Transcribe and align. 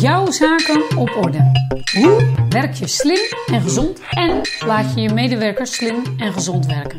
Jouw 0.00 0.30
zaken 0.30 0.96
op 0.96 1.16
orde. 1.16 1.52
Hoe 2.00 2.34
werk 2.48 2.74
je 2.74 2.86
slim 2.86 3.18
en 3.46 3.60
gezond 3.60 4.00
en 4.10 4.40
laat 4.66 4.94
je 4.94 5.00
je 5.00 5.12
medewerkers 5.12 5.74
slim 5.74 6.02
en 6.18 6.32
gezond 6.32 6.66
werken? 6.66 6.98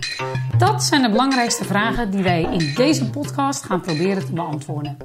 Dat 0.58 0.84
zijn 0.84 1.02
de 1.02 1.10
belangrijkste 1.10 1.64
vragen 1.64 2.12
die 2.12 2.24
wij 2.24 2.42
in 2.42 2.74
deze 2.76 3.10
podcast 3.10 3.64
gaan 3.64 3.82
proberen 3.82 4.26
te 4.26 4.34
beantwoorden. 4.34 4.98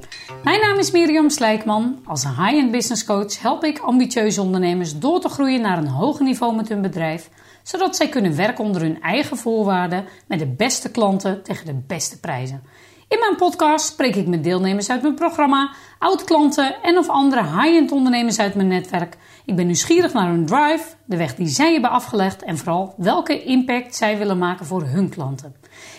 Mijn 0.44 0.60
naam 0.60 0.78
is 0.78 0.90
Miriam 0.90 1.30
Slijkman. 1.30 1.98
Als 2.04 2.24
high-end 2.24 2.70
business 2.70 3.04
coach 3.04 3.40
help 3.40 3.64
ik 3.64 3.78
ambitieuze 3.78 4.42
ondernemers 4.42 4.98
door 4.98 5.20
te 5.20 5.28
groeien 5.28 5.60
naar 5.60 5.78
een 5.78 5.88
hoger 5.88 6.24
niveau 6.24 6.56
met 6.56 6.68
hun 6.68 6.82
bedrijf, 6.82 7.30
zodat 7.64 7.96
zij 7.96 8.08
kunnen 8.08 8.36
werken 8.36 8.64
onder 8.64 8.82
hun 8.82 9.02
eigen 9.02 9.36
voorwaarden 9.36 10.04
met 10.26 10.38
de 10.38 10.46
beste 10.46 10.90
klanten 10.90 11.42
tegen 11.42 11.66
de 11.66 11.82
beste 11.86 12.20
prijzen. 12.20 12.62
In 13.08 13.18
mijn 13.18 13.36
podcast 13.36 13.86
spreek 13.86 14.16
ik 14.16 14.26
met 14.26 14.44
deelnemers 14.44 14.90
uit 14.90 15.02
mijn 15.02 15.14
programma, 15.14 15.74
oud-klanten 15.98 16.82
en 16.82 16.98
of 16.98 17.08
andere 17.08 17.42
high-end 17.42 17.92
ondernemers 17.92 18.38
uit 18.38 18.54
mijn 18.54 18.68
netwerk. 18.68 19.16
Ik 19.44 19.56
ben 19.56 19.66
nieuwsgierig 19.66 20.12
naar 20.12 20.28
hun 20.28 20.46
drive, 20.46 20.84
de 21.04 21.16
weg 21.16 21.34
die 21.34 21.46
zij 21.46 21.72
hebben 21.72 21.90
afgelegd 21.90 22.42
en 22.42 22.58
vooral 22.58 22.94
welke 22.96 23.42
impact 23.42 23.96
zij 23.96 24.18
willen 24.18 24.38
maken 24.38 24.66
voor 24.66 24.82
hun 24.82 25.08
klanten. 25.08 25.54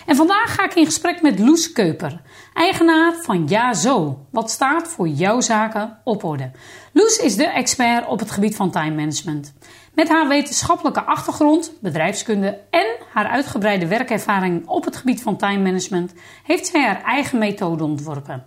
En 0.05 0.15
vandaag 0.15 0.55
ga 0.55 0.63
ik 0.63 0.75
in 0.75 0.85
gesprek 0.85 1.21
met 1.21 1.39
Loes 1.39 1.71
Keuper, 1.71 2.21
eigenaar 2.53 3.13
van 3.21 3.47
Ja 3.47 3.73
Zo, 3.73 4.25
wat 4.29 4.51
staat 4.51 4.87
voor 4.87 5.07
jouw 5.07 5.41
zaken 5.41 5.97
op 6.03 6.23
orde. 6.23 6.51
Loes 6.91 7.17
is 7.17 7.35
de 7.35 7.47
expert 7.47 8.07
op 8.07 8.19
het 8.19 8.31
gebied 8.31 8.55
van 8.55 8.71
time 8.71 8.95
management. 8.95 9.53
Met 9.95 10.09
haar 10.09 10.27
wetenschappelijke 10.27 11.03
achtergrond, 11.03 11.71
bedrijfskunde 11.79 12.59
en 12.69 12.85
haar 13.13 13.27
uitgebreide 13.27 13.87
werkervaring 13.87 14.67
op 14.67 14.85
het 14.85 14.95
gebied 14.95 15.21
van 15.21 15.37
time 15.37 15.63
management 15.63 16.13
heeft 16.43 16.67
zij 16.67 16.81
haar 16.81 17.03
eigen 17.03 17.37
methode 17.37 17.83
ontworpen. 17.83 18.43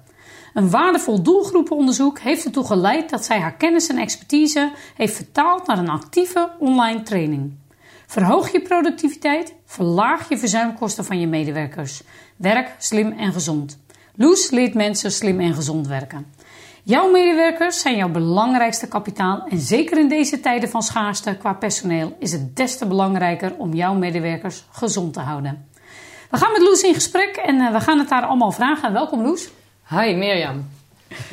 Een 0.54 0.70
waardevol 0.70 1.22
doelgroepenonderzoek 1.22 2.18
heeft 2.18 2.44
ertoe 2.44 2.66
geleid 2.66 3.10
dat 3.10 3.24
zij 3.24 3.40
haar 3.40 3.54
kennis 3.54 3.88
en 3.88 3.98
expertise 3.98 4.72
heeft 4.96 5.14
vertaald 5.14 5.66
naar 5.66 5.78
een 5.78 5.88
actieve 5.88 6.50
online 6.58 7.02
training. 7.02 7.54
Verhoog 8.06 8.52
je 8.52 8.60
productiviteit, 8.60 9.54
verlaag 9.64 10.28
je 10.28 10.38
verzuimkosten 10.38 11.04
van 11.04 11.20
je 11.20 11.26
medewerkers. 11.26 12.02
Werk 12.36 12.74
slim 12.78 13.12
en 13.12 13.32
gezond. 13.32 13.78
Loes 14.14 14.50
leert 14.50 14.74
mensen 14.74 15.12
slim 15.12 15.40
en 15.40 15.54
gezond 15.54 15.86
werken. 15.86 16.26
Jouw 16.82 17.10
medewerkers 17.10 17.80
zijn 17.80 17.96
jouw 17.96 18.08
belangrijkste 18.08 18.88
kapitaal 18.88 19.46
en 19.48 19.58
zeker 19.58 19.98
in 19.98 20.08
deze 20.08 20.40
tijden 20.40 20.68
van 20.68 20.82
schaarste 20.82 21.36
qua 21.36 21.52
personeel 21.52 22.16
is 22.18 22.32
het 22.32 22.56
des 22.56 22.78
te 22.78 22.86
belangrijker 22.86 23.54
om 23.58 23.74
jouw 23.74 23.94
medewerkers 23.94 24.64
gezond 24.70 25.12
te 25.12 25.20
houden. 25.20 25.68
We 26.30 26.36
gaan 26.36 26.52
met 26.52 26.62
Loes 26.62 26.82
in 26.82 26.94
gesprek 26.94 27.36
en 27.36 27.60
eh, 27.60 27.72
we 27.72 27.80
gaan 27.80 27.98
het 27.98 28.10
haar 28.10 28.22
allemaal 28.22 28.52
vragen. 28.52 28.92
Welkom 28.92 29.22
Loes. 29.22 29.50
Hi 29.88 30.14
Mirjam. 30.14 30.68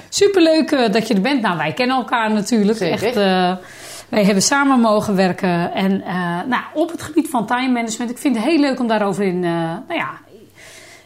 Superleuk 0.10 0.72
uh, 0.72 0.92
dat 0.92 1.08
je 1.08 1.14
er 1.14 1.22
bent. 1.22 1.42
Nou, 1.42 1.58
wij 1.58 1.74
kennen 1.74 1.96
elkaar 1.96 2.32
natuurlijk. 2.32 2.78
Zeker. 2.78 3.04
Echt, 3.04 3.18
uh, 3.18 3.66
wij 4.10 4.24
hebben 4.24 4.44
samen 4.44 4.80
mogen 4.80 5.16
werken. 5.16 5.74
En 5.74 6.04
nou, 6.48 6.64
op 6.74 6.92
het 6.92 7.02
gebied 7.02 7.30
van 7.30 7.46
time 7.46 7.72
management. 7.72 8.12
Ik 8.12 8.18
vind 8.18 8.36
het 8.36 8.46
heel 8.46 8.60
leuk 8.60 8.80
om 8.80 8.88
daarover 8.88 9.24
in, 9.24 9.40
nou 9.40 9.94
ja, 9.94 10.10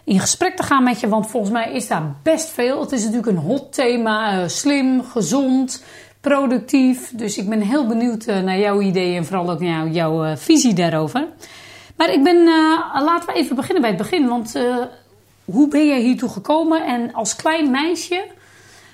in 0.04 0.20
gesprek 0.20 0.56
te 0.56 0.64
gaan 0.64 0.84
met 0.84 1.00
je. 1.00 1.08
Want 1.08 1.30
volgens 1.30 1.52
mij 1.52 1.74
is 1.74 1.88
daar 1.88 2.16
best 2.24 2.50
veel. 2.50 2.82
Het 2.82 2.92
is 2.92 3.00
natuurlijk 3.04 3.28
een 3.28 3.44
hot 3.44 3.74
thema. 3.74 4.42
Uh, 4.42 4.48
slim, 4.48 5.04
gezond, 5.04 5.84
productief. 6.22 7.12
Dus 7.16 7.38
ik 7.38 7.50
ben 7.50 7.62
heel 7.62 7.88
benieuwd 7.88 8.28
uh, 8.28 8.40
naar 8.40 8.60
jouw 8.60 8.82
ideeën 8.82 9.18
en 9.18 9.26
vooral 9.26 9.52
ook 9.52 9.60
naar 9.60 9.88
jouw 9.88 10.26
uh, 10.26 10.36
visie 10.36 10.74
daarover. 10.74 11.28
Maar 11.96 12.14
ik 12.14 12.24
ben, 12.24 12.44
laten 12.94 13.28
we 13.28 13.40
even 13.40 13.56
beginnen 13.56 13.82
bij 13.82 13.92
het 13.92 14.00
begin. 14.00 14.28
Want 14.28 14.54
hoe 15.46 15.68
ben 15.68 15.86
je 15.86 16.00
hiertoe 16.00 16.30
gekomen? 16.30 16.86
En 16.86 17.14
als 17.14 17.36
klein 17.36 17.72
meisje, 17.72 18.26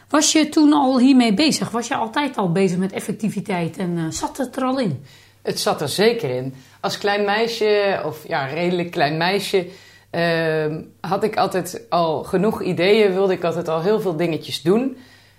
was 0.10 0.32
je 0.32 0.50
toen 0.50 0.74
al 0.74 1.00
hiermee 1.00 1.34
bezig? 1.34 1.70
Was 1.70 1.88
je 1.88 1.96
altijd 1.96 2.38
al 2.38 2.52
bezig 2.52 2.78
met 2.78 2.92
effectiviteit 2.92 3.78
en 3.78 4.14
zat 4.14 4.38
het 4.38 4.56
er 4.56 4.64
al 4.64 4.80
in? 4.80 5.06
Het 5.42 5.60
zat 5.60 5.82
er 5.82 5.90
zeker 5.90 6.30
in. 6.30 6.54
Als 6.80 6.98
klein 6.98 7.26
meisje, 7.26 8.02
of 8.06 8.28
ja, 8.28 8.46
redelijk 8.46 8.92
klein 8.92 9.18
meisje 9.18 9.68
Uh, 10.16 10.76
had 11.02 11.24
ik 11.24 11.38
altijd 11.38 11.82
al 11.90 12.24
genoeg 12.24 12.62
ideeën, 12.62 13.14
wilde 13.14 13.34
ik 13.34 13.44
altijd 13.44 13.68
al 13.68 13.82
heel 13.82 14.02
veel 14.02 14.16
dingetjes 14.16 14.62
doen. 14.62 14.98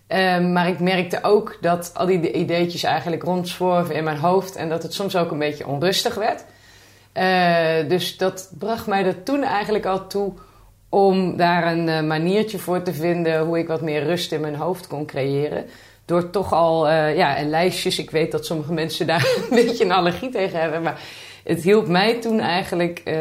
Uh, 0.08 0.38
maar 0.38 0.68
ik 0.68 0.80
merkte 0.80 1.18
ook 1.22 1.58
dat 1.60 1.90
al 1.94 2.06
die 2.06 2.32
ideetjes 2.32 2.82
eigenlijk 2.82 3.22
rondzworven 3.22 3.94
in 3.94 4.04
mijn 4.04 4.18
hoofd 4.18 4.56
en 4.56 4.68
dat 4.68 4.82
het 4.82 4.94
soms 4.94 5.16
ook 5.16 5.30
een 5.30 5.38
beetje 5.38 5.66
onrustig 5.66 6.14
werd. 6.14 6.44
Uh, 7.14 7.88
dus 7.88 8.16
dat 8.16 8.50
bracht 8.58 8.86
mij 8.86 9.04
er 9.04 9.22
toen 9.22 9.42
eigenlijk 9.42 9.86
al 9.86 10.06
toe 10.06 10.32
om 10.88 11.36
daar 11.36 11.72
een 11.72 11.88
uh, 11.88 12.02
maniertje 12.02 12.58
voor 12.58 12.82
te 12.82 12.94
vinden 12.94 13.40
hoe 13.40 13.58
ik 13.58 13.68
wat 13.68 13.80
meer 13.80 14.04
rust 14.04 14.32
in 14.32 14.40
mijn 14.40 14.56
hoofd 14.56 14.86
kon 14.86 15.06
creëren. 15.06 15.64
Door 16.04 16.30
toch 16.30 16.52
al, 16.52 16.88
ja, 16.90 17.36
en 17.36 17.50
lijstjes. 17.50 17.98
Ik 17.98 18.10
weet 18.10 18.32
dat 18.32 18.46
sommige 18.46 18.72
mensen 18.72 19.06
daar 19.06 19.26
een 19.50 19.64
beetje 19.64 19.84
een 19.84 19.92
allergie 19.92 20.30
tegen 20.30 20.60
hebben, 20.60 20.82
maar 20.82 21.00
het 21.46 21.62
hielp 21.62 21.88
mij 21.88 22.20
toen 22.20 22.40
eigenlijk 22.40 23.02
uh, 23.04 23.18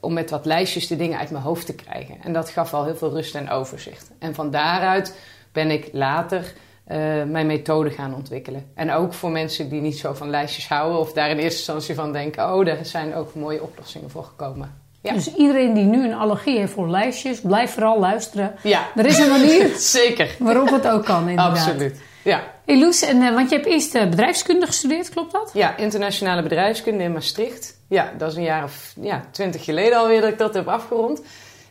om 0.00 0.12
met 0.12 0.30
wat 0.30 0.46
lijstjes 0.46 0.86
de 0.86 0.96
dingen 0.96 1.18
uit 1.18 1.30
mijn 1.30 1.42
hoofd 1.42 1.66
te 1.66 1.74
krijgen. 1.74 2.16
En 2.22 2.32
dat 2.32 2.48
gaf 2.48 2.74
al 2.74 2.84
heel 2.84 2.96
veel 2.96 3.10
rust 3.10 3.34
en 3.34 3.50
overzicht. 3.50 4.10
En 4.18 4.34
van 4.34 4.50
daaruit 4.50 5.18
ben 5.52 5.70
ik 5.70 5.88
later 5.92 6.40
uh, 6.40 6.96
mijn 7.24 7.46
methode 7.46 7.90
gaan 7.90 8.14
ontwikkelen. 8.14 8.70
En 8.74 8.92
ook 8.92 9.12
voor 9.12 9.30
mensen 9.30 9.68
die 9.68 9.80
niet 9.80 9.98
zo 9.98 10.14
van 10.14 10.30
lijstjes 10.30 10.68
houden 10.68 10.98
of 10.98 11.12
daar 11.12 11.30
in 11.30 11.36
eerste 11.38 11.58
instantie 11.58 11.94
van 11.94 12.12
denken: 12.12 12.54
oh, 12.54 12.64
daar 12.64 12.84
zijn 12.84 13.14
ook 13.14 13.34
mooie 13.34 13.62
oplossingen 13.62 14.10
voor 14.10 14.24
gekomen. 14.24 14.84
Ja. 15.00 15.12
Dus 15.12 15.34
iedereen 15.34 15.74
die 15.74 15.84
nu 15.84 16.04
een 16.04 16.14
allergie 16.14 16.58
heeft 16.58 16.72
voor 16.72 16.90
lijstjes, 16.90 17.40
blijf 17.40 17.70
vooral 17.70 18.00
luisteren. 18.00 18.54
Ja. 18.62 18.86
Er 18.96 19.06
is 19.06 19.18
een 19.18 19.28
manier 19.28 19.68
Zeker. 19.98 20.36
waarop 20.38 20.70
het 20.70 20.88
ook 20.88 21.04
kan, 21.04 21.28
inderdaad. 21.28 21.56
Absoluut. 21.56 22.00
Ja. 22.26 22.42
Hey 22.64 22.78
Loes, 22.78 23.02
en, 23.02 23.16
uh, 23.16 23.34
want 23.34 23.50
je 23.50 23.56
hebt 23.56 23.68
eerst 23.68 23.94
uh, 23.94 24.08
bedrijfskunde 24.08 24.66
gestudeerd, 24.66 25.08
klopt 25.08 25.32
dat? 25.32 25.50
Ja, 25.54 25.76
internationale 25.76 26.42
bedrijfskunde 26.42 27.04
in 27.04 27.12
Maastricht. 27.12 27.76
Ja, 27.88 28.12
dat 28.18 28.30
is 28.30 28.36
een 28.36 28.42
jaar 28.42 28.64
of 28.64 28.94
ja, 29.00 29.24
twintig 29.30 29.64
geleden 29.64 29.98
alweer 29.98 30.20
dat 30.20 30.30
ik 30.30 30.38
dat 30.38 30.54
heb 30.54 30.68
afgerond. 30.68 31.22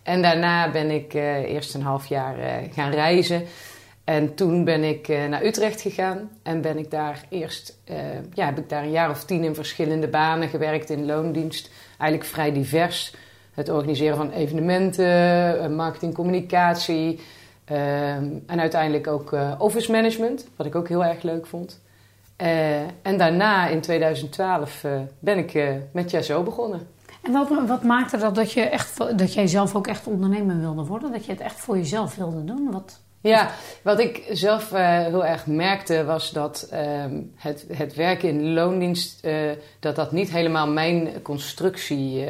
En 0.04 0.22
daarna 0.22 0.72
ben 0.72 0.92
ik 0.92 1.14
uh, 1.14 1.36
eerst 1.36 1.74
een 1.74 1.82
half 1.82 2.06
jaar 2.06 2.36
gaan 2.74 2.92
reizen. 2.92 3.44
En 4.04 4.36
toen 4.36 4.64
ben 4.64 4.84
ik 4.84 5.08
naar 5.08 5.46
Utrecht 5.46 5.82
gegaan 5.82 6.30
en 6.44 6.62
ben 6.62 6.78
ik 6.78 6.92
daar 6.92 7.24
eerst, 7.30 7.78
ja, 8.34 8.46
heb 8.46 8.58
ik 8.58 8.70
daar 8.70 8.84
een 8.84 8.92
jaar 8.92 9.10
of 9.10 9.24
tien 9.24 9.44
in 9.44 9.56
verschillende 9.56 10.08
banen 10.08 10.50
gewerkt 10.50 10.90
in 10.90 11.06
loondienst. 11.06 11.70
Eigenlijk 11.98 12.30
vrij 12.30 12.54
divers. 12.54 13.14
Het 13.54 13.70
organiseren 13.70 14.18
van 14.18 14.32
evenementen, 14.32 15.76
marketing, 15.76 16.14
communicatie, 16.14 17.20
Um, 17.72 18.44
en 18.48 18.60
uiteindelijk 18.60 19.08
ook 19.08 19.32
uh, 19.32 19.52
office 19.58 19.92
management, 19.92 20.48
wat 20.56 20.66
ik 20.66 20.76
ook 20.76 20.88
heel 20.88 21.06
erg 21.06 21.22
leuk 21.22 21.46
vond. 21.46 21.82
Uh, 22.42 22.80
en 22.82 23.18
daarna 23.18 23.68
in 23.68 23.82
2012 23.82 24.84
uh, 24.84 24.92
ben 25.20 25.38
ik 25.38 25.80
met 25.92 26.12
Jazo 26.12 26.44
begonnen. 26.44 26.88
En 27.22 27.32
wat, 27.32 27.50
wat 27.68 27.84
maakte 27.84 28.18
dat 28.18 28.36
dat, 28.36 28.52
je 28.52 28.62
echt, 28.62 29.18
dat 29.18 29.34
jij 29.34 29.48
zelf 29.48 29.76
ook 29.76 29.88
echt 29.88 30.08
ondernemer 30.08 30.60
wilde 30.60 30.84
worden? 30.84 31.12
Dat 31.12 31.26
je 31.26 31.32
het 31.32 31.42
echt 31.42 31.56
voor 31.56 31.78
jezelf 31.78 32.16
wilde 32.16 32.44
doen? 32.44 32.72
Wat... 32.72 33.00
Ja, 33.22 33.52
wat 33.82 34.00
ik 34.00 34.24
zelf 34.32 34.70
heel 34.70 35.26
erg 35.26 35.46
merkte 35.46 36.04
was 36.04 36.32
dat 36.32 36.70
um, 36.74 37.34
het, 37.36 37.66
het 37.74 37.96
werken 37.96 38.30
in 38.30 38.54
loondienst... 38.54 39.28
dat 39.80 39.96
dat 39.96 40.12
niet 40.12 40.32
helemaal 40.32 40.68
mijn 40.68 41.22
constructie 41.22 42.28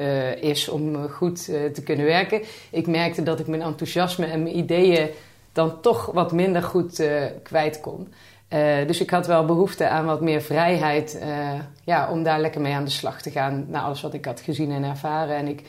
uh, 0.00 0.42
is 0.42 0.68
om 0.68 1.08
goed 1.08 1.48
uh, 1.48 1.64
te 1.64 1.82
kunnen 1.82 2.06
werken. 2.06 2.42
Ik 2.70 2.86
merkte 2.86 3.22
dat 3.22 3.40
ik 3.40 3.46
mijn 3.46 3.62
enthousiasme 3.62 4.26
en 4.26 4.42
mijn 4.42 4.56
ideeën 4.56 5.08
dan 5.52 5.80
toch 5.80 6.06
wat 6.06 6.32
minder 6.32 6.62
goed 6.62 7.00
uh, 7.00 7.24
kwijt 7.42 7.80
kon. 7.80 8.12
dus 8.86 9.00
ik 9.00 9.10
had 9.10 9.26
wel 9.26 9.44
behoefte 9.44 9.88
aan 9.88 10.04
wat 10.04 10.20
meer 10.20 10.40
vrijheid 10.40 11.22
ja, 11.84 12.10
om 12.10 12.22
daar 12.22 12.40
lekker 12.40 12.60
mee 12.60 12.74
aan 12.74 12.84
de 12.84 12.90
slag 12.90 13.22
te 13.22 13.30
gaan. 13.30 13.64
Naar 13.68 13.82
alles 13.82 14.00
wat 14.00 14.14
ik 14.14 14.24
had 14.24 14.40
gezien 14.40 14.72
en 14.72 14.84
ervaren. 14.84 15.36
En 15.36 15.48
ik 15.48 15.62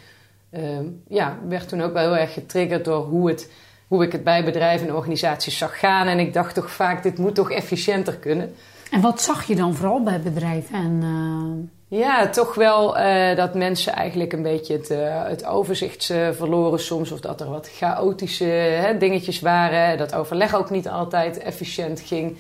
ja, 1.07 1.37
werd 1.47 1.69
toen 1.69 1.81
ook 1.81 1.93
wel 1.93 2.03
heel 2.03 2.17
erg 2.17 2.33
getriggerd 2.33 2.85
door 2.85 3.05
hoe, 3.05 3.29
het, 3.29 3.51
hoe 3.87 4.03
ik 4.03 4.11
het 4.11 4.23
bij 4.23 4.43
bedrijven 4.43 4.87
en 4.87 4.95
organisaties 4.95 5.57
zag 5.57 5.79
gaan. 5.79 6.07
En 6.07 6.19
ik 6.19 6.33
dacht 6.33 6.55
toch 6.55 6.71
vaak, 6.71 7.03
dit 7.03 7.17
moet 7.17 7.35
toch 7.35 7.51
efficiënter 7.51 8.15
kunnen. 8.15 8.55
En 8.91 9.01
wat 9.01 9.21
zag 9.21 9.43
je 9.43 9.55
dan 9.55 9.75
vooral 9.75 10.03
bij 10.03 10.19
bedrijven? 10.19 10.75
En, 10.75 11.71
ja, 11.87 12.29
toch 12.29 12.55
wel 12.55 12.97
uh, 12.99 13.35
dat 13.35 13.53
mensen 13.53 13.93
eigenlijk 13.93 14.33
een 14.33 14.41
beetje 14.41 14.73
het, 14.73 14.89
het 15.29 15.45
overzicht 15.45 16.09
uh, 16.09 16.29
verloren 16.31 16.79
soms. 16.79 17.11
Of 17.11 17.19
dat 17.19 17.41
er 17.41 17.49
wat 17.49 17.69
chaotische 17.69 18.45
hè, 18.45 18.97
dingetjes 18.97 19.39
waren. 19.39 19.97
Dat 19.97 20.15
overleg 20.15 20.55
ook 20.55 20.69
niet 20.69 20.89
altijd 20.89 21.37
efficiënt 21.37 21.99
ging. 21.99 22.37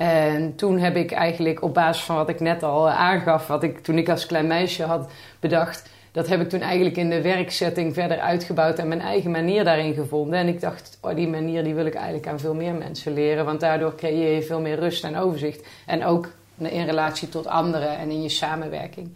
En 0.00 0.54
toen 0.56 0.78
heb 0.78 0.96
ik 0.96 1.12
eigenlijk 1.12 1.62
op 1.62 1.74
basis 1.74 2.04
van 2.04 2.16
wat 2.16 2.28
ik 2.28 2.40
net 2.40 2.62
al 2.62 2.90
aangaf, 2.90 3.46
wat 3.46 3.62
ik 3.62 3.78
toen 3.78 3.98
ik 3.98 4.08
als 4.08 4.26
klein 4.26 4.46
meisje 4.46 4.84
had 4.84 5.10
bedacht, 5.40 5.90
dat 6.12 6.28
heb 6.28 6.40
ik 6.40 6.48
toen 6.48 6.60
eigenlijk 6.60 6.96
in 6.96 7.10
de 7.10 7.22
werkzetting 7.22 7.94
verder 7.94 8.18
uitgebouwd 8.18 8.78
en 8.78 8.88
mijn 8.88 9.00
eigen 9.00 9.30
manier 9.30 9.64
daarin 9.64 9.94
gevonden. 9.94 10.38
En 10.38 10.48
ik 10.48 10.60
dacht, 10.60 10.98
oh, 11.00 11.14
die 11.14 11.28
manier 11.28 11.64
die 11.64 11.74
wil 11.74 11.86
ik 11.86 11.94
eigenlijk 11.94 12.26
aan 12.26 12.40
veel 12.40 12.54
meer 12.54 12.74
mensen 12.74 13.12
leren, 13.12 13.44
want 13.44 13.60
daardoor 13.60 13.94
creëer 13.94 14.34
je 14.34 14.42
veel 14.42 14.60
meer 14.60 14.78
rust 14.78 15.04
en 15.04 15.16
overzicht. 15.16 15.66
En 15.86 16.04
ook 16.04 16.28
in 16.66 16.84
relatie 16.86 17.28
tot 17.28 17.46
anderen 17.46 17.98
en 17.98 18.10
in 18.10 18.22
je 18.22 18.28
samenwerking. 18.28 19.08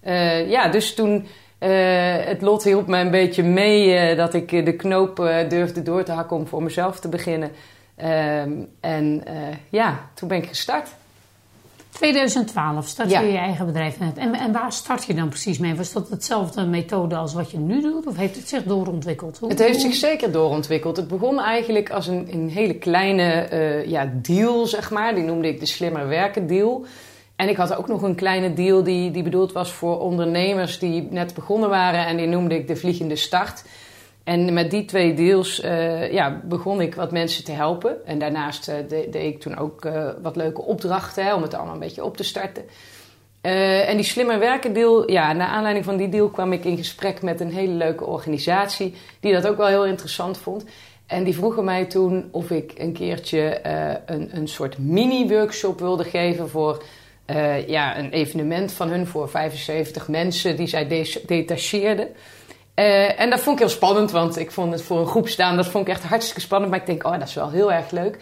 Eh, 0.00 0.50
ja, 0.50 0.68
dus 0.68 0.94
toen... 0.94 1.26
eh, 1.58 2.16
het 2.24 2.42
lot 2.42 2.64
hielp 2.64 2.86
me 2.86 2.98
een 2.98 3.10
beetje 3.10 3.42
mee 3.42 3.94
eh, 3.94 4.16
dat 4.16 4.34
ik 4.34 4.52
eh, 4.52 4.64
de 4.64 4.76
knoop 4.76 5.20
eh, 5.20 5.48
durfde 5.48 5.82
door 5.82 6.02
te 6.04 6.12
hakken 6.12 6.36
om 6.36 6.46
voor 6.46 6.62
mezelf 6.62 7.00
te 7.00 7.08
beginnen. 7.08 7.50
Ehm, 7.96 8.52
en 8.80 9.22
eh, 9.26 9.34
ja, 9.68 10.00
toen 10.14 10.28
ben 10.28 10.38
ik 10.38 10.46
gestart. 10.48 10.88
2012 11.98 12.86
start 12.86 13.10
Ja. 13.10 13.20
je 13.20 13.32
je 13.32 13.38
eigen 13.38 13.66
bedrijf. 13.66 13.96
En, 14.16 14.34
en 14.34 14.52
waar 14.52 14.72
start 14.72 15.04
je 15.04 15.14
dan 15.14 15.28
precies 15.28 15.58
mee? 15.58 15.74
Was 15.74 15.92
dat 15.92 16.08
hetzelfde 16.08 16.64
methode 16.66 17.16
als 17.16 17.34
wat 17.34 17.50
je 17.50 17.58
nu 17.58 17.80
doet? 17.80 18.06
Of 18.06 18.16
heeft 18.16 18.36
het 18.36 18.48
zich 18.48 18.62
doorontwikkeld? 18.62 19.38
Hoe- 19.38 19.48
Het 19.48 19.58
heeft 19.58 19.80
zich 19.80 19.94
zeker 19.94 20.32
doorontwikkeld. 20.32 20.96
Het 20.96 21.08
begon 21.08 21.40
eigenlijk 21.40 21.90
als 21.90 22.06
een, 22.06 22.28
een 22.32 22.48
hele 22.48 22.74
kleine 22.74 23.22
eh, 23.32 23.86
ja, 23.86 24.10
deal, 24.14 24.66
zeg 24.66 24.90
maar. 24.90 25.14
Die 25.14 25.24
noemde 25.24 25.48
ik 25.48 25.60
de 25.60 25.66
slimmer 25.66 26.08
werken 26.08 26.46
deal. 26.46 26.84
En 27.36 27.48
ik 27.48 27.56
had 27.56 27.76
ook 27.76 27.88
nog 27.88 28.02
een 28.02 28.14
kleine 28.14 28.52
deal 28.54 28.82
die, 28.82 29.10
die 29.10 29.22
bedoeld 29.22 29.52
was 29.52 29.72
voor 29.72 30.00
ondernemers 30.00 30.78
die 30.78 31.08
net 31.10 31.34
begonnen 31.34 31.68
waren. 31.68 32.06
En 32.06 32.16
die 32.16 32.26
noemde 32.26 32.54
ik 32.54 32.66
de 32.68 32.76
vliegende 32.76 33.16
start. 33.16 33.64
En 34.24 34.52
met 34.52 34.70
die 34.70 34.84
twee 34.84 35.14
deals 35.14 35.60
eh, 35.60 36.12
ja, 36.12 36.40
begon 36.44 36.80
ik 36.80 36.94
wat 36.94 37.10
mensen 37.12 37.44
te 37.44 37.52
helpen. 37.52 38.06
En 38.06 38.18
daarnaast 38.18 38.68
eh, 38.68 38.74
de- 38.88 39.06
deed 39.10 39.34
ik 39.34 39.40
toen 39.40 39.56
ook 39.58 39.84
eh, 39.84 40.08
wat 40.22 40.36
leuke 40.36 40.62
opdrachten 40.62 41.34
om 41.34 41.42
het 41.42 41.54
allemaal 41.54 41.74
een 41.74 41.80
beetje 41.80 42.04
op 42.04 42.16
te 42.16 42.24
starten. 42.24 42.64
En 43.86 43.96
die 43.96 44.04
slimmer 44.04 44.38
werken 44.38 44.72
deal, 44.72 45.10
ja, 45.10 45.32
naar 45.32 45.48
aanleiding 45.48 45.84
van 45.84 45.96
die 45.96 46.08
deal 46.08 46.28
kwam 46.28 46.52
ik 46.52 46.64
in 46.64 46.76
gesprek 46.76 47.22
met 47.22 47.40
een 47.40 47.52
hele 47.52 47.72
leuke 47.72 48.04
organisatie 48.04 48.94
die 49.20 49.32
dat 49.32 49.46
ook 49.46 49.56
wel 49.56 49.66
heel 49.66 49.86
interessant 49.86 50.38
vond. 50.38 50.64
En 51.06 51.24
die 51.24 51.34
vroegen 51.34 51.64
mij 51.64 51.84
toen 51.84 52.28
of 52.30 52.50
ik 52.50 52.72
een 52.78 52.92
keertje 52.92 53.60
een, 54.06 54.36
een 54.36 54.48
soort 54.48 54.78
mini-workshop 54.78 55.78
wilde 55.80 56.04
geven 56.04 56.48
voor 56.48 56.82
ja, 57.66 57.98
een 57.98 58.10
evenement 58.10 58.72
van 58.72 58.88
hun 58.88 59.06
voor 59.06 59.28
75 59.28 60.08
mensen 60.08 60.56
die 60.56 60.66
zij 60.66 60.88
de- 60.88 61.22
detacheerden. 61.26 62.08
Eh, 62.74 63.20
en 63.20 63.30
dat 63.30 63.40
vond 63.40 63.60
ik 63.60 63.66
heel 63.66 63.74
spannend, 63.74 64.10
want 64.10 64.38
ik 64.38 64.50
vond 64.50 64.72
het 64.72 64.82
voor 64.82 65.00
een 65.00 65.06
groep 65.06 65.28
staan, 65.28 65.56
dat 65.56 65.66
vond 65.66 65.88
ik 65.88 65.94
echt 65.94 66.04
hartstikke 66.04 66.40
spannend. 66.40 66.70
Maar 66.70 66.80
ik 66.80 66.86
denk, 66.86 67.04
oh, 67.04 67.18
dat 67.18 67.28
is 67.28 67.34
wel 67.34 67.50
heel 67.50 67.72
erg 67.72 67.90
leuk. 67.90 68.18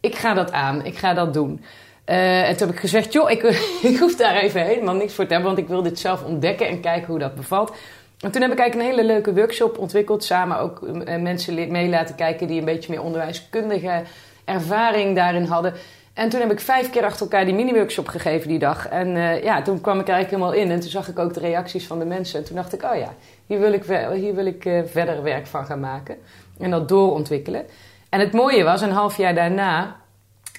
Ik 0.00 0.14
ga 0.14 0.34
dat 0.34 0.52
aan, 0.52 0.84
ik 0.84 0.96
ga 0.96 1.14
dat 1.14 1.34
doen. 1.34 1.64
Eh, 2.04 2.48
en 2.48 2.56
toen 2.56 2.66
heb 2.66 2.76
ik 2.76 2.80
gezegd, 2.80 3.12
joh, 3.12 3.30
ik, 3.30 3.42
ik 3.90 3.98
hoef 3.98 4.16
daar 4.16 4.36
even 4.36 4.64
helemaal 4.64 4.94
niks 4.94 5.14
voor 5.14 5.26
te 5.26 5.32
hebben, 5.32 5.54
want 5.54 5.62
ik 5.62 5.68
wil 5.68 5.82
dit 5.82 5.98
zelf 5.98 6.24
ontdekken 6.24 6.68
en 6.68 6.80
kijken 6.80 7.06
hoe 7.06 7.18
dat 7.18 7.34
bevalt. 7.34 7.72
En 8.20 8.30
toen 8.30 8.42
heb 8.42 8.52
ik 8.52 8.58
eigenlijk 8.58 8.74
een 8.74 8.96
hele 8.96 9.12
leuke 9.12 9.34
workshop 9.34 9.78
ontwikkeld, 9.78 10.24
samen 10.24 10.58
ook 10.58 10.82
eh, 10.82 11.20
mensen 11.20 11.70
mee 11.70 11.88
laten 11.88 12.14
kijken 12.14 12.46
die 12.46 12.58
een 12.58 12.64
beetje 12.64 12.90
meer 12.90 13.02
onderwijskundige 13.02 14.02
ervaring 14.44 15.16
daarin 15.16 15.44
hadden. 15.44 15.72
En 16.12 16.28
toen 16.28 16.40
heb 16.40 16.50
ik 16.50 16.60
vijf 16.60 16.90
keer 16.90 17.04
achter 17.04 17.20
elkaar 17.20 17.44
die 17.44 17.54
mini-workshop 17.54 18.08
gegeven 18.08 18.48
die 18.48 18.58
dag. 18.58 18.88
En 18.88 19.16
ja, 19.42 19.62
toen 19.62 19.80
kwam 19.80 20.00
ik 20.00 20.08
eigenlijk 20.08 20.30
helemaal 20.30 20.62
in. 20.64 20.70
En 20.70 20.80
toen 20.80 20.90
zag 20.90 21.08
ik 21.08 21.18
ook 21.18 21.34
de 21.34 21.40
reacties 21.40 21.86
van 21.86 21.98
de 21.98 22.04
mensen. 22.04 22.38
En 22.38 22.44
toen 22.44 22.56
dacht 22.56 22.72
ik, 22.72 22.82
oh 22.82 22.96
ja, 22.96 23.14
hier 23.46 23.58
wil 23.58 23.72
ik, 23.72 23.84
hier 24.14 24.34
wil 24.34 24.46
ik 24.46 24.64
eh, 24.64 24.80
verder 24.84 25.22
werk 25.22 25.46
van 25.46 25.66
gaan 25.66 25.80
maken. 25.80 26.16
En 26.58 26.70
dat 26.70 26.88
doorontwikkelen. 26.88 27.66
En 28.08 28.20
het 28.20 28.32
mooie 28.32 28.64
was, 28.64 28.80
een 28.80 28.90
half 28.90 29.16
jaar 29.16 29.34
daarna 29.34 29.96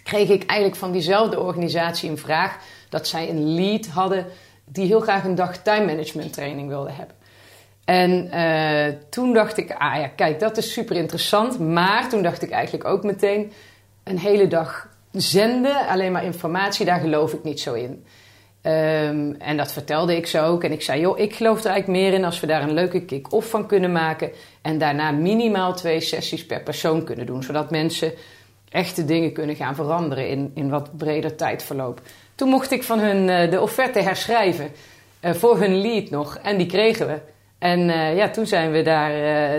kreeg 0.03 0.29
ik 0.29 0.45
eigenlijk 0.45 0.79
van 0.79 0.91
diezelfde 0.91 1.39
organisatie 1.39 2.09
een 2.09 2.17
vraag... 2.17 2.57
dat 2.89 3.07
zij 3.07 3.29
een 3.29 3.55
lead 3.55 3.87
hadden 3.87 4.25
die 4.65 4.85
heel 4.85 4.99
graag 4.99 5.23
een 5.23 5.35
dag 5.35 5.57
time 5.57 5.85
management 5.85 6.33
training 6.33 6.67
wilde 6.67 6.91
hebben. 6.91 7.15
En 7.85 8.31
eh, 8.31 8.93
toen 9.09 9.33
dacht 9.33 9.57
ik, 9.57 9.71
ah 9.71 9.95
ja, 9.99 10.07
kijk, 10.07 10.39
dat 10.39 10.57
is 10.57 10.73
super 10.73 10.95
interessant. 10.95 11.59
Maar 11.59 12.09
toen 12.09 12.23
dacht 12.23 12.41
ik 12.41 12.49
eigenlijk 12.49 12.85
ook 12.85 13.03
meteen, 13.03 13.51
een 14.03 14.19
hele 14.19 14.47
dag 14.47 14.89
zenden, 15.11 15.87
alleen 15.87 16.11
maar 16.11 16.23
informatie, 16.23 16.85
daar 16.85 16.99
geloof 16.99 17.33
ik 17.33 17.43
niet 17.43 17.59
zo 17.59 17.73
in. 17.73 18.05
Ehm, 18.65 19.31
en 19.37 19.57
dat 19.57 19.71
vertelde 19.71 20.15
ik 20.15 20.27
ze 20.27 20.41
ook. 20.41 20.63
En 20.63 20.71
ik 20.71 20.81
zei, 20.81 21.01
joh, 21.01 21.19
ik 21.19 21.35
geloof 21.35 21.63
er 21.63 21.69
eigenlijk 21.69 22.01
meer 22.01 22.13
in 22.13 22.25
als 22.25 22.39
we 22.39 22.47
daar 22.47 22.61
een 22.63 22.73
leuke 22.73 23.01
kick-off 23.01 23.49
van 23.49 23.67
kunnen 23.67 23.91
maken. 23.91 24.31
En 24.61 24.77
daarna 24.77 25.11
minimaal 25.11 25.73
twee 25.73 25.99
sessies 25.99 26.45
per 26.45 26.61
persoon 26.61 27.03
kunnen 27.03 27.25
doen. 27.25 27.43
Zodat 27.43 27.71
mensen 27.71 28.11
echte 28.69 29.05
dingen 29.05 29.31
kunnen 29.31 29.55
gaan 29.55 29.75
veranderen 29.75 30.29
in, 30.29 30.51
in 30.55 30.69
wat 30.69 30.97
breder 30.97 31.35
tijdverloop. 31.35 32.01
Toen 32.35 32.49
mocht 32.49 32.71
ik 32.71 32.83
van 32.83 32.99
hun 32.99 33.29
eh, 33.29 33.51
de 33.51 33.61
offerte 33.61 34.01
herschrijven. 34.01 34.71
eh, 35.19 35.33
voor 35.33 35.59
hun 35.59 35.81
lead 35.81 36.09
nog. 36.09 36.37
En 36.43 36.57
die 36.57 36.67
kregen 36.67 37.07
we. 37.07 37.19
En 37.57 37.89
eh, 37.89 38.15
ja, 38.15 38.29
toen 38.29 38.47
zijn 38.47 38.71
we 38.71 38.81
daar 38.81 39.11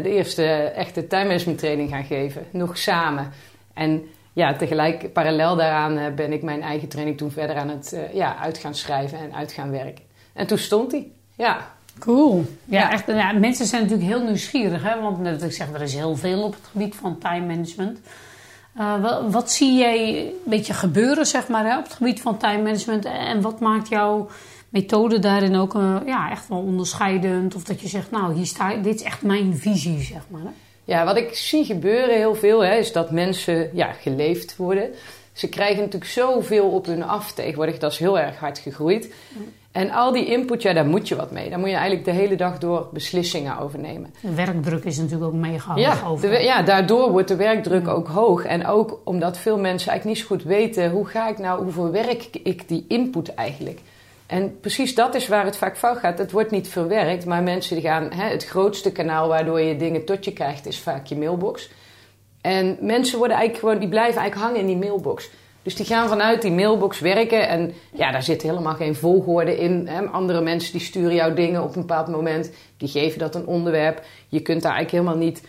de 0.03 0.11
eerste 0.11 0.45
echte 0.75 1.07
time 1.07 1.25
management 1.25 1.59
training 1.59 1.91
gaan 1.91 2.05
geven. 2.05 2.47
Nog 2.51 2.79
samen. 2.79 3.33
En 3.75 4.09
ja, 4.37 4.55
tegelijk, 4.55 5.13
parallel 5.13 5.57
daaraan 5.57 5.99
eh, 5.99 6.15
ben 6.15 6.33
ik 6.33 6.43
mijn 6.43 6.63
eigen 6.63 6.89
training 6.89 7.17
toen 7.17 7.31
verder 7.31 7.57
aan 7.57 7.69
het 7.69 7.93
eh, 7.93 8.15
ja, 8.15 8.37
uit 8.37 8.59
gaan 8.59 8.75
schrijven 8.75 9.19
en 9.19 9.35
uit 9.35 9.53
gaan 9.53 9.71
werken. 9.71 10.05
En 10.33 10.47
toen 10.47 10.59
stond 10.59 10.93
hij. 10.93 11.11
Ja. 11.37 11.59
Cool. 11.99 12.45
Ja, 12.65 12.81
Ja. 12.81 12.93
Echt, 12.93 13.07
ja, 13.07 13.33
mensen 13.33 13.67
zijn 13.67 13.83
natuurlijk 13.83 14.09
heel 14.09 14.25
nieuwsgierig. 14.25 14.83
Hè? 14.83 15.01
Want 15.01 15.21
net 15.21 15.43
ik 15.43 15.53
zeg, 15.53 15.73
er 15.73 15.83
is 15.83 15.95
heel 15.95 16.17
veel 16.17 16.43
op 16.43 16.55
het 16.55 16.67
gebied 16.71 16.95
van 16.95 17.19
time 17.19 17.47
management. 17.47 17.99
Eh, 18.77 19.01
wat, 19.03 19.33
wat 19.33 19.51
zie 19.51 19.79
jij 19.79 20.27
een 20.27 20.33
beetje 20.45 20.75
gebeuren 20.75 21.27
zeg 21.27 21.49
maar, 21.49 21.65
hè, 21.65 21.79
op 21.79 21.85
het 21.85 21.93
gebied 21.93 22.21
van 22.21 22.37
time 22.37 22.63
management? 22.63 23.05
En 23.05 23.41
wat 23.41 23.61
maakt 23.61 23.89
jouw 23.89 24.29
methode 24.69 25.19
daarin 25.19 25.57
ook 25.57 25.73
ja, 26.07 26.31
echt 26.31 26.49
wel 26.49 26.59
onderscheidend? 26.59 27.55
Of 27.55 27.65
dat 27.65 27.81
je 27.81 27.89
zegt, 27.89 28.11
nou, 28.11 28.35
hier 28.35 28.47
sta, 28.47 28.75
dit 28.75 28.95
is 28.95 29.03
echt 29.03 29.23
mijn 29.23 29.57
visie, 29.57 30.01
zeg 30.01 30.23
maar. 30.31 30.41
Hè? 30.41 30.51
Ja, 30.87 31.05
wat 31.05 31.17
ik 31.17 31.35
zie 31.35 31.65
gebeuren 31.65 32.17
heel 32.17 32.35
veel 32.35 32.65
hè, 32.65 32.75
is 32.77 32.93
dat 32.93 33.11
mensen 33.11 33.71
ja, 33.73 33.93
geleefd 33.93 34.57
worden. 34.57 34.91
Ze 35.33 35.49
krijgen 35.49 35.79
natuurlijk 35.83 36.11
zoveel 36.11 36.71
op 36.71 36.87
hun 36.87 37.03
af 37.03 37.33
tegenwoordig. 37.33 37.79
Dat 37.79 37.93
is 37.93 37.99
heel 37.99 38.19
erg 38.19 38.39
hard 38.39 38.59
gegroeid. 38.59 39.15
En 39.73 39.91
al 39.91 40.13
die 40.13 40.27
input, 40.27 40.63
ja, 40.63 40.73
daar 40.73 40.87
moet 40.87 41.09
je 41.09 41.17
wat 41.17 41.31
mee. 41.31 41.51
Daar 41.51 41.59
moet 41.59 41.69
je 41.69 41.75
eigenlijk 41.75 42.05
de 42.05 42.11
hele 42.11 42.37
dag 42.37 42.59
door 42.59 42.89
beslissingen 42.93 43.59
over 43.59 43.79
nemen. 43.79 44.15
De 44.21 44.35
werkdruk 44.35 44.85
is 44.85 44.97
natuurlijk 44.97 45.35
ook 45.35 45.47
hoog 45.59 45.79
Ja, 45.79 46.03
over. 46.07 46.31
de 46.31 46.43
ja, 46.43 46.63
daardoor 46.63 47.11
wordt 47.11 47.29
de 47.29 47.37
werkdruk 47.37 47.89
ook 47.89 48.09
hoog. 48.09 48.45
En 48.45 48.67
ook 48.67 49.01
omdat 49.05 49.39
veel 49.39 49.59
mensen 49.59 49.91
eigenlijk 49.91 50.19
niet 50.19 50.29
zo 50.29 50.35
goed 50.35 50.45
weten... 50.45 50.91
hoe 50.91 51.07
ga 51.07 51.29
ik 51.29 51.39
nou, 51.39 51.63
hoe 51.63 51.73
verwerk 51.73 52.29
ik 52.43 52.69
die 52.69 52.85
input 52.89 53.35
eigenlijk? 53.35 53.81
En 54.27 54.61
precies 54.61 54.95
dat 54.95 55.15
is 55.15 55.29
waar 55.29 55.45
het 55.45 55.57
vaak 55.57 55.77
fout 55.77 55.99
gaat. 55.99 56.19
Het 56.19 56.31
wordt 56.31 56.51
niet 56.51 56.69
verwerkt, 56.69 57.27
maar 57.27 57.43
mensen 57.43 57.77
die 57.77 57.85
gaan... 57.85 58.13
Hè, 58.13 58.29
het 58.29 58.45
grootste 58.45 58.93
kanaal 58.93 59.29
waardoor 59.29 59.61
je 59.61 59.77
dingen 59.77 60.05
tot 60.05 60.25
je 60.25 60.33
krijgt 60.33 60.67
is 60.67 60.79
vaak 60.79 61.07
je 61.07 61.17
mailbox. 61.17 61.71
En 62.41 62.77
mensen 62.81 63.19
worden 63.19 63.37
eigenlijk 63.37 63.67
gewoon, 63.67 63.81
die 63.81 63.89
blijven 63.89 64.21
eigenlijk 64.21 64.47
hangen 64.47 64.61
in 64.61 64.67
die 64.67 64.89
mailbox. 64.89 65.31
Dus 65.63 65.75
die 65.75 65.87
gaan 65.87 66.09
vanuit 66.09 66.43
die 66.43 66.53
mailbox 66.53 67.01
werken. 67.01 67.49
En 67.49 67.73
ja, 67.93 68.11
daar 68.11 68.23
zit 68.23 68.43
helemaal 68.43 68.75
geen 68.75 68.95
volgorde 68.95 69.57
in. 69.57 69.87
Hè. 69.89 70.07
Andere 70.07 70.41
mensen 70.41 70.73
die 70.73 70.81
sturen 70.81 71.15
jou 71.15 71.35
dingen 71.35 71.63
op 71.63 71.75
een 71.75 71.81
bepaald 71.81 72.09
moment. 72.09 72.53
Die 72.77 72.89
geven 72.89 73.19
dat 73.19 73.35
een 73.35 73.47
onderwerp. 73.47 74.03
Je 74.29 74.41
kunt 74.41 74.63
daar 74.63 74.73
eigenlijk 74.73 75.05
helemaal 75.05 75.27
niet 75.27 75.43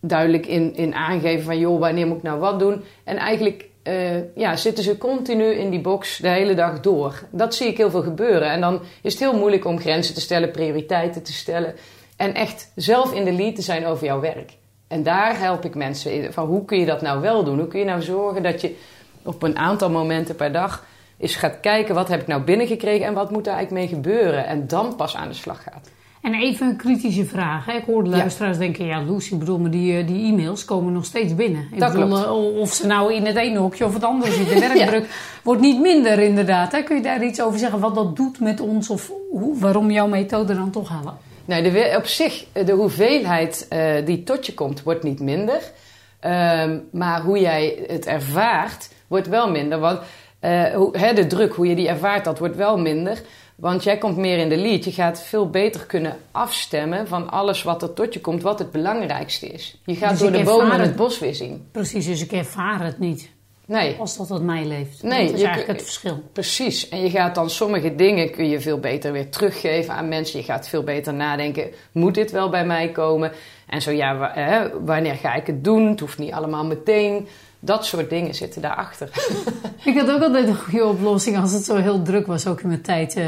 duidelijk 0.00 0.46
in, 0.46 0.76
in 0.76 0.94
aangeven 0.94 1.44
van... 1.44 1.58
joh, 1.58 1.80
wanneer 1.80 2.06
moet 2.06 2.16
ik 2.16 2.22
nou 2.22 2.40
wat 2.40 2.58
doen? 2.58 2.82
En 3.04 3.16
eigenlijk 3.16 3.68
eh, 3.82 4.36
ja, 4.36 4.56
zitten 4.56 4.84
ze 4.84 4.98
continu 4.98 5.44
in 5.44 5.70
die 5.70 5.80
box 5.80 6.16
de 6.16 6.28
hele 6.28 6.54
dag 6.54 6.80
door. 6.80 7.22
Dat 7.30 7.54
zie 7.54 7.66
ik 7.66 7.76
heel 7.76 7.90
veel 7.90 8.02
gebeuren. 8.02 8.50
En 8.50 8.60
dan 8.60 8.80
is 9.02 9.12
het 9.12 9.22
heel 9.22 9.38
moeilijk 9.38 9.64
om 9.64 9.80
grenzen 9.80 10.14
te 10.14 10.20
stellen, 10.20 10.50
prioriteiten 10.50 11.22
te 11.22 11.32
stellen. 11.32 11.74
En 12.16 12.34
echt 12.34 12.72
zelf 12.74 13.12
in 13.12 13.24
de 13.24 13.32
lead 13.32 13.54
te 13.54 13.62
zijn 13.62 13.86
over 13.86 14.06
jouw 14.06 14.20
werk. 14.20 14.52
En 14.88 15.02
daar 15.02 15.38
help 15.38 15.64
ik 15.64 15.74
mensen 15.74 16.12
in. 16.12 16.32
Van 16.32 16.46
hoe 16.46 16.64
kun 16.64 16.78
je 16.78 16.86
dat 16.86 17.02
nou 17.02 17.20
wel 17.20 17.44
doen? 17.44 17.58
Hoe 17.58 17.68
kun 17.68 17.78
je 17.78 17.84
nou 17.84 18.02
zorgen 18.02 18.42
dat 18.42 18.60
je 18.60 18.76
op 19.22 19.42
een 19.42 19.58
aantal 19.58 19.90
momenten 19.90 20.36
per 20.36 20.52
dag 20.52 20.86
eens 21.18 21.36
gaat 21.36 21.60
kijken... 21.60 21.94
wat 21.94 22.08
heb 22.08 22.20
ik 22.20 22.26
nou 22.26 22.42
binnengekregen 22.42 23.06
en 23.06 23.14
wat 23.14 23.30
moet 23.30 23.44
daar 23.44 23.54
eigenlijk 23.56 23.86
mee 23.86 23.94
gebeuren? 23.94 24.46
En 24.46 24.66
dan 24.66 24.96
pas 24.96 25.16
aan 25.16 25.28
de 25.28 25.34
slag 25.34 25.62
gaat. 25.62 25.90
En 26.22 26.34
even 26.34 26.66
een 26.68 26.76
kritische 26.76 27.24
vraag. 27.24 27.64
Hè? 27.66 27.72
Ik 27.72 27.84
hoor 27.86 28.04
de 28.04 28.10
Ja. 28.10 28.16
luisteraars 28.16 28.58
denken, 28.58 28.86
ja 28.86 29.00
Lucy, 29.02 29.36
bedoel, 29.36 29.58
maar 29.58 29.70
die, 29.70 29.96
eh, 29.98 30.06
die 30.06 30.32
e-mails 30.32 30.64
komen 30.64 30.92
nog 30.92 31.04
steeds 31.04 31.34
binnen. 31.34 31.68
Ik 31.72 31.80
Dat 31.80 31.92
bedoel, 31.92 32.06
klopt. 32.08 32.24
eh, 32.24 32.60
of 32.60 32.72
ze 32.72 32.86
nou 32.86 33.14
in 33.14 33.26
het 33.26 33.36
ene 33.36 33.58
hokje 33.58 33.84
of 33.84 33.94
het 33.94 34.04
andere 34.04 34.32
zitten. 34.32 34.54
De 34.60 34.68
werkdruk 34.68 35.08
wordt 35.42 35.60
niet 35.60 35.80
minder 35.80 36.18
inderdaad. 36.18 36.72
Hè? 36.72 36.82
Kun 36.82 36.96
je 36.96 37.02
daar 37.02 37.24
iets 37.24 37.42
over 37.42 37.58
zeggen 37.58 37.78
wat 37.80 37.94
dat 37.94 38.16
doet 38.16 38.40
met 38.40 38.60
ons 38.60 38.90
of 38.90 39.12
hoe, 39.30 39.58
waarom 39.58 39.90
jouw 39.90 40.06
methode 40.06 40.54
dan 40.54 40.70
toch 40.70 40.88
helpt? 40.88 41.20
Nee, 41.44 41.62
de, 41.62 41.94
op 41.96 42.06
zich, 42.06 42.44
eh, 42.52 42.66
de 42.66 42.72
hoeveelheid 42.72 43.68
die 44.04 44.22
tot 44.22 44.46
je 44.46 44.54
komt, 44.54 44.82
wordt 44.82 45.02
niet 45.02 45.20
minder. 45.20 45.60
Ehm, 46.20 46.78
maar 46.92 47.20
hoe 47.22 47.38
jij 47.40 47.84
het 47.86 48.06
ervaart, 48.06 48.90
wordt 49.06 49.28
wel 49.28 49.50
minder. 49.50 49.78
Want 49.78 49.98
hoe, 50.74 50.98
hè, 50.98 51.12
de 51.14 51.26
druk, 51.26 51.52
hoe 51.54 51.66
je 51.66 51.74
die 51.74 51.88
ervaart, 51.88 52.24
dat 52.24 52.38
wordt 52.38 52.56
wel 52.56 52.78
minder. 52.78 53.22
Want 53.62 53.82
jij 53.84 53.98
komt 53.98 54.16
meer 54.16 54.38
in 54.38 54.48
de 54.48 54.56
lead. 54.56 54.84
Je 54.84 54.92
gaat 54.92 55.22
veel 55.22 55.50
beter 55.50 55.86
kunnen 55.86 56.16
afstemmen 56.30 57.08
van 57.08 57.30
alles 57.30 57.62
wat 57.62 57.82
er 57.82 57.92
tot 57.92 58.14
je 58.14 58.20
komt, 58.20 58.42
wat 58.42 58.58
het 58.58 58.70
belangrijkste 58.72 59.46
is. 59.46 59.78
Je 59.84 59.94
gaat 59.96 60.10
Dus 60.10 60.18
door 60.18 60.32
de 60.32 60.42
bomen 60.42 60.70
het 60.72 60.80
het- 60.86 60.96
bos 60.96 61.18
weer 61.18 61.34
zien. 61.34 61.66
Precies, 61.72 62.06
dus 62.06 62.22
ik 62.22 62.32
ervaar 62.32 62.84
het 62.84 62.98
niet 62.98 63.30
Nee. 63.66 63.96
als 63.98 64.16
dat 64.16 64.28
het 64.28 64.42
mij 64.42 64.64
leeft. 64.64 65.02
Nee, 65.02 65.24
dat 65.24 65.34
is 65.34 65.40
je 65.40 65.46
eigenlijk 65.46 65.78
het 65.78 65.82
verschil. 65.88 66.22
Precies. 66.32 66.88
En 66.88 67.02
je 67.02 67.10
gaat 67.10 67.34
dan 67.34 67.50
sommige 67.50 67.94
dingen 67.94 68.30
kun 68.30 68.48
je 68.48 68.60
veel 68.60 68.78
beter 68.78 69.12
weer 69.12 69.28
teruggeven 69.30 69.94
aan 69.94 70.08
mensen. 70.08 70.38
Je 70.38 70.44
gaat 70.44 70.68
veel 70.68 70.82
beter 70.82 71.14
nadenken, 71.14 71.70
moet 71.92 72.14
dit 72.14 72.30
wel 72.30 72.48
bij 72.48 72.66
mij 72.66 72.88
komen? 72.88 73.32
En 73.66 73.82
zo 73.82 73.90
ja, 73.90 74.70
wanneer 74.84 75.14
ga 75.14 75.34
ik 75.34 75.46
het 75.46 75.64
doen? 75.64 75.86
Het 75.88 76.00
hoeft 76.00 76.18
niet 76.18 76.32
allemaal 76.32 76.64
meteen. 76.64 77.28
Dat 77.64 77.86
soort 77.86 78.10
dingen 78.10 78.34
zitten 78.34 78.62
daarachter. 78.62 79.08
ik 79.84 79.98
had 79.98 80.10
ook 80.10 80.22
altijd 80.22 80.48
een 80.48 80.56
goede 80.56 80.86
oplossing 80.86 81.40
als 81.40 81.52
het 81.52 81.64
zo 81.64 81.76
heel 81.76 82.02
druk 82.02 82.26
was. 82.26 82.46
Ook 82.46 82.60
in 82.60 82.68
mijn 82.68 82.82
tijd 82.82 83.16
uh, 83.16 83.24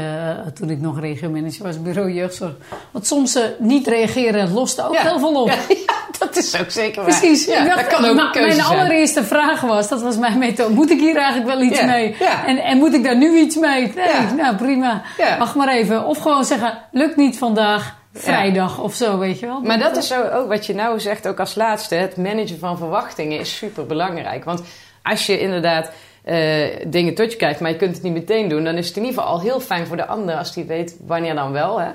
toen 0.53 0.69
ik 0.69 0.81
nog 0.81 0.99
regiomanager 0.99 1.63
was, 1.63 1.81
bureau 1.81 2.11
jeugdzorg. 2.11 2.53
Want 2.91 3.07
soms 3.07 3.35
uh, 3.35 3.43
niet 3.59 3.87
reageren 3.87 4.53
lost 4.53 4.81
ook 4.81 4.97
heel 4.97 5.19
veel 5.19 5.41
op. 5.41 5.51
Ja, 5.85 6.27
dat 6.27 6.37
is 6.37 6.59
ook 6.59 6.69
zeker 6.69 7.03
waar. 7.03 7.19
Precies. 7.19 7.45
Ja, 7.45 7.65
dacht, 7.65 7.77
dat 7.77 7.87
kan 7.87 8.05
ook 8.05 8.15
nou, 8.15 8.47
Mijn 8.47 8.61
allereerste 8.61 9.23
vraag 9.23 9.61
was, 9.61 9.87
dat 9.87 10.01
was 10.01 10.17
mijn 10.17 10.37
methode. 10.37 10.73
Moet 10.73 10.89
ik 10.89 10.99
hier 10.99 11.15
eigenlijk 11.15 11.47
wel 11.47 11.61
iets 11.61 11.81
mee? 11.81 12.15
En, 12.45 12.57
en 12.57 12.77
moet 12.77 12.93
ik 12.93 13.03
daar 13.03 13.17
nu 13.17 13.37
iets 13.37 13.55
mee? 13.55 13.93
Nee, 13.95 14.33
nou 14.37 14.55
prima. 14.55 15.01
Wacht 15.39 15.55
maar 15.55 15.69
even. 15.69 16.05
Of 16.05 16.17
gewoon 16.17 16.45
zeggen, 16.45 16.77
lukt 16.91 17.15
niet 17.15 17.37
vandaag 17.37 17.95
vrijdag 18.15 18.79
of 18.79 18.93
zo, 18.93 19.17
weet 19.17 19.39
je 19.39 19.45
wel. 19.45 19.61
Maar 19.61 19.79
dat 19.79 19.97
is 19.97 20.07
zo 20.07 20.29
ook 20.29 20.47
wat 20.47 20.65
je 20.65 20.75
nou 20.75 20.99
zegt, 20.99 21.27
ook 21.27 21.39
als 21.39 21.55
laatste. 21.55 21.95
Het 21.95 22.17
managen 22.17 22.59
van 22.59 22.77
verwachtingen 22.77 23.39
is 23.39 23.57
super 23.57 23.85
belangrijk. 23.85 24.43
Want 24.43 24.61
als 25.03 25.25
je 25.25 25.39
inderdaad 25.39 25.91
uh, 26.25 26.65
dingen 26.87 27.15
tot 27.15 27.31
je 27.31 27.37
krijgt, 27.37 27.59
maar 27.59 27.71
je 27.71 27.77
kunt 27.77 27.93
het 27.93 28.03
niet 28.03 28.13
meteen 28.13 28.49
doen, 28.49 28.63
dan 28.63 28.75
is 28.75 28.87
het 28.87 28.97
in 28.97 29.03
ieder 29.03 29.19
geval 29.19 29.33
al 29.33 29.41
heel 29.41 29.59
fijn 29.59 29.87
voor 29.87 29.97
de 29.97 30.05
ander 30.05 30.35
als 30.35 30.53
die 30.53 30.63
weet 30.63 30.97
wanneer 31.05 31.35
dan 31.35 31.51
wel. 31.51 31.79
Hè? 31.79 31.89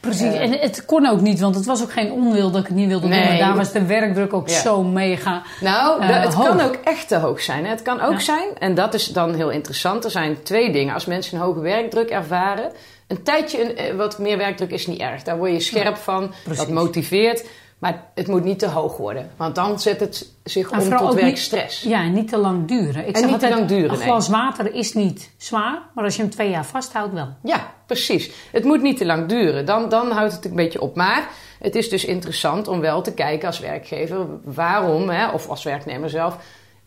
Precies, 0.00 0.34
uh, 0.34 0.40
en 0.40 0.52
het 0.52 0.84
kon 0.84 1.06
ook 1.06 1.20
niet, 1.20 1.40
want 1.40 1.54
het 1.54 1.64
was 1.64 1.82
ook 1.82 1.92
geen 1.92 2.12
onwil 2.12 2.50
dat 2.50 2.60
ik 2.60 2.66
het 2.66 2.76
niet 2.76 2.88
wilde 2.88 3.06
nee, 3.06 3.20
doen. 3.20 3.28
Maar 3.28 3.38
daar 3.38 3.56
was 3.56 3.72
de 3.72 3.86
werkdruk 3.86 4.32
ook 4.32 4.48
ja. 4.48 4.60
zo 4.60 4.82
mega. 4.82 5.42
Nou, 5.60 6.02
uh, 6.02 6.22
het 6.22 6.34
hoog. 6.34 6.46
kan 6.46 6.60
ook 6.60 6.74
echt 6.84 7.08
te 7.08 7.16
hoog 7.16 7.40
zijn. 7.40 7.64
Hè? 7.64 7.70
Het 7.70 7.82
kan 7.82 8.00
ook 8.00 8.12
ja. 8.12 8.18
zijn, 8.18 8.48
en 8.58 8.74
dat 8.74 8.94
is 8.94 9.06
dan 9.06 9.34
heel 9.34 9.50
interessant. 9.50 10.04
Er 10.04 10.10
zijn 10.10 10.42
twee 10.42 10.72
dingen. 10.72 10.94
Als 10.94 11.04
mensen 11.04 11.38
een 11.38 11.44
hoge 11.44 11.60
werkdruk 11.60 12.10
ervaren, 12.10 12.72
een 13.06 13.22
tijdje 13.22 13.88
een, 13.88 13.96
wat 13.96 14.18
meer 14.18 14.36
werkdruk 14.38 14.70
is 14.70 14.86
niet 14.86 15.00
erg. 15.00 15.22
Daar 15.22 15.36
word 15.36 15.50
je 15.52 15.60
scherp 15.60 15.96
van, 15.96 16.32
dat 16.56 16.68
motiveert. 16.68 17.44
Maar 17.78 18.04
het 18.14 18.26
moet 18.26 18.44
niet 18.44 18.58
te 18.58 18.68
hoog 18.68 18.96
worden. 18.96 19.30
Want 19.36 19.54
dan 19.54 19.80
zet 19.80 20.00
het 20.00 20.28
zich 20.44 20.70
om 20.70 20.78
tot 20.78 21.00
niet- 21.14 21.20
werkstress. 21.20 21.82
Ja, 21.82 22.02
en 22.02 22.12
niet 22.12 22.28
te 22.28 22.36
lang 22.36 22.68
duren. 22.68 23.08
Ik 23.08 23.14
En 23.14 23.20
zeg 23.20 23.30
niet 23.30 23.40
te 23.40 23.48
lang 23.48 23.66
duren, 23.66 23.90
Een 23.90 23.98
nee. 23.98 24.06
glas 24.06 24.28
water 24.28 24.74
is 24.74 24.92
niet 24.92 25.30
zwaar, 25.36 25.82
maar 25.94 26.04
als 26.04 26.16
je 26.16 26.22
hem 26.22 26.30
twee 26.30 26.50
jaar 26.50 26.64
vasthoudt 26.64 27.12
wel. 27.12 27.28
Ja, 27.42 27.72
precies. 27.86 28.30
Het 28.52 28.64
moet 28.64 28.82
niet 28.82 28.96
te 28.96 29.04
lang 29.06 29.28
duren. 29.28 29.66
Dan, 29.66 29.88
dan 29.88 30.10
houdt 30.10 30.32
het 30.32 30.44
een 30.44 30.54
beetje 30.56 30.80
op. 30.80 30.96
Maar 30.96 31.28
het 31.58 31.74
is 31.74 31.88
dus 31.88 32.04
interessant 32.04 32.68
om 32.68 32.80
wel 32.80 33.02
te 33.02 33.14
kijken 33.14 33.46
als 33.46 33.58
werkgever... 33.58 34.26
waarom, 34.44 35.08
hè, 35.08 35.28
of 35.30 35.48
als 35.48 35.62
werknemer 35.64 36.10
zelf... 36.10 36.36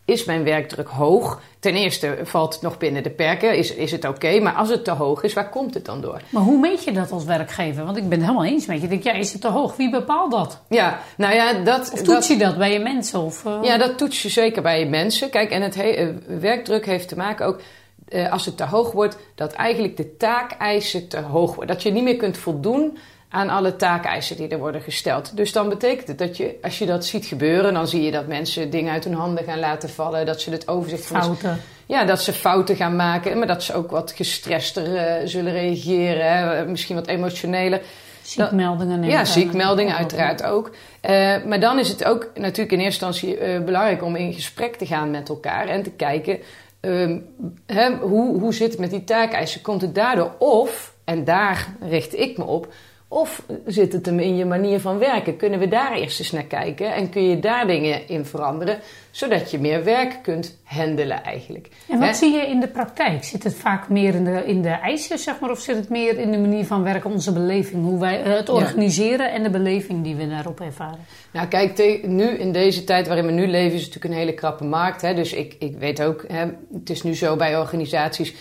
is 0.08 0.24
mijn 0.24 0.44
werkdruk 0.44 0.88
hoog? 0.88 1.40
Ten 1.60 1.74
eerste 1.74 2.18
valt 2.22 2.52
het 2.52 2.62
nog 2.62 2.78
binnen 2.78 3.02
de 3.02 3.10
perken, 3.10 3.56
is, 3.56 3.74
is 3.74 3.90
het 3.90 4.04
oké. 4.04 4.40
maar 4.40 4.52
als 4.52 4.68
het 4.68 4.84
te 4.84 4.90
hoog 4.90 5.22
is, 5.22 5.32
waar 5.32 5.48
komt 5.48 5.74
het 5.74 5.84
dan 5.84 6.00
door? 6.00 6.20
Maar 6.28 6.42
hoe 6.42 6.58
meet 6.58 6.84
je 6.84 6.92
dat 6.92 7.12
als 7.12 7.24
werkgever? 7.24 7.84
Want 7.84 7.96
ik 7.96 8.08
ben 8.08 8.18
het 8.18 8.28
helemaal 8.28 8.44
eens 8.50 8.66
met 8.66 8.76
je. 8.76 8.82
Ik 8.82 8.88
denk, 8.90 9.02
ja, 9.02 9.12
is 9.12 9.32
het 9.32 9.40
te 9.40 9.48
hoog? 9.48 9.76
Wie 9.76 9.90
bepaalt 9.90 10.30
dat? 10.30 10.60
Ja, 10.68 10.98
nou 11.16 11.34
ja, 11.34 11.52
dat... 11.52 11.80
Of 11.92 11.98
dat, 11.98 12.04
toets 12.04 12.28
je 12.28 12.36
dat 12.36 12.58
bij 12.58 12.72
je 12.72 12.78
mensen? 12.78 13.20
Of, 13.20 13.44
eh, 13.44 13.58
Ja, 13.62 13.78
dat 13.78 13.98
toets 13.98 14.22
je 14.22 14.28
zeker 14.28 14.62
bij 14.62 14.80
je 14.80 14.86
mensen. 14.86 15.30
Kijk, 15.30 15.50
en 15.50 15.62
het 15.62 15.74
he- 15.74 15.82
eh, 15.90 16.08
werkdruk 16.40 16.86
heeft 16.86 17.08
te 17.08 17.16
maken 17.16 17.46
ook... 17.46 17.60
eh, 18.08 18.32
als 18.32 18.46
het 18.46 18.56
te 18.56 18.64
hoog 18.64 18.92
wordt, 18.92 19.16
dat 19.34 19.52
eigenlijk 19.52 19.96
de 19.96 20.16
taakeisen 20.16 21.08
te 21.08 21.20
hoog 21.20 21.54
worden. 21.54 21.74
Dat 21.74 21.82
je 21.82 21.90
niet 21.92 22.02
meer 22.04 22.16
kunt 22.16 22.36
voldoen 22.38 22.98
aan 23.28 23.48
alle 23.48 23.76
taakeisen 23.76 24.36
die 24.36 24.48
er 24.48 24.58
worden 24.58 24.80
gesteld. 24.80 25.36
Dus 25.36 25.52
dan 25.52 25.68
betekent 25.68 26.08
het 26.08 26.18
dat 26.18 26.36
je, 26.36 26.58
als 26.62 26.78
je 26.78 26.86
dat 26.86 27.04
ziet 27.04 27.26
gebeuren... 27.26 27.74
dan 27.74 27.88
zie 27.88 28.02
je 28.02 28.10
dat 28.10 28.26
mensen 28.26 28.70
dingen 28.70 28.92
uit 28.92 29.04
hun 29.04 29.14
handen 29.14 29.44
gaan 29.44 29.58
laten 29.58 29.88
vallen. 29.88 30.26
Dat 30.26 30.40
ze 30.40 30.50
het 30.50 30.68
overzicht 30.68 31.06
fouten. 31.06 31.60
Ja, 31.86 32.04
dat 32.04 32.22
ze 32.22 32.32
fouten 32.32 32.76
gaan 32.76 32.96
maken. 32.96 33.38
Maar 33.38 33.46
dat 33.46 33.62
ze 33.62 33.74
ook 33.74 33.90
wat 33.90 34.12
gestrester 34.12 34.96
eh, 34.96 35.26
zullen 35.26 35.52
reageren. 35.52 36.32
Hè, 36.32 36.66
misschien 36.66 36.96
wat 36.96 37.06
emotioneler. 37.06 37.80
Ziekmeldingen. 38.22 39.04
Ja, 39.04 39.24
ziekmeldingen 39.24 39.96
uiteraard 39.96 40.42
ook. 40.42 40.70
Eh, 41.00 41.44
maar 41.44 41.60
dan 41.60 41.78
is 41.78 41.88
het 41.88 42.04
ook 42.04 42.30
natuurlijk 42.34 42.72
in 42.72 42.80
eerste 42.80 43.06
instantie 43.06 43.38
eh, 43.38 43.64
belangrijk 43.64 44.02
om 44.02 44.16
in 44.16 44.32
gesprek 44.32 44.76
te 44.76 44.86
gaan 44.86 45.10
met 45.10 45.28
elkaar 45.28 45.68
en 45.68 45.82
te 45.82 45.90
kijken 45.90 46.38
ehm, 46.80 47.18
hè, 47.66 47.96
hoe, 47.96 48.40
hoe 48.40 48.54
zit 48.54 48.70
het 48.70 48.80
met 48.80 48.90
die 48.90 49.04
taakeisen. 49.04 49.60
Komt 49.60 49.80
het 49.80 49.94
daardoor 49.94 50.32
of, 50.38 50.94
en 51.04 51.24
daar 51.24 51.66
richt 51.80 52.18
ik 52.18 52.38
me 52.38 52.44
op, 52.44 52.72
of 53.10 53.42
zit 53.66 53.92
het 53.92 54.06
hem 54.06 54.18
in 54.18 54.36
je 54.36 54.44
manier 54.44 54.80
van 54.80 54.98
werken? 54.98 55.36
Kunnen 55.36 55.58
we 55.58 55.68
daar 55.68 55.92
eerst 55.92 56.18
eens 56.18 56.30
naar 56.30 56.42
kijken 56.42 56.94
en 56.94 57.10
kun 57.10 57.22
je 57.28 57.38
daar 57.38 57.66
dingen 57.66 58.08
in 58.08 58.24
veranderen, 58.24 58.78
zodat 59.10 59.50
je 59.50 59.58
meer 59.58 59.84
werk 59.84 60.18
kunt 60.22 60.58
handelen 60.64 61.22
eigenlijk. 61.24 61.68
En 61.88 61.98
wat 61.98 62.16
zie 62.16 62.32
je 62.32 62.46
in 62.46 62.60
de 62.60 62.68
praktijk? 62.68 63.24
Zit 63.24 63.42
het 63.44 63.54
vaak 63.54 63.88
meer 63.88 64.14
in 64.14 64.24
de, 64.24 64.42
in 64.46 64.62
de 64.62 64.68
eisen, 64.68 65.18
zeg 65.18 65.40
maar, 65.40 65.50
of 65.50 65.60
zit 65.60 65.76
het 65.76 65.88
meer 65.88 66.18
in 66.18 66.30
de 66.30 66.38
manier 66.38 66.64
van 66.64 66.82
werken, 66.82 67.10
onze 67.10 67.32
beleving, 67.32 67.84
hoe 67.84 68.00
wij 68.00 68.22
eh, 68.22 68.32
het 68.36 68.46
Ja. 68.46 68.52
organiseren 68.52 69.32
en 69.32 69.42
de 69.42 69.50
beleving 69.50 70.04
die 70.04 70.14
we 70.16 70.28
daarop 70.28 70.60
ervaren? 70.60 70.98
Nou, 71.32 71.46
kijk, 71.46 72.02
nu 72.06 72.24
in 72.28 72.52
deze 72.52 72.84
tijd 72.84 73.06
waarin 73.06 73.26
we 73.26 73.32
nu 73.32 73.46
leven, 73.46 73.74
is 73.76 73.84
het 73.84 73.94
natuurlijk 73.94 74.14
een 74.14 74.20
hele 74.26 74.34
krappe 74.34 74.64
markt. 74.64 75.02
Hè? 75.02 75.14
Dus 75.14 75.32
ik, 75.32 75.56
ik 75.58 75.76
weet 75.78 76.02
ook, 76.02 76.24
hè, 76.28 76.44
het 76.72 76.90
is 76.90 77.02
nu 77.02 77.14
zo 77.14 77.36
bij 77.36 77.58
organisaties. 77.58 78.34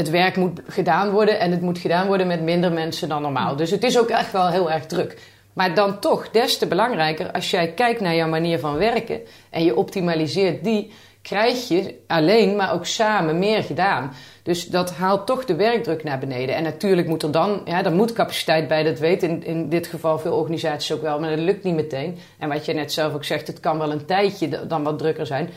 Het 0.00 0.10
werk 0.10 0.36
moet 0.36 0.60
gedaan 0.66 1.10
worden 1.10 1.40
en 1.40 1.50
het 1.50 1.60
moet 1.60 1.78
gedaan 1.78 2.06
worden 2.06 2.26
met 2.26 2.42
minder 2.42 2.72
mensen 2.72 3.08
dan 3.08 3.22
normaal. 3.22 3.56
Dus 3.56 3.70
het 3.70 3.84
is 3.84 3.98
ook 3.98 4.08
echt 4.08 4.32
wel 4.32 4.48
heel 4.48 4.70
erg 4.70 4.86
druk. 4.86 5.18
Maar 5.52 5.74
dan 5.74 5.98
toch, 5.98 6.30
des 6.30 6.58
te 6.58 6.66
belangrijker, 6.66 7.32
als 7.32 7.50
jij 7.50 7.72
kijkt 7.72 8.00
naar 8.00 8.14
jouw 8.14 8.28
manier 8.28 8.58
van 8.58 8.76
werken 8.76 9.20
en 9.50 9.64
je 9.64 9.76
optimaliseert 9.76 10.64
die, 10.64 10.92
krijg 11.22 11.68
je 11.68 11.94
alleen, 12.06 12.56
maar 12.56 12.72
ook 12.72 12.86
samen 12.86 13.38
meer 13.38 13.62
gedaan. 13.62 14.12
Dus 14.42 14.66
dat 14.66 14.90
haalt 14.90 15.26
toch 15.26 15.44
de 15.44 15.54
werkdruk 15.54 16.04
naar 16.04 16.18
beneden. 16.18 16.54
En 16.54 16.62
natuurlijk 16.62 17.08
moet 17.08 17.22
er 17.22 17.32
dan, 17.32 17.60
ja, 17.64 17.84
er 17.84 17.92
moet 17.92 18.12
capaciteit 18.12 18.68
bij, 18.68 18.82
dat 18.82 18.98
weten 18.98 19.28
in, 19.28 19.44
in 19.44 19.68
dit 19.68 19.86
geval 19.86 20.18
veel 20.18 20.34
organisaties 20.34 20.92
ook 20.92 21.02
wel, 21.02 21.20
maar 21.20 21.30
dat 21.30 21.38
lukt 21.38 21.64
niet 21.64 21.74
meteen. 21.74 22.18
En 22.38 22.48
wat 22.48 22.64
je 22.64 22.72
net 22.72 22.92
zelf 22.92 23.14
ook 23.14 23.24
zegt, 23.24 23.46
het 23.46 23.60
kan 23.60 23.78
wel 23.78 23.92
een 23.92 24.06
tijdje 24.06 24.66
dan 24.66 24.82
wat 24.82 24.98
drukker 24.98 25.26
zijn. 25.26 25.50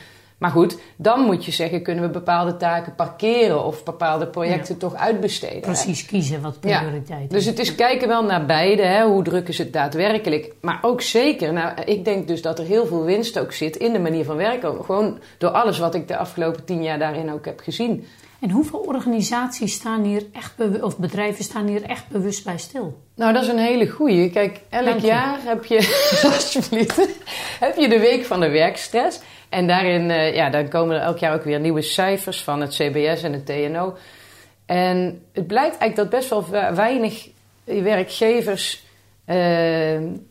Maar 0.44 0.52
goed, 0.52 0.78
dan 0.96 1.20
moet 1.20 1.46
je 1.46 1.52
zeggen, 1.52 1.82
kunnen 1.82 2.04
we 2.04 2.10
bepaalde 2.10 2.58
taken 2.58 2.96
parkeren 2.96 3.66
of 3.66 3.84
bepaalde 3.84 4.28
projecten 4.28 4.78
toch 4.78 4.96
uitbesteden. 4.96 5.56
hè? 5.56 5.60
Precies 5.60 6.06
kiezen 6.06 6.42
wat 6.42 6.58
Ja, 6.62 6.80
prioriteit 6.80 7.30
Dus 7.30 7.46
het 7.46 7.60
is 7.60 7.76
kijken 7.76 8.08
wel 8.08 8.24
naar 8.24 8.46
beide. 8.46 8.82
Hè? 8.82 9.04
Hoe 9.06 9.24
druk 9.24 9.48
is 9.48 9.58
het 9.58 9.74
daadwerkelijk? 9.74 10.54
Maar 10.62 10.80
ook 10.82 11.02
zeker, 11.02 11.54
nou, 11.54 11.82
ik 11.86 12.06
denk 12.06 12.28
dus 12.28 12.42
dat 12.42 12.60
er 12.60 12.66
heel 12.66 12.86
veel 12.86 13.04
winst 13.04 13.40
ook 13.40 13.52
zit 13.52 13.76
in 13.76 13.94
de 13.94 14.00
manier 14.00 14.26
van 14.26 14.36
werken. 14.36 14.86
Gewoon 14.86 15.20
door 15.38 15.50
alles 15.50 15.80
wat 15.80 15.96
ik 15.96 16.08
de 16.08 16.18
afgelopen 16.18 16.66
tien 16.66 16.84
jaar 16.84 17.00
daarin 17.00 17.32
ook 17.32 17.46
heb 17.46 17.60
gezien. 17.60 18.06
En 18.44 18.50
hoeveel 18.50 18.80
organisaties 18.80 19.74
staan 19.74 20.04
hier 20.04 20.24
echt 20.34 20.82
of 20.82 20.98
bedrijven 20.98 21.44
staan 21.44 21.68
hier 21.68 21.84
echt 21.84 22.08
bewust 22.08 22.44
bij 22.44 22.58
stil? 22.58 23.02
Nou, 23.16 23.34
dat 23.34 23.44
is 23.44 23.48
een 23.48 23.58
hele 23.58 23.88
goeie. 23.88 24.30
Kijk, 24.30 24.60
elk 24.70 25.00
jaar 25.00 25.38
heb 25.44 25.66
je, 25.66 25.76
alsjeblieft, 26.34 27.08
heb 27.60 27.78
je 27.78 27.90
de 27.90 28.00
week 28.00 28.26
van 28.26 28.40
de 28.40 28.50
werkstress. 28.50 29.20
En 29.54 29.68
daarin, 29.68 30.12
eh, 30.12 30.36
ja, 30.36 30.50
dan 30.50 30.68
komen 30.68 30.96
er 30.96 31.02
elk 31.02 31.18
jaar 31.18 31.34
ook 31.34 31.44
weer 31.44 31.60
nieuwe 31.60 31.82
cijfers 31.82 32.44
van 32.44 32.62
het 32.62 32.70
CBS 32.74 33.24
en 33.24 33.34
het 33.34 33.46
TNO. 33.46 33.94
En 34.66 35.22
het 35.34 35.48
blijkt 35.48 35.78
eigenlijk 35.78 35.96
dat 35.96 36.20
best 36.20 36.30
wel 36.30 36.46
we- 36.50 36.76
weinig 36.76 37.28
werkgevers 37.64 38.84
eh, 39.26 39.38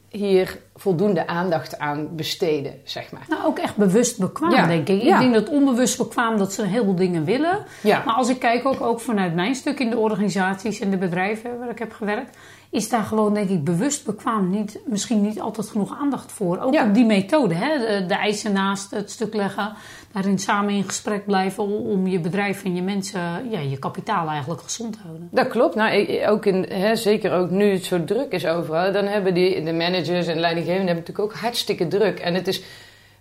hier 0.08 0.58
voldoende 0.74 1.26
aandacht 1.26 1.78
aan 1.78 2.08
besteden, 2.16 2.74
zeg 2.84 3.12
maar. 3.12 3.22
Nou, 3.28 3.44
ook 3.44 3.58
echt 3.58 3.76
bewust 3.76 4.18
bekwaam, 4.18 4.50
Ja, 4.52 4.66
denk 4.66 4.88
ik. 4.88 5.02
ja. 5.02 5.14
Ik 5.14 5.20
denk 5.20 5.34
dat 5.34 5.48
onbewust 5.54 5.98
bekwaam 5.98 6.38
dat 6.38 6.52
ze 6.52 6.62
een 6.62 6.68
heleboel 6.68 6.94
dingen 6.94 7.24
willen. 7.24 7.58
Ja. 7.82 8.02
Maar 8.06 8.14
als 8.14 8.28
ik 8.28 8.38
kijk 8.38 8.66
ook, 8.66 8.80
ook 8.80 9.00
vanuit 9.00 9.34
mijn 9.34 9.54
stuk 9.54 9.80
in 9.80 9.90
de 9.90 9.96
organisaties 9.98 10.80
en 10.80 10.90
de 10.90 10.96
bedrijven 10.96 11.58
waar 11.58 11.70
ik 11.70 11.78
heb 11.78 11.92
gewerkt, 11.92 12.36
is 12.72 12.88
daar 12.88 13.02
gewoon, 13.04 13.34
denk 13.34 13.48
ik, 13.48 13.64
bewust 13.64 14.04
bekwaam 14.04 14.50
niet, 14.50 14.78
misschien 14.86 15.22
niet 15.22 15.40
altijd 15.40 15.68
genoeg 15.68 15.96
aandacht 16.00 16.32
voor. 16.32 16.60
Ook 16.60 16.74
Ja. 16.74 16.86
op 16.86 16.94
die 16.94 17.04
methode, 17.04 17.54
hè? 17.54 17.78
De, 17.78 18.06
de 18.06 18.14
eisen 18.14 18.52
naast 18.52 18.90
het 18.90 19.10
stuk 19.10 19.34
leggen, 19.34 19.72
daarin 20.12 20.38
samen 20.38 20.74
in 20.74 20.84
gesprek 20.84 21.26
blijven 21.26 21.64
om, 21.64 22.06
je 22.06 22.20
bedrijf 22.20 22.64
en 22.64 22.74
je 22.74 22.82
mensen, 22.82 23.20
ja, 23.50 23.58
je 23.58 23.78
kapitaal 23.78 24.28
eigenlijk 24.28 24.60
gezond 24.62 24.92
te 24.92 24.98
houden. 25.02 25.28
Dat 25.30 25.48
klopt. 25.48 25.74
Nou, 25.74 26.26
ook 26.26 26.46
in, 26.46 26.66
hè, 26.68 26.96
zeker 26.96 27.32
ook 27.32 27.50
nu 27.50 27.72
het 27.72 27.84
zo 27.84 28.04
druk 28.04 28.32
is 28.32 28.46
overal, 28.46 28.92
dan 28.92 29.04
hebben 29.04 29.34
die, 29.34 29.62
de 29.62 29.72
managers 29.72 30.26
en 30.26 30.38
leidinggevenden 30.38 30.86
hebben 30.86 31.04
natuurlijk 31.06 31.34
ook 31.34 31.40
hartstikke 31.40 31.88
druk. 31.88 32.18
En 32.18 32.34
het 32.34 32.48
is 32.48 32.62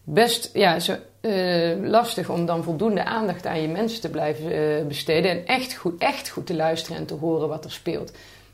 best 0.04 0.50
ja, 0.54 0.80
zo, 0.80 0.96
eh, 1.22 1.72
lastig 1.84 2.30
om 2.30 2.46
dan 2.46 2.64
voldoende 2.64 3.04
aandacht 3.06 3.46
aan 3.46 3.62
je 3.62 3.68
mensen 3.68 4.02
te 4.02 4.10
blijven 4.10 4.52
eh, 4.52 4.86
besteden. 4.88 5.32
En 5.32 5.46
echt 5.46 5.76
goed, 5.76 6.02
echt 6.02 6.30
goed 6.30 6.46
te 6.46 6.56
luisteren 6.56 6.98
en 6.98 7.06
te 7.06 7.14
horen 7.14 7.48
wat 7.48 7.66
er 7.66 7.72
speelt. 7.72 8.12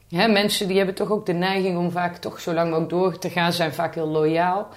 Mensen 0.09 0.67
die 0.67 0.77
hebben 0.77 0.95
toch 0.95 1.11
ook 1.11 1.25
de 1.25 1.33
neiging 1.33 1.77
om 1.77 1.91
vaak 1.91 2.17
toch 2.17 2.39
zo 2.39 2.53
lang 2.53 2.69
mogelijk 2.69 2.89
door 2.89 3.17
te 3.17 3.29
gaan, 3.29 3.53
zijn 3.53 3.73
vaak 3.73 3.95
heel 3.95 4.07
loyaal. 4.07 4.67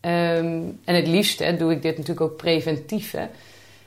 Ehm, 0.00 0.62
en 0.84 0.94
het 0.94 1.06
liefst 1.06 1.38
hè, 1.38 1.56
doe 1.56 1.72
ik 1.72 1.82
dit 1.82 1.96
natuurlijk 1.96 2.30
ook 2.30 2.36
preventief. 2.36 3.12
Hè. 3.12 3.26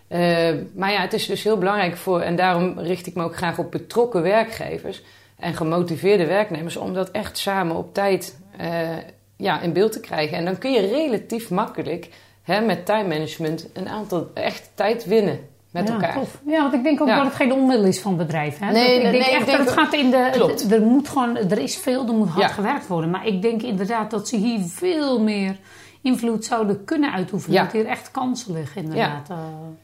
Eh, 0.07 0.55
maar 0.73 0.91
ja, 0.91 1.01
het 1.01 1.13
is 1.13 1.25
dus 1.25 1.43
heel 1.43 1.57
belangrijk 1.57 1.97
voor, 1.97 2.21
en 2.21 2.35
daarom 2.35 2.79
richt 2.79 3.07
ik 3.07 3.15
me 3.15 3.23
ook 3.23 3.35
graag 3.35 3.57
op 3.57 3.71
betrokken 3.71 4.21
werkgevers 4.21 5.01
en 5.35 5.53
gemotiveerde 5.53 6.25
werknemers, 6.25 6.77
om 6.77 6.93
dat 6.93 7.11
echt 7.11 7.37
samen 7.37 7.75
op 7.75 7.93
tijd 7.93 8.39
eh, 8.57 8.97
ja, 9.35 9.61
in 9.61 9.73
beeld 9.73 9.91
te 9.91 9.99
krijgen. 9.99 10.37
En 10.37 10.45
dan 10.45 10.57
kun 10.57 10.71
je 10.71 10.87
relatief 10.87 11.49
makkelijk 11.49 12.09
hè, 12.43 12.61
met 12.61 12.85
time 12.85 13.07
management 13.07 13.69
een 13.73 13.89
aantal 13.89 14.29
echt 14.33 14.69
tijd 14.73 15.05
winnen 15.05 15.39
met 15.79 15.87
ja, 15.87 15.93
elkaar. 15.93 16.13
tof. 16.13 16.39
Ja, 16.45 16.61
want 16.61 16.73
ik 16.73 16.83
denk 16.83 17.01
ook 17.01 17.07
Ja. 17.07 17.15
dat 17.15 17.25
het 17.25 17.35
geen 17.35 17.53
onwil 17.53 17.83
is 17.83 17.99
van 17.99 18.17
bedrijven. 18.17 18.65
Hè? 18.67 18.71
Nee, 18.73 18.83
Dat- 18.85 18.95
ik 18.95 19.01
denk 19.01 19.13
nee, 19.13 19.21
echt 19.31 19.39
ik 19.39 19.45
denk 19.45 19.57
dat 19.57 19.67
het 19.67 19.77
gaat 19.79 19.93
in 19.93 20.09
de. 20.09 20.29
Klopt. 20.31 20.71
er 20.71 20.81
moet 20.81 21.09
gewoon, 21.09 21.35
er 21.37 21.57
is 21.57 21.77
veel, 21.77 22.07
er 22.07 22.13
moet 22.13 22.29
hard 22.29 22.41
Ja. 22.47 22.53
gewerkt 22.53 22.87
worden. 22.87 23.09
Maar 23.09 23.27
ik 23.27 23.41
denk 23.41 23.61
inderdaad 23.61 24.11
dat 24.11 24.27
ze 24.27 24.35
hier 24.37 24.59
veel 24.65 25.21
meer 25.21 25.55
invloed 26.01 26.45
zouden 26.45 26.83
kunnen 26.85 27.13
uitoefenen. 27.13 27.63
Dat 27.63 27.71
hier 27.71 27.85
echt 27.85 28.11
kansen 28.11 28.53
liggen, 28.53 28.81
inderdaad. 28.81 29.29
Eh, 29.29 29.37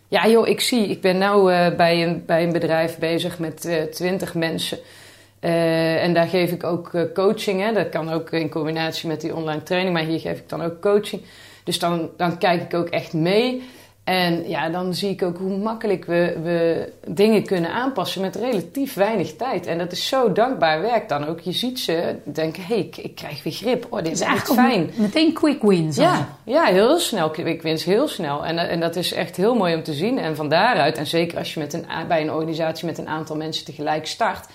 Ja, 0.07 0.27
joh, 0.27 0.47
ik 0.47 0.59
zie. 0.61 0.87
Ik 0.87 1.01
ben 1.01 1.17
nu 1.17 1.49
bij, 1.75 2.03
een, 2.07 2.23
bij 2.25 2.43
een 2.43 2.51
bedrijf 2.51 2.97
bezig 2.97 3.39
met 3.39 3.65
eh 3.65 3.81
20 3.83 4.33
mensen. 4.35 4.77
Eh, 5.39 6.03
en 6.03 6.13
daar 6.13 6.27
geef 6.27 6.51
ik 6.51 6.63
ook 6.63 6.93
eh, 6.93 7.01
coaching. 7.13 7.61
Hè. 7.61 7.73
Dat 7.73 7.89
kan 7.89 8.09
ook 8.09 8.29
in 8.31 8.49
combinatie 8.49 9.07
met 9.07 9.21
die 9.21 9.35
online 9.35 9.63
training, 9.63 9.93
maar 9.93 10.03
hier 10.03 10.19
geef 10.19 10.37
ik 10.37 10.49
dan 10.49 10.61
ook 10.61 10.81
coaching. 10.81 11.21
Dus 11.63 11.79
dan, 11.79 12.09
dan 12.17 12.37
kijk 12.37 12.61
ik 12.61 12.73
ook 12.73 12.87
echt 12.87 13.13
mee. 13.13 13.63
En 14.03 14.49
ja, 14.49 14.69
dan 14.69 14.93
zie 14.93 15.09
ik 15.09 15.23
ook 15.23 15.37
hoe 15.37 15.57
makkelijk 15.57 16.05
we, 16.05 16.37
we 16.43 16.91
dingen 17.07 17.45
kunnen 17.45 17.71
aanpassen 17.71 18.21
met 18.21 18.35
relatief 18.35 18.93
weinig 18.93 19.35
tijd. 19.35 19.65
En 19.65 19.77
dat 19.77 19.91
is 19.91 20.07
zo 20.07 20.31
dankbaar 20.31 20.81
werk 20.81 21.09
dan 21.09 21.25
ook. 21.27 21.39
Je 21.39 21.51
ziet 21.51 21.79
ze 21.79 22.15
denken, 22.23 22.63
hé, 22.63 22.75
hey, 22.75 22.83
ik, 22.83 22.97
ik 22.97 23.15
krijg 23.15 23.43
weer 23.43 23.53
grip. 23.53 23.85
Oh, 23.89 23.97
dit 23.97 24.07
is 24.07 24.11
is 24.11 24.19
echt 24.19 24.29
eigenlijk 24.29 24.69
fijn. 24.69 24.91
meteen 24.95 25.33
quick 25.33 25.61
wins. 25.61 25.97
Ja, 25.97 26.27
ja, 26.43 26.63
heel 26.63 26.99
snel. 26.99 27.31
Ik 27.39 27.61
wins 27.61 27.83
heel 27.83 28.07
snel. 28.07 28.45
En, 28.45 28.57
en 28.57 28.79
dat 28.79 28.95
is 28.95 29.13
echt 29.13 29.35
heel 29.35 29.55
mooi 29.55 29.75
om 29.75 29.83
te 29.83 29.93
zien. 29.93 30.17
En 30.19 30.35
van 30.35 30.49
daaruit, 30.49 30.97
en 30.97 31.07
zeker 31.07 31.37
als 31.37 31.53
je 31.53 31.59
met 31.59 31.73
een, 31.73 31.85
bij 32.07 32.21
een 32.21 32.31
organisatie 32.31 32.85
met 32.85 32.97
een 32.97 33.07
aantal 33.07 33.35
mensen 33.35 33.65
tegelijk 33.65 34.07
start, 34.07 34.47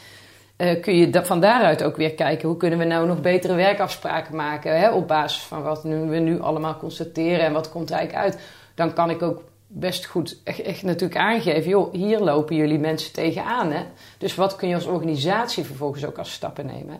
eh, 0.56 0.80
kun 0.80 0.96
je 0.96 1.10
da- 1.10 1.24
van 1.24 1.40
daaruit 1.40 1.82
ook 1.82 1.96
weer 1.96 2.14
kijken 2.14 2.48
hoe 2.48 2.56
kunnen 2.56 2.78
we 2.78 2.84
nou 2.84 3.06
nog 3.06 3.20
betere 3.20 3.54
werkafspraken 3.54 4.36
maken. 4.36 4.78
Hè, 4.80 4.90
op 4.90 5.08
basis 5.08 5.42
van 5.42 5.62
wat 5.62 5.84
nu, 5.84 5.96
we 5.96 6.18
nu 6.18 6.40
allemaal 6.40 6.76
constateren 6.76 7.40
en 7.44 7.52
wat 7.52 7.70
komt 7.70 7.90
er 7.90 7.96
eigenlijk 7.96 8.24
uit. 8.24 8.38
Dan 8.78 8.92
kan 8.92 9.10
ik 9.10 9.22
ook 9.22 9.42
best 9.66 10.06
goed 10.06 10.40
echt, 10.44 10.60
echt 10.60 10.82
natuurlijk 10.82 11.20
aangeven, 11.20 11.70
joh, 11.70 11.92
hier 11.92 12.18
lopen 12.20 12.56
jullie 12.56 12.78
mensen 12.78 13.12
tegenaan. 13.12 13.70
Hè? 13.72 13.82
Dus 14.18 14.34
wat 14.34 14.56
kun 14.56 14.68
je 14.68 14.74
als 14.74 14.86
organisatie 14.86 15.64
vervolgens 15.64 16.04
ook 16.04 16.18
als 16.18 16.32
stappen 16.32 16.66
nemen? 16.66 16.92
Hè? 16.92 16.98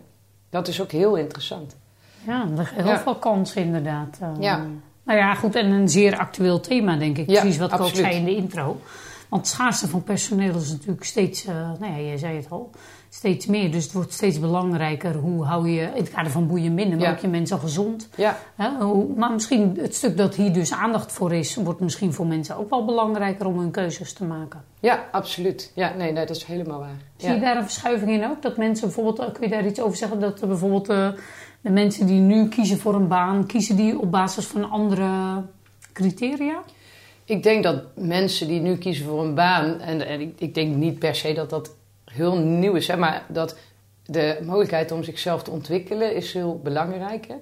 Dat 0.51 0.69
is 0.69 0.81
ook 0.81 0.91
heel 0.91 1.15
interessant. 1.17 1.77
Ja, 2.27 2.43
er 2.43 2.57
liggen 2.57 2.77
heel 2.77 2.87
Ja. 2.93 2.99
veel 3.01 3.15
kansen 3.15 3.63
inderdaad. 3.63 4.19
Eh, 4.21 4.31
Ja. 4.41 4.67
Nou 5.03 5.19
ja, 5.19 5.35
goed, 5.35 5.55
en 5.55 5.67
een 5.71 5.89
zeer 5.89 6.19
actueel 6.19 6.61
thema, 6.61 6.97
denk 6.97 7.19
ik. 7.19 7.31
Ja, 7.31 7.41
Precies 7.41 7.59
wat 7.59 7.73
ik 7.73 7.81
ook 7.81 7.89
zei 7.89 8.17
in 8.17 8.25
de 8.25 8.37
intro. 8.37 8.81
Want 9.29 9.43
het 9.43 9.51
schaarste 9.55 9.89
van 9.89 10.03
personeel 10.03 10.55
is 10.57 10.71
natuurlijk 10.71 11.05
steeds, 11.05 11.45
eh 11.45 11.55
nou 11.55 11.93
ja, 11.93 11.99
jij 12.01 12.17
zei 12.19 12.37
het 12.37 12.47
al, 12.51 12.71
steeds 13.11 13.47
meer. 13.47 13.71
Dus 13.71 13.85
het 13.85 13.93
wordt 13.93 14.13
steeds 14.13 14.41
belangrijker. 14.41 15.15
Hoe 15.15 15.45
hou 15.45 15.69
je, 15.69 15.81
in 15.83 16.03
het 16.03 16.11
kader 16.11 16.33
van 16.33 16.47
boeien 16.47 16.75
minder, 16.75 16.99
maar 16.99 17.07
Ja. 17.07 17.13
ook 17.13 17.19
je 17.19 17.29
mensen 17.29 17.59
gezond. 17.59 18.09
Ja, 18.17 18.39
Hè? 18.57 18.69
Hoe, 18.85 19.07
maar 19.17 19.33
misschien 19.33 19.79
het 19.81 19.95
stuk 19.95 20.17
dat 20.17 20.35
hier 20.35 20.53
dus 20.53 20.73
aandacht 20.73 21.13
voor 21.13 21.33
is, 21.35 21.55
wordt 21.55 21.81
misschien 21.81 22.13
voor 22.13 22.27
mensen 22.27 22.57
ook 22.57 22.71
wel 22.71 22.85
belangrijker 22.85 23.47
om 23.47 23.59
hun 23.59 23.71
keuzes 23.71 24.13
te 24.13 24.25
maken. 24.25 24.65
ja 24.81 25.05
absoluut. 25.13 25.73
Ja, 25.75 25.93
nee, 25.97 26.13
nee, 26.13 26.27
dat 26.27 26.37
is 26.37 26.45
helemaal 26.45 26.79
waar. 26.79 26.97
Zie 27.17 27.29
Ja. 27.29 27.35
je 27.35 27.41
daar 27.41 27.57
een 27.57 27.63
verschuiving 27.63 28.11
in 28.11 28.25
ook? 28.25 28.43
Dat 28.43 28.57
mensen 28.57 28.87
bijvoorbeeld, 28.87 29.19
eh, 29.19 29.33
kun 29.33 29.43
je 29.43 29.49
daar 29.55 29.67
iets 29.67 29.81
over 29.81 29.97
zeggen? 29.97 30.21
Dat 30.21 30.41
er 30.41 30.49
bijvoorbeeld 30.49 30.89
eh, 30.89 31.09
de 31.61 31.71
mensen 31.71 32.07
die 32.07 32.21
nu 32.21 32.49
kiezen 32.49 32.79
voor 32.79 32.95
een 32.95 33.09
baan, 33.09 33.47
kiezen 33.47 33.77
die 33.77 33.99
op 34.01 34.11
basis 34.11 34.45
van 34.47 34.71
andere 34.71 35.09
criteria? 35.93 36.63
Ik 37.25 37.43
denk 37.43 37.63
dat 37.63 37.83
mensen 37.97 38.49
die 38.49 38.61
nu 38.61 38.77
kiezen 38.77 39.07
voor 39.07 39.25
een 39.25 39.35
baan, 39.35 39.81
en, 39.81 40.07
en 40.07 40.21
ik, 40.21 40.33
ik 40.39 40.55
denk 40.55 40.77
niet 40.77 40.99
per 40.99 41.15
se 41.15 41.33
dat 41.33 41.51
dat 41.51 41.75
heel 42.13 42.37
nieuw 42.37 42.75
is, 42.75 42.89
hè, 42.89 42.97
maar 42.97 43.25
dat 43.29 43.57
de 44.05 44.39
mogelijkheid 44.43 44.93
om 44.93 45.03
zichzelf 45.03 45.43
te 45.43 45.51
ontwikkelen 45.51 46.15
is 46.15 46.33
heel 46.33 46.61
belangrijk. 46.63 47.27
Hè? 47.27 47.35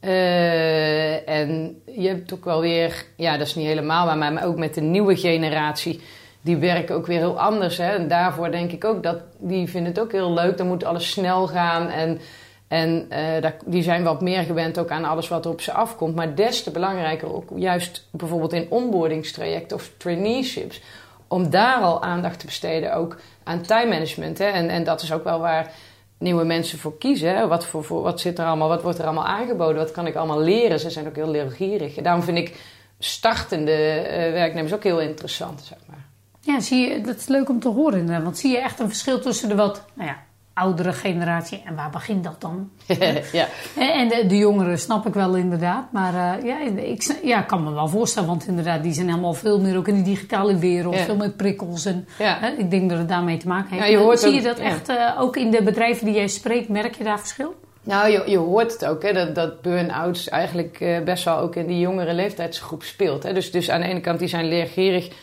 Eh, 0.00 1.28
en 1.28 1.80
je 1.84 2.08
hebt 2.08 2.34
ook 2.34 2.44
wel 2.44 2.60
weer, 2.60 3.04
ja, 3.16 3.36
dat 3.36 3.46
is 3.46 3.54
niet 3.54 3.66
helemaal 3.66 4.06
waar, 4.06 4.16
maar 4.16 4.44
ook 4.44 4.56
met 4.56 4.74
de 4.74 4.80
nieuwe 4.80 5.16
generatie, 5.16 6.00
die 6.40 6.56
werken 6.56 6.94
ook 6.94 7.06
weer 7.06 7.18
heel 7.18 7.40
anders. 7.40 7.76
Hè? 7.76 7.94
En 7.96 8.08
daarvoor 8.08 8.50
denk 8.50 8.72
ik 8.72 8.84
ook 8.84 9.02
dat 9.02 9.18
die 9.38 9.68
vinden 9.68 9.92
het 9.92 10.00
ook 10.00 10.12
heel 10.12 10.32
leuk. 10.32 10.56
Dan 10.56 10.66
moet 10.66 10.84
alles 10.84 11.10
snel 11.10 11.46
gaan 11.46 11.88
en, 11.88 12.20
en 12.68 13.06
eh, 13.10 13.50
die 13.66 13.82
zijn 13.82 14.04
wat 14.04 14.20
meer 14.20 14.42
gewend 14.42 14.78
ook 14.78 14.90
aan 14.90 15.04
alles 15.04 15.28
wat 15.28 15.44
er 15.44 15.50
op 15.50 15.60
ze 15.60 15.72
afkomt. 15.72 16.14
Maar 16.14 16.34
des 16.34 16.62
te 16.62 16.70
belangrijker 16.70 17.34
ook 17.34 17.50
juist 17.56 18.08
bijvoorbeeld 18.10 18.52
in 18.52 18.66
onboardingstrajecten 18.70 19.76
of 19.76 19.90
traineeships, 19.96 20.82
om 21.28 21.50
daar 21.50 21.80
al 21.80 22.02
aandacht 22.02 22.38
te 22.38 22.46
besteden 22.46 22.94
ook 22.94 23.16
aan 23.48 23.62
time 23.62 23.86
management. 23.86 24.38
Hè? 24.38 24.44
En, 24.44 24.68
en 24.68 24.84
dat 24.84 25.02
is 25.02 25.12
ook 25.12 25.24
wel 25.24 25.40
waar 25.40 25.72
nieuwe 26.18 26.44
mensen 26.44 26.78
voor 26.78 26.98
kiezen. 26.98 27.36
Hè? 27.36 27.46
Wat, 27.46 27.66
voor, 27.66 27.84
voor, 27.84 28.02
wat 28.02 28.20
zit 28.20 28.38
er 28.38 28.46
allemaal, 28.46 28.68
wat 28.68 28.82
wordt 28.82 28.98
er 28.98 29.04
allemaal 29.04 29.26
aangeboden? 29.26 29.76
Wat 29.76 29.90
kan 29.90 30.06
ik 30.06 30.14
allemaal 30.14 30.40
leren? 30.40 30.80
Ze 30.80 30.90
zijn 30.90 31.06
ook 31.06 31.14
heel 31.14 31.30
leergierig. 31.30 31.94
Daarom 31.94 32.22
vind 32.22 32.38
ik 32.38 32.60
startende 32.98 33.72
eh, 33.72 34.32
werknemers 34.32 34.74
ook 34.74 34.82
heel 34.82 35.00
interessant, 35.00 35.60
zeg 35.60 35.78
maar. 35.86 36.06
Ja, 36.40 36.60
zie 36.60 36.88
je, 36.88 37.00
dat 37.00 37.16
is 37.16 37.26
leuk 37.26 37.48
om 37.48 37.60
te 37.60 37.68
horen. 37.68 38.22
Want 38.22 38.38
zie 38.38 38.50
je 38.50 38.58
echt 38.58 38.78
een 38.78 38.88
verschil 38.88 39.20
tussen 39.20 39.48
de 39.48 39.54
wat 39.54 39.84
nou 39.94 40.08
ja, 40.08 40.22
oudere 40.58 40.92
generatie 40.92 41.62
en 41.64 41.74
waar 41.74 41.90
begint 41.90 42.24
dat 42.24 42.40
dan? 42.40 42.70
ja. 43.32 43.46
En 43.76 44.08
de, 44.08 44.24
de 44.26 44.36
jongeren 44.36 44.78
snap 44.78 45.06
ik 45.06 45.14
wel 45.14 45.34
inderdaad. 45.36 45.92
Maar 45.92 46.14
eh, 46.38 46.44
ja, 46.44 46.58
ik 46.76 47.18
ja, 47.22 47.42
kan 47.42 47.64
me 47.64 47.72
wel 47.72 47.88
voorstellen, 47.88 48.28
want 48.28 48.46
inderdaad, 48.46 48.82
die 48.82 48.92
zijn 48.92 49.08
helemaal 49.08 49.34
veel 49.34 49.60
meer 49.60 49.76
ook 49.76 49.88
in 49.88 49.94
die 49.94 50.02
digitale 50.14 50.56
wereld, 50.58 50.94
Ja. 50.94 51.04
veel 51.04 51.16
meer 51.16 51.30
prikkels. 51.30 51.84
En, 51.84 52.08
Ja. 52.18 52.52
ik 52.56 52.70
denk 52.70 52.90
dat 52.90 52.98
het 52.98 53.08
daarmee 53.08 53.36
te 53.36 53.48
maken 53.48 53.70
heeft. 53.70 53.82
Ja, 53.84 53.90
je 53.90 53.96
hoort 53.96 54.20
zie 54.20 54.32
je 54.34 54.42
dat 54.42 54.58
echt 54.58 54.88
eh, 54.88 55.16
ook 55.18 55.36
in 55.36 55.50
de 55.50 55.62
bedrijven 55.62 56.04
die 56.04 56.14
jij 56.14 56.28
spreekt, 56.28 56.68
merk 56.68 56.94
je 56.94 57.04
daar 57.04 57.18
verschil? 57.18 57.54
Nou, 57.82 58.10
je, 58.10 58.22
je 58.26 58.38
hoort 58.38 58.72
het 58.72 58.84
ook, 58.84 59.02
hè, 59.02 59.12
dat, 59.12 59.34
dat 59.34 59.62
burn-outs 59.62 60.28
eigenlijk 60.28 60.80
eh, 60.80 61.02
best 61.02 61.24
wel 61.24 61.38
ook 61.38 61.56
in 61.56 61.66
die 61.66 61.78
jongere 61.78 62.14
leeftijdsgroep 62.14 62.82
speelt. 62.82 63.22
Hè. 63.22 63.32
Dus, 63.32 63.50
dus 63.50 63.70
aan 63.70 63.80
de 63.80 63.86
ene 63.86 64.00
kant, 64.00 64.18
die 64.18 64.28
zijn 64.28 64.48
leergierig, 64.48 65.08
eh, 65.08 65.14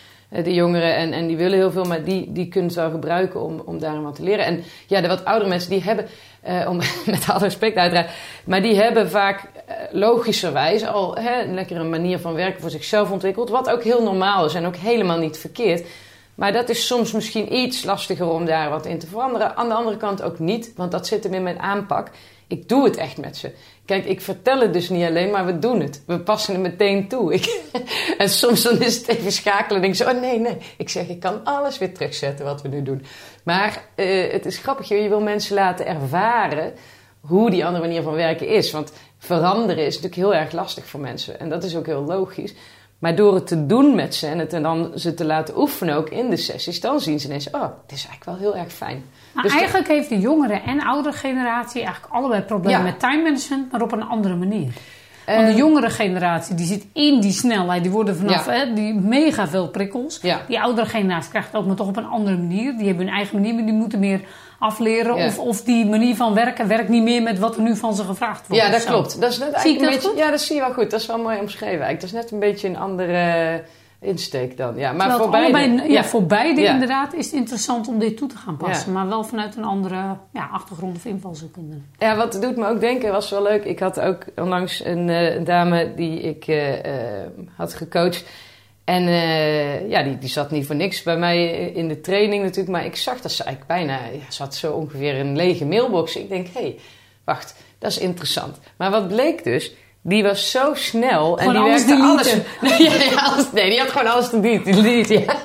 de 0.44 0.54
jongeren, 0.54 0.96
en, 0.96 1.14
en 1.14 1.28
die 1.28 1.38
willen 1.38 1.58
heel 1.58 1.72
veel, 1.72 1.84
maar 1.84 2.04
die, 2.04 2.32
die 2.32 2.48
kunnen 2.48 2.70
het 2.70 2.80
wel 2.80 2.92
gebruiken 2.92 3.42
om, 3.42 3.62
om 3.66 3.80
daarin 3.80 4.04
wat 4.04 4.16
te 4.16 4.24
leren. 4.24 4.46
En 4.46 4.64
ja, 4.88 5.02
de 5.02 5.08
wat 5.08 5.26
oudere 5.26 5.50
mensen, 5.50 5.70
die 5.70 5.84
hebben, 5.84 6.08
eh, 6.42 6.66
om, 6.70 6.78
met 7.06 7.30
alle 7.30 7.40
respect 7.40 7.78
uiteraard, 7.78 8.12
maar 8.46 8.62
die 8.62 8.76
hebben 8.76 9.10
vaak 9.10 9.44
eh, 9.44 9.76
logischerwijs 9.92 10.86
al 10.86 11.16
hè, 11.16 11.44
een 11.44 11.54
lekkere 11.54 11.84
manier 11.84 12.20
van 12.20 12.34
werken 12.34 12.62
voor 12.62 12.70
zichzelf 12.70 13.12
ontwikkeld, 13.12 13.50
wat 13.50 13.70
ook 13.70 13.84
heel 13.84 14.04
normaal 14.04 14.46
is 14.46 14.54
en 14.54 14.66
ook 14.66 14.76
helemaal 14.76 15.18
niet 15.18 15.38
verkeerd. 15.38 15.88
Maar 16.36 16.54
dat 16.54 16.70
is 16.70 16.88
soms 16.88 17.12
misschien 17.12 17.54
iets 17.54 17.84
lastiger 17.84 18.30
om 18.30 18.46
daar 18.46 18.70
wat 18.70 18.86
in 18.86 19.00
te 19.00 19.08
veranderen. 19.08 19.56
Aan 19.58 19.68
de 19.68 19.74
andere 19.74 19.98
kant 19.98 20.22
ook 20.22 20.40
niet, 20.40 20.74
want 20.76 20.92
dat 20.92 21.08
zit 21.08 21.24
hem 21.24 21.34
in 21.34 21.44
mijn 21.44 21.60
aanpak. 21.60 22.10
Ik 22.48 22.70
doe 22.70 22.84
het 22.84 22.98
echt 22.98 23.18
met 23.18 23.38
ze. 23.38 23.52
Kijk, 23.86 24.06
ik 24.06 24.22
vertel 24.22 24.60
het 24.60 24.74
dus 24.74 24.90
niet 24.90 25.06
alleen, 25.06 25.32
maar 25.32 25.46
we 25.46 25.60
doen 25.60 25.80
het. 25.80 26.04
We 26.06 26.20
passen 26.20 26.54
het 26.54 26.62
meteen 26.62 27.08
toe. 27.08 27.34
Ik, 27.34 27.62
en 28.18 28.30
soms 28.30 28.62
dan 28.62 28.82
is 28.82 28.98
het 28.98 29.08
even 29.08 29.32
schakelen 29.32 29.76
en 29.76 29.82
denk 29.82 29.94
ik 29.94 30.06
zo, 30.06 30.10
oh 30.10 30.22
nee, 30.22 30.40
nee. 30.40 30.58
Ik 30.78 30.90
zeg, 30.90 31.08
ik 31.08 31.20
kan 31.20 31.44
alles 31.44 31.78
weer 31.78 31.94
terugzetten 31.94 32.46
wat 32.46 32.62
we 32.62 32.68
nu 32.68 32.84
doen. 32.84 33.06
Maar 33.44 33.86
eh, 33.96 34.32
het 34.32 34.46
is 34.46 34.58
grappig, 34.58 34.88
je 34.88 35.10
wil 35.10 35.22
mensen 35.22 35.56
laten 35.56 35.88
ervaren 35.88 36.74
hoe 37.20 37.50
die 37.50 37.66
andere 37.66 37.86
manier 37.86 38.02
van 38.02 38.14
werken 38.14 38.48
is. 38.48 38.72
Want 38.72 38.92
veranderen 39.18 39.86
is 39.86 39.96
natuurlijk 39.96 40.22
heel 40.22 40.36
erg 40.36 40.52
lastig 40.52 40.86
voor 40.86 41.00
mensen. 41.00 41.40
En 41.40 41.50
dat 41.50 41.64
is 41.64 41.76
ook 41.76 41.86
heel 41.86 42.04
logisch. 42.04 42.54
Maar 43.00 43.16
door 43.16 43.34
het 43.34 43.48
te 43.48 43.66
doen 43.66 43.96
met 43.96 44.16
ze 44.16 44.28
en 44.28 44.40
het 44.40 44.54
en 44.54 44.64
dan 44.64 44.92
ze 44.96 45.14
te 45.14 45.26
laten 45.26 45.58
oefenen 45.58 45.96
ook 45.96 46.10
in 46.10 46.30
de 46.30 46.38
sessies, 46.38 46.80
dan 46.80 47.00
zien 47.00 47.20
ze 47.20 47.28
ineens, 47.28 47.50
oh, 47.50 47.62
het 47.62 47.92
is 47.92 48.06
eigenlijk 48.06 48.26
wel 48.26 48.38
heel 48.52 48.56
erg 48.56 48.74
fijn. 48.74 49.04
Maar 49.36 49.44
Dus 49.44 49.54
de- 49.54 49.60
eigenlijk 49.60 49.88
heeft 49.88 50.10
de 50.10 50.20
jongere 50.20 50.54
en 50.66 50.82
oudere 50.84 51.16
generatie 51.16 51.84
eigenlijk 51.84 52.14
allebei 52.14 52.42
problemen 52.42 52.80
Ja. 52.80 52.86
met 52.86 53.00
time 53.00 53.22
management, 53.24 53.72
maar 53.72 53.82
op 53.82 53.92
een 53.92 54.04
andere 54.04 54.36
manier. 54.36 54.72
Want 55.26 55.40
de 55.40 55.52
Eh, 55.52 55.58
jongere 55.58 55.90
generatie 55.90 56.56
die 56.56 56.66
zit 56.66 56.86
in 56.94 57.20
die 57.20 57.32
snelheid, 57.32 57.84
die 57.84 57.92
worden 57.92 58.16
vanaf 58.18 58.46
Ja. 58.46 58.52
hè, 58.52 58.74
die 58.74 58.94
mega 58.94 59.48
veel 59.48 59.70
prikkels. 59.70 60.20
Ja. 60.22 60.42
Die 60.48 60.62
oudere 60.62 60.88
generatie 60.88 61.30
krijgt 61.30 61.48
het 61.52 61.62
ook, 61.62 61.68
maar 61.68 61.76
toch 61.76 61.88
op 61.88 61.98
een 61.98 62.06
andere 62.06 62.38
manier. 62.38 62.78
Die 62.78 62.88
hebben 62.88 63.06
hun 63.06 63.16
eigen 63.16 63.36
manier, 63.36 63.54
maar 63.56 63.64
die 63.66 63.74
moeten 63.74 64.00
meer 64.00 64.22
afleren. 64.60 65.16
Ja. 65.18 65.26
Of, 65.26 65.40
of 65.40 65.62
die 65.64 65.86
manier 65.86 66.16
van 66.16 66.34
werken 66.34 66.68
werkt 66.68 66.90
niet 66.90 67.04
meer 67.04 67.22
met 67.22 67.40
wat 67.40 67.56
er 67.56 67.62
nu 67.62 67.76
van 67.76 67.96
ze 67.96 68.04
gevraagd 68.04 68.48
wordt. 68.48 68.64
Ja, 68.64 68.70
dat 68.72 68.84
klopt. 68.86 69.22
Dat 69.22 69.32
is 69.32 69.38
net 69.38 69.60
Zie 69.62 69.74
ik 69.76 69.82
een 69.82 69.86
beetje. 69.90 70.08
goed? 70.10 70.18
Ja, 70.18 70.30
dat 70.32 70.42
zie 70.42 70.56
je 70.56 70.62
wel 70.62 70.74
goed. 70.74 70.92
Dat 70.92 71.00
is 71.00 71.06
wel 71.06 71.18
mooi 71.18 71.40
omschreven. 71.40 71.70
Eigenlijk. 71.86 72.00
Dat 72.02 72.10
is 72.10 72.16
net 72.16 72.32
een 72.32 72.40
beetje 72.40 72.68
een 72.68 72.78
andere 72.78 73.64
insteek 74.06 74.58
dan. 74.58 74.78
Ja, 74.78 74.92
maar 74.92 75.18
voor 75.18 75.30
beide. 75.30 75.58
allebei, 75.58 75.92
ja, 75.92 76.04
voor 76.04 76.26
beide 76.26 76.62
Ja. 76.62 76.74
inderdaad 76.74 77.14
is 77.14 77.26
het 77.26 77.36
interessant 77.36 77.88
om 77.88 78.00
dit 78.00 78.18
toe 78.18 78.28
te 78.28 78.38
gaan 78.38 78.58
passen. 78.58 78.92
Ja. 78.92 78.98
Maar 78.98 79.08
wel 79.08 79.24
vanuit 79.24 79.56
een 79.56 79.64
andere 79.64 80.18
ja, 80.34 80.50
achtergrond 80.52 80.96
of 80.96 81.06
invalshoek. 81.06 81.56
Ja, 81.98 82.16
wat 82.16 82.42
doet 82.42 82.56
me 82.56 82.68
ook 82.68 82.80
denken, 82.80 83.12
was 83.12 83.30
wel 83.30 83.44
leuk. 83.44 83.64
Ik 83.64 83.80
had 83.80 84.00
ook 84.00 84.26
onlangs 84.36 84.86
een, 84.86 85.10
eh, 85.10 85.46
dame 85.46 85.94
die 85.96 86.22
ik 86.22 86.48
eh, 86.48 87.24
eh, 87.24 87.28
had 87.56 87.74
gecoacht. 87.74 88.26
En 88.84 89.04
ja, 89.90 90.04
die, 90.04 90.18
die 90.18 90.30
zat 90.30 90.52
niet 90.52 90.66
voor 90.66 90.76
niks 90.76 91.04
bij 91.04 91.18
mij 91.18 91.52
in 91.72 91.88
de 91.88 92.02
training 92.02 92.44
natuurlijk. 92.44 92.70
Maar 92.70 92.86
ik 92.86 92.96
zag 92.96 93.22
dat 93.22 93.32
ze 93.32 93.44
eigenlijk 93.44 93.74
bijna, 93.74 94.06
ja, 94.06 94.32
ze 94.32 94.44
had 94.44 94.56
zo 94.56 94.74
ongeveer 94.74 95.20
een 95.20 95.36
lege 95.36 95.66
mailbox. 95.66 96.16
Ik 96.16 96.30
denk, 96.30 96.48
hé, 96.48 96.62
hey, 96.62 96.80
wacht, 97.24 97.56
dat 97.80 97.92
is 97.92 97.98
interessant. 97.98 98.60
Maar 98.78 98.92
wat 98.92 99.08
bleek 99.08 99.44
dus, 99.44 99.74
die 100.08 100.24
was 100.24 100.52
zo 100.52 100.74
snel. 100.74 101.36
Gewoon 101.38 101.56
en 101.56 101.62
die 101.64 101.72
werkte 101.72 102.04
alles. 102.04 102.34
Nee, 102.62 102.84
ja, 102.90 102.94
ja, 103.12 103.22
alles. 103.22 103.52
Nee, 103.52 103.70
die 103.70 103.80
had 103.80 103.90
gewoon 103.90 104.12
alles 104.12 104.30
te 104.30 104.40
delete, 104.64 105.20
ja. 105.20 105.36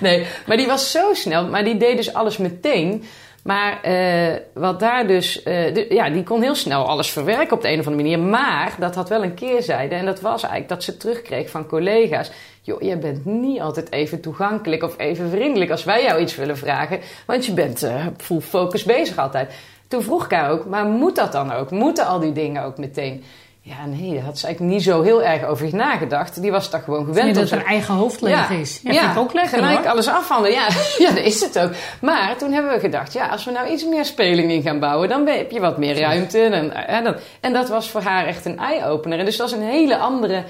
Nee, 0.00 0.26
maar 0.46 0.56
die 0.56 0.66
was 0.66 0.90
zo 0.90 1.14
snel. 1.14 1.46
Maar 1.46 1.64
die 1.64 1.76
deed 1.76 1.96
dus 1.96 2.14
alles 2.14 2.36
meteen. 2.36 3.04
Maar 3.44 3.82
eh, 3.82 4.36
wat 4.54 4.80
daar 4.80 5.06
dus... 5.06 5.42
eh, 5.42 5.74
de- 5.74 5.86
ja, 5.88 6.10
die 6.10 6.22
kon 6.22 6.42
heel 6.42 6.54
snel 6.54 6.86
alles 6.88 7.10
verwerken 7.10 7.56
op 7.56 7.62
de 7.62 7.68
een 7.72 7.78
of 7.80 7.86
andere 7.86 8.02
manier. 8.08 8.18
Maar 8.28 8.74
dat 8.78 8.94
had 8.94 9.08
wel 9.08 9.22
een 9.22 9.34
keerzijde. 9.34 9.94
En 9.94 10.04
dat 10.04 10.20
was 10.20 10.40
eigenlijk 10.42 10.68
dat 10.68 10.82
ze 10.82 10.96
terugkreeg 10.96 11.50
van 11.50 11.66
collega's. 11.66 12.30
Joh, 12.62 12.82
jij 12.82 12.98
bent 12.98 13.24
niet 13.24 13.60
altijd 13.60 13.92
even 13.92 14.20
toegankelijk 14.20 14.82
of 14.82 14.94
even 14.98 15.30
vriendelijk 15.30 15.70
als 15.70 15.84
wij 15.84 16.02
jou 16.02 16.20
iets 16.20 16.36
willen 16.36 16.58
vragen. 16.58 17.00
Want 17.26 17.46
je 17.46 17.52
bent 17.52 17.82
eh, 17.82 18.06
full 18.16 18.40
focus 18.40 18.84
bezig 18.84 19.16
altijd. 19.18 19.52
Toen 19.88 20.02
vroeg 20.02 20.24
ik 20.24 20.30
haar 20.30 20.50
ook, 20.50 20.66
maar 20.66 20.84
moet 20.84 21.16
dat 21.16 21.32
dan 21.32 21.52
ook? 21.52 21.70
Moeten 21.70 22.06
al 22.06 22.20
die 22.20 22.32
dingen 22.32 22.64
ook 22.64 22.78
meteen? 22.78 23.24
Ja, 23.62 23.86
nee, 23.86 24.14
daar 24.14 24.22
had 24.22 24.38
ze 24.38 24.46
eigenlijk 24.46 24.74
niet 24.74 24.84
zo 24.84 25.02
heel 25.02 25.22
erg 25.22 25.44
over 25.44 25.74
nagedacht. 25.74 26.42
Die 26.42 26.50
was 26.50 26.70
daar 26.70 26.80
gewoon 26.80 27.04
gewend. 27.04 27.34
Dat 27.34 27.50
haar 27.50 27.64
eigen 27.64 27.94
hoofd 27.94 28.20
leeg 28.20 28.50
is? 28.50 28.80
Ja, 28.82 28.92
vind 28.92 29.12
ik 29.12 29.18
ook 29.18 29.32
lekker 29.32 29.58
gelijk 29.58 29.78
hoor. 29.78 29.86
alles 29.86 30.08
afhandelen. 30.08 30.58
Ja, 30.58 30.68
ja, 31.06 31.12
dat 31.12 31.24
is 31.24 31.40
het 31.40 31.58
ook. 31.58 31.72
Maar 32.00 32.36
toen 32.36 32.52
hebben 32.52 32.72
we 32.72 32.80
gedacht, 32.80 33.12
ja, 33.12 33.26
als 33.26 33.44
we 33.44 33.50
nou 33.50 33.70
iets 33.70 33.84
meer 33.84 34.04
speling 34.04 34.50
in 34.50 34.62
gaan 34.62 34.78
bouwen, 34.78 35.08
dan 35.08 35.26
heb 35.26 35.50
je 35.50 35.60
wat 35.60 35.78
meer 35.78 35.98
ruimte. 35.98 36.38
En, 36.38 36.86
en, 36.86 37.04
dat, 37.04 37.20
en 37.40 37.52
dat 37.52 37.68
was 37.68 37.90
voor 37.90 38.02
haar 38.02 38.26
echt 38.26 38.44
een 38.44 38.58
eye-opener. 38.58 39.18
En 39.18 39.24
dus 39.24 39.36
dat 39.36 39.46
is 39.46 39.52
een 39.56 39.62
hele 39.62 39.96
andere 39.96 40.44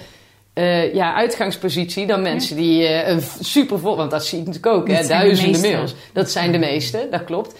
eh, 0.52 0.94
ja, 0.94 1.14
uitgangspositie 1.14 2.06
dan 2.06 2.22
mensen 2.22 2.56
die 2.56 2.86
eh, 2.86 3.08
een 3.08 3.22
super 3.40 3.78
vol... 3.78 3.96
Want 3.96 4.10
dat 4.10 4.24
zie 4.24 4.40
ik 4.40 4.46
natuurlijk 4.46 4.74
ook, 4.74 4.88
hè, 4.88 5.06
duizenden 5.06 5.60
mails. 5.60 5.94
Dat 6.12 6.30
zijn 6.30 6.52
de 6.52 6.58
meeste, 6.58 7.08
dat 7.10 7.24
klopt. 7.24 7.54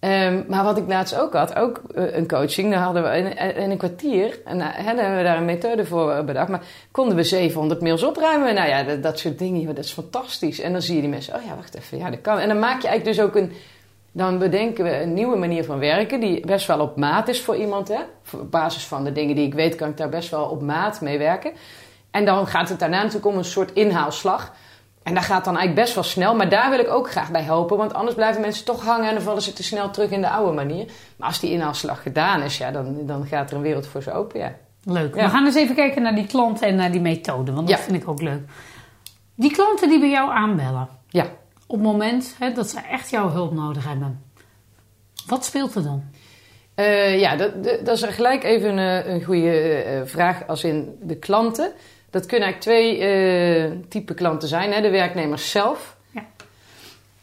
Ehm, 0.00 0.42
maar 0.48 0.64
wat 0.64 0.76
ik 0.76 0.88
laatst 0.88 1.18
ook 1.18 1.32
had, 1.32 1.54
ook 1.54 1.80
eh, 1.94 2.16
een 2.16 2.28
coaching, 2.28 2.70
daar 2.70 2.82
hadden 2.82 3.02
we 3.02 3.16
in, 3.54 3.70
een 3.70 3.76
kwartier, 3.76 4.40
en 4.44 4.58
daar 4.58 4.74
hebben 4.76 5.16
we 5.16 5.22
daar 5.22 5.36
een 5.36 5.44
methode 5.44 5.86
voor 5.86 6.12
eh, 6.12 6.24
bedacht, 6.24 6.48
maar 6.48 6.62
konden 6.90 7.16
we 7.16 7.22
700 7.22 7.80
mails 7.80 8.02
opruimen. 8.02 8.54
Nou 8.54 8.68
ja, 8.68 8.96
dat, 8.96 9.18
soort 9.18 9.38
dingen, 9.38 9.66
dat 9.74 9.84
is 9.84 9.92
fantastisch. 9.92 10.60
En 10.60 10.72
dan 10.72 10.82
zie 10.82 10.94
je 10.94 11.00
die 11.00 11.10
mensen, 11.10 11.34
oh 11.34 11.42
ja, 11.46 11.54
wacht 11.56 11.74
even, 11.74 11.98
ja, 11.98 12.10
dat 12.10 12.20
kan. 12.20 12.38
En 12.38 12.48
dan 12.48 12.58
maak 12.58 12.82
je 12.82 12.88
eigenlijk 12.88 13.16
dus 13.16 13.26
ook 13.26 13.36
een, 13.36 13.52
dan 14.12 14.38
bedenken 14.38 14.84
we 14.84 15.02
een 15.02 15.14
nieuwe 15.14 15.36
manier 15.36 15.64
van 15.64 15.78
werken, 15.78 16.20
die 16.20 16.46
best 16.46 16.66
wel 16.66 16.80
op 16.80 16.96
maat 16.96 17.28
is 17.28 17.40
voor 17.40 17.56
iemand. 17.56 17.88
Hè? 17.88 18.00
Op 18.38 18.50
basis 18.50 18.84
van 18.86 19.04
de 19.04 19.12
dingen 19.12 19.34
die 19.34 19.46
ik 19.46 19.54
weet, 19.54 19.74
kan 19.74 19.88
ik 19.88 19.96
daar 19.96 20.08
best 20.08 20.30
wel 20.30 20.44
op 20.44 20.62
maat 20.62 21.00
mee 21.00 21.18
werken. 21.18 21.52
En 22.10 22.24
dan 22.24 22.46
gaat 22.46 22.68
het 22.68 22.78
daarna 22.78 22.96
natuurlijk 22.96 23.26
om 23.26 23.36
een 23.36 23.44
soort 23.44 23.72
inhaalslag. 23.72 24.52
En 25.08 25.14
dat 25.14 25.24
gaat 25.24 25.44
dan 25.44 25.56
eigenlijk 25.56 25.84
best 25.84 25.94
wel 25.94 26.04
snel, 26.04 26.34
maar 26.36 26.48
daar 26.48 26.70
wil 26.70 26.78
ik 26.78 26.88
ook 26.88 27.10
graag 27.10 27.30
bij 27.30 27.42
helpen. 27.42 27.76
Want 27.76 27.94
anders 27.94 28.14
blijven 28.16 28.40
mensen 28.40 28.64
toch 28.64 28.84
hangen 28.84 29.08
en 29.08 29.14
dan 29.14 29.22
vallen 29.22 29.42
ze 29.42 29.52
te 29.52 29.62
snel 29.62 29.90
terug 29.90 30.10
in 30.10 30.20
de 30.20 30.28
oude 30.28 30.52
manier. 30.52 30.84
Maar 31.16 31.28
als 31.28 31.40
die 31.40 31.50
inhaalslag 31.50 32.02
gedaan 32.02 32.42
is, 32.42 32.58
ja, 32.58 32.70
dan, 32.70 33.06
dan 33.06 33.26
gaat 33.26 33.50
er 33.50 33.56
een 33.56 33.62
wereld 33.62 33.86
voor 33.86 34.02
ze 34.02 34.12
open. 34.12 34.40
Ja. 34.40 34.52
Leuk. 34.84 35.14
Ja. 35.14 35.22
We 35.24 35.30
gaan 35.30 35.44
eens 35.44 35.54
even 35.54 35.74
kijken 35.74 36.02
naar 36.02 36.14
die 36.14 36.26
klanten 36.26 36.68
en 36.68 36.74
naar 36.74 36.90
die 36.90 37.00
methode, 37.00 37.52
want 37.52 37.68
dat 37.68 37.78
Ja. 37.78 37.84
vind 37.84 38.02
ik 38.02 38.08
ook 38.08 38.22
leuk. 38.22 38.40
Die 39.34 39.52
klanten 39.52 39.88
die 39.88 40.00
bij 40.00 40.10
jou 40.10 40.30
aanbellen, 40.30 40.88
ja. 41.08 41.22
op 41.66 41.76
het 41.76 41.82
moment 41.86 42.34
hè, 42.38 42.52
dat 42.52 42.70
ze 42.70 42.80
echt 42.80 43.10
jouw 43.10 43.30
hulp 43.30 43.52
nodig 43.52 43.88
hebben, 43.88 44.22
wat 45.26 45.44
speelt 45.44 45.74
er 45.74 45.82
dan? 45.82 46.02
Eh, 46.74 47.20
ja, 47.20 47.36
dat, 47.36 47.64
dat 47.84 47.88
is 47.96 48.02
gelijk 48.02 48.44
even 48.44 48.76
een, 48.76 49.10
een 49.10 49.24
goede 49.24 49.60
eh, 49.60 50.00
vraag 50.04 50.46
als 50.46 50.64
in 50.64 50.98
de 51.02 51.16
klanten. 51.16 51.72
Dat 52.10 52.26
kunnen 52.26 52.48
eigenlijk 52.48 52.60
twee 52.60 52.98
eh 52.98 53.70
type 53.88 54.14
klanten 54.14 54.48
zijn. 54.48 54.72
Hè? 54.72 54.80
De 54.80 54.90
werknemers 54.90 55.50
zelf 55.50 55.96
Ja. 56.10 56.24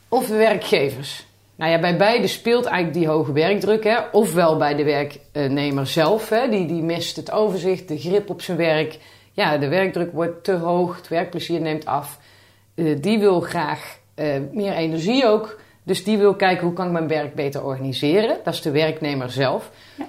of 0.09 0.27
de 0.27 0.35
werkgevers. 0.35 1.25
Nou 1.55 1.71
ja, 1.71 1.79
bij 1.79 1.97
beide 1.97 2.27
speelt 2.27 2.65
eigenlijk 2.65 2.97
die 2.97 3.07
hoge 3.07 3.31
werkdruk. 3.31 3.83
Hè? 3.83 3.97
Ofwel 4.11 4.57
bij 4.57 4.75
de 4.75 4.83
werknemer 4.83 5.87
zelf. 5.87 6.29
Hè? 6.29 6.49
Die, 6.49 6.65
die 6.65 6.81
mist 6.81 7.15
het 7.15 7.31
overzicht, 7.31 7.87
de 7.87 7.97
grip 7.97 8.29
op 8.29 8.41
zijn 8.41 8.57
werk. 8.57 8.97
Ja, 9.31 9.57
de 9.57 9.67
werkdruk 9.67 10.11
wordt 10.13 10.43
te 10.43 10.53
hoog, 10.53 10.95
het 10.95 11.07
werkplezier 11.07 11.61
neemt 11.61 11.85
af. 11.85 12.19
Eh, 12.75 12.95
die 13.01 13.19
wil 13.19 13.39
graag 13.41 13.97
eh, 14.15 14.35
meer 14.51 14.73
energie 14.73 15.27
ook. 15.27 15.59
Dus 15.83 16.03
die 16.03 16.17
wil 16.17 16.35
kijken 16.35 16.65
hoe 16.65 16.73
kan 16.73 16.85
ik 16.85 16.91
mijn 16.91 17.07
werk 17.07 17.35
beter 17.35 17.63
organiseren. 17.63 18.37
Dat 18.43 18.53
is 18.53 18.61
de 18.61 18.71
werknemer 18.71 19.31
zelf. 19.31 19.71
Ja. 19.97 20.05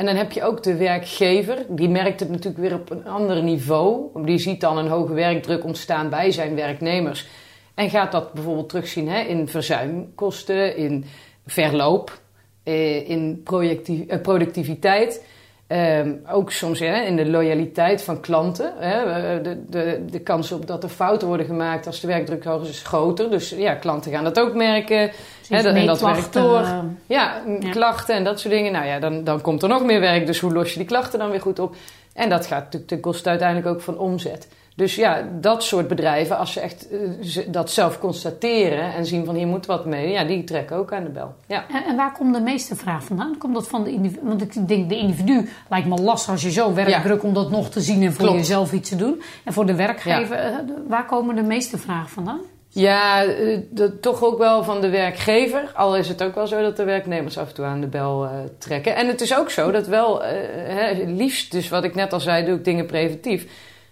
En 0.00 0.06
dan 0.06 0.16
heb 0.16 0.32
je 0.32 0.42
ook 0.42 0.62
de 0.62 0.76
werkgever. 0.76 1.66
Die 1.68 1.88
merkt 1.88 2.20
het 2.20 2.30
natuurlijk 2.30 2.58
weer 2.58 2.74
op 2.74 2.90
een 2.90 3.06
ander 3.06 3.42
niveau. 3.42 4.24
Die 4.24 4.38
ziet 4.38 4.60
dan 4.60 4.78
een 4.78 4.88
hoge 4.88 5.12
werkdruk 5.12 5.64
ontstaan 5.64 6.08
bij 6.08 6.30
zijn 6.30 6.54
werknemers. 6.54 7.28
En 7.74 7.90
gaat 7.90 8.12
dat 8.12 8.32
bijvoorbeeld 8.32 8.68
terugzien 8.68 9.08
hè, 9.08 9.20
in 9.20 9.48
verzuimkosten, 9.48 10.76
in 10.76 11.04
verloop, 11.46 12.20
eh, 12.62 13.08
in 13.08 13.42
eh, 13.46 14.20
productiviteit. 14.20 15.24
Ehm, 15.70 16.12
ook 16.30 16.50
soms 16.52 16.78
hè, 16.78 17.00
in 17.02 17.16
de 17.16 17.26
loyaliteit 17.30 18.02
van 18.02 18.20
klanten. 18.20 18.72
Hè. 18.78 19.02
Eh, 19.02 19.42
De, 19.44 19.62
de, 19.68 20.04
de 20.10 20.20
kans 20.20 20.52
op 20.52 20.66
dat 20.66 20.82
er 20.82 20.88
fouten 20.88 21.28
worden 21.28 21.46
gemaakt 21.46 21.86
als 21.86 22.00
de 22.00 22.06
werkdruk 22.06 22.44
hoog 22.44 22.62
is, 22.62 22.68
is 22.68 22.82
groter. 22.82 23.30
Dus 23.30 23.50
ja, 23.50 23.74
klanten 23.74 24.12
gaan 24.12 24.24
dat 24.24 24.40
ook 24.40 24.54
merken. 24.54 25.10
Hè, 25.48 25.62
dat- 25.62 25.74
en 25.74 25.86
dat 25.86 26.00
werkt 26.00 26.32
door. 26.32 26.60
eh, 26.60 26.78
Ja, 27.06 27.42
Ja. 27.60 27.70
klachten 27.70 28.14
en 28.14 28.24
dat 28.24 28.40
soort 28.40 28.54
dingen. 28.54 28.72
Nou 28.72 28.86
ja, 28.86 28.98
dan, 28.98 29.24
dan 29.24 29.40
komt 29.40 29.62
er 29.62 29.68
nog 29.68 29.84
meer 29.84 30.00
werk. 30.00 30.26
Dus 30.26 30.40
hoe 30.40 30.52
los 30.52 30.72
je 30.72 30.78
die 30.78 30.86
klachten 30.88 31.18
dan 31.18 31.30
weer 31.30 31.40
goed 31.40 31.58
op? 31.58 31.74
En 32.14 32.28
dat 32.28 32.46
gaat 32.46 32.62
natuurlijk 32.62 32.90
ten 32.90 33.00
koste 33.00 33.28
uiteindelijk 33.28 33.68
ook 33.68 33.80
van 33.80 33.98
omzet. 33.98 34.48
Dus 34.76 34.94
ja, 34.94 35.28
dat 35.40 35.62
soort 35.64 35.88
bedrijven, 35.88 36.38
als 36.38 36.52
ze 36.52 36.60
echt 36.60 36.88
eh, 36.90 37.44
dat 37.46 37.70
zelf 37.70 37.98
constateren 37.98 38.94
en 38.94 39.06
zien 39.06 39.24
van 39.24 39.34
hier 39.34 39.46
moet 39.46 39.66
wat 39.66 39.84
mee, 39.84 40.08
ja, 40.08 40.24
die 40.24 40.44
trekken 40.44 40.76
ook 40.76 40.92
aan 40.92 41.04
de 41.04 41.10
bel. 41.10 41.34
Ja. 41.46 41.64
En, 41.68 41.84
en 41.84 41.96
waar 41.96 42.12
komt 42.12 42.34
de 42.34 42.40
meeste 42.40 42.76
vraag 42.76 43.04
vandaan? 43.04 43.38
Komt 43.38 43.54
dat 43.54 43.68
van 43.68 43.84
de 43.84 43.90
individu? 43.90 44.20
Want 44.22 44.42
ik 44.42 44.68
denk, 44.68 44.88
de 44.88 44.96
individu 44.96 45.48
lijkt 45.68 45.86
me 45.86 45.96
lastig 45.96 46.32
als 46.32 46.42
je 46.42 46.50
zo 46.50 46.74
werkdruk 46.74 47.22
om 47.22 47.34
dat 47.34 47.50
nog 47.50 47.68
te 47.68 47.80
zien 47.80 48.02
en 48.02 48.12
voor 48.12 48.24
Klopt. 48.24 48.38
jezelf 48.38 48.72
iets 48.72 48.88
te 48.88 48.96
doen. 48.96 49.22
En 49.44 49.52
voor 49.52 49.66
de 49.66 49.74
werkgever, 49.74 50.36
eh, 50.36 50.54
waar 50.88 51.06
komen 51.06 51.34
de 51.36 51.42
meeste 51.42 51.78
vragen 51.78 52.08
vandaan? 52.08 52.40
Ja, 52.68 53.24
eh, 53.24 53.58
toch 54.00 54.22
ook 54.22 54.38
wel 54.38 54.64
van 54.64 54.80
de 54.80 54.88
werkgever. 54.88 55.72
Al 55.74 55.96
is 55.96 56.08
het 56.08 56.22
ook 56.22 56.34
wel 56.34 56.46
zo 56.46 56.62
dat 56.62 56.76
de 56.76 56.84
werknemers 56.84 57.38
af 57.38 57.48
en 57.48 57.54
toe 57.54 57.64
aan 57.64 57.80
de 57.80 57.86
bel 57.86 58.28
trekken. 58.58 58.96
En 58.96 59.06
het 59.06 59.20
is 59.20 59.36
ook 59.36 59.50
zo 59.50 59.70
dat 59.70 59.86
wel, 59.86 60.22
hè, 60.22 61.04
liefst, 61.06 61.52
dus 61.52 61.68
wat 61.68 61.84
ik 61.84 61.94
net 61.94 62.12
al 62.12 62.20
zei, 62.20 62.44
doe 62.44 62.56
ik 62.56 62.64
dingen 62.64 62.86
preventief. 62.86 63.46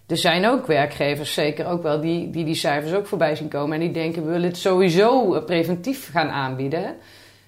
Er 0.09 0.17
zijn 0.17 0.47
ook 0.47 0.67
werkgevers, 0.67 1.33
zeker 1.33 1.67
ook 1.67 1.83
wel, 1.83 2.01
die 2.01 2.31
die, 2.31 2.45
die 2.45 2.55
cijfers 2.55 2.93
ook 2.93 3.07
voorbij 3.07 3.37
zien 3.37 3.49
komen. 3.49 3.75
En 3.75 3.81
die 3.81 3.91
denken, 3.91 4.25
we 4.25 4.31
willen 4.31 4.49
het 4.49 4.59
sowieso 4.59 5.35
eh, 5.35 5.45
preventief 5.45 6.11
gaan 6.11 6.29
aanbieden. 6.29 6.97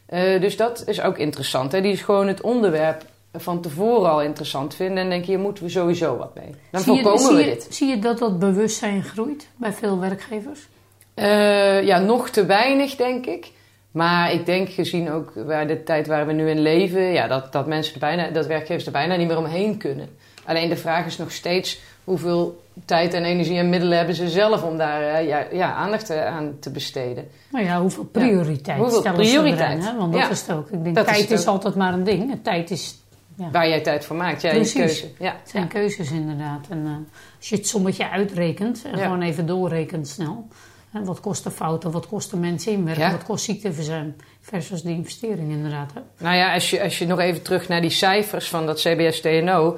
Eh, 0.06 0.40
dus 0.40 0.56
dat 0.56 0.82
is 0.86 1.00
ook 1.02 1.18
interessant. 1.18 1.72
Hè? 1.72 1.80
Die 1.80 1.92
is 1.92 2.02
gewoon 2.02 2.26
het 2.26 2.40
onderwerp 2.40 3.04
van 3.32 3.60
tevoren 3.60 4.10
al 4.10 4.22
interessant 4.22 4.74
vinden. 4.74 5.02
En 5.02 5.08
denken, 5.08 5.28
hier 5.28 5.38
moeten 5.38 5.64
we 5.64 5.70
sowieso 5.70 6.16
wat 6.16 6.34
mee. 6.34 6.54
Dan 6.70 6.80
zie 6.80 6.94
je, 6.94 7.02
voorkomen 7.02 7.26
zie 7.26 7.36
we 7.36 7.42
je, 7.42 7.54
dit. 7.54 7.66
Zie 7.70 7.88
je 7.88 7.98
dat 7.98 8.18
dat 8.18 8.38
bewustzijn 8.38 9.02
groeit 9.02 9.48
bij 9.56 9.72
veel 9.72 9.98
werkgevers? 9.98 10.68
Eh, 11.14 11.82
ja, 11.82 11.98
nog 11.98 12.30
te 12.30 12.46
weinig, 12.46 12.96
denk 12.96 13.26
ik. 13.26 13.50
Maar 13.90 14.32
ik 14.32 14.46
denk 14.46 14.68
gezien 14.68 15.10
ook 15.10 15.32
waar 15.34 15.66
de 15.66 15.82
tijd 15.82 16.06
waar 16.06 16.26
we 16.26 16.32
nu 16.32 16.50
in 16.50 16.60
leven, 16.60 17.02
ja, 17.02 17.26
dat, 17.26 17.52
dat 17.52 17.66
mensen 17.66 17.94
er 17.94 18.00
bijna, 18.00 18.30
dat 18.30 18.46
werkgevers 18.46 18.86
er 18.86 18.92
bijna 18.92 19.16
niet 19.16 19.26
meer 19.26 19.38
omheen 19.38 19.76
kunnen. 19.76 20.08
Alleen 20.44 20.68
de 20.68 20.76
vraag 20.76 21.06
is 21.06 21.16
nog 21.16 21.32
steeds 21.32 21.80
hoeveel 22.04 22.62
tijd 22.84 23.14
en 23.14 23.24
energie 23.24 23.58
en 23.58 23.68
middelen 23.68 23.96
hebben 23.96 24.14
ze 24.14 24.28
zelf 24.28 24.62
om 24.62 24.76
daar 24.78 25.02
eh, 25.02 25.26
ja, 25.28 25.46
ja, 25.52 25.72
aandacht 25.74 26.10
eh, 26.10 26.26
aan 26.26 26.56
te 26.60 26.70
besteden. 26.70 27.28
Nou 27.50 27.64
ja, 27.64 27.80
hoeveel 27.80 28.04
prioriteit 28.04 28.78
Hoeveel 28.78 28.98
stellen 29.00 29.18
prioriteit? 29.18 29.58
ze 29.82 29.88
erin? 29.88 29.94
Hè? 29.94 29.96
Want 30.00 30.12
dat 30.12 30.20
Ja. 30.22 30.30
is 30.30 30.40
het 30.40 30.52
ook. 30.56 30.70
Ik 30.70 30.82
denk, 30.84 30.94
Dat 30.96 31.06
tijd 31.06 31.30
is, 31.30 31.46
altijd 31.46 31.74
maar 31.74 31.92
een 31.92 32.04
ding. 32.04 32.38
Tijd 32.42 32.70
is, 32.70 32.98
ja, 33.34 33.50
Waar 33.50 33.68
jij 33.68 33.80
tijd 33.80 34.04
voor 34.04 34.16
maakt, 34.16 34.42
ja, 34.42 34.50
Precies. 34.50 34.72
je 34.72 34.78
keuze. 34.78 35.06
Ja. 35.18 35.36
het 35.40 35.50
zijn 35.50 35.68
keuzes 35.68 36.10
inderdaad. 36.10 36.66
En 36.68 36.82
eh, 36.86 36.92
als 37.38 37.48
je 37.48 37.56
het 37.56 37.66
sommetje 37.68 38.10
uitrekent 38.10 38.82
en 38.84 38.96
Ja. 38.98 39.02
gewoon 39.04 39.22
even 39.22 39.46
doorrekent 39.46 40.08
snel. 40.08 40.48
Hè, 40.90 41.04
wat 41.04 41.20
kost 41.20 41.44
de 41.44 41.50
fouten, 41.50 41.90
wat 41.90 42.06
kost 42.06 42.30
de 42.30 42.36
mensen 42.36 42.72
inwerken, 42.72 43.04
Ja. 43.04 43.10
wat 43.10 43.24
kost 43.24 43.44
ziekteverzuim 43.44 44.14
versus 44.40 44.82
de 44.82 44.90
investering 44.90 45.50
inderdaad. 45.50 45.90
Hè? 45.94 46.00
Nou 46.24 46.36
ja, 46.36 46.54
als 46.54 46.70
je, 46.70 46.82
als 46.82 46.98
je 46.98 47.06
nog 47.06 47.18
even 47.18 47.42
terug 47.42 47.68
naar 47.68 47.80
die 47.80 47.90
cijfers 47.90 48.48
van 48.48 48.66
dat 48.66 48.80
CBS-TNO. 48.80 49.76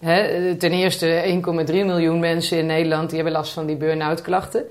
Hè, 0.00 0.54
ten 0.56 0.72
eerste 0.72 1.40
1,3 1.66 1.72
miljoen 1.72 2.20
mensen 2.20 2.58
in 2.58 2.66
Nederland 2.66 3.08
die 3.08 3.18
hebben 3.18 3.34
last 3.34 3.52
van 3.52 3.66
die 3.66 3.76
burn-out 3.76 4.22
klachten. 4.22 4.64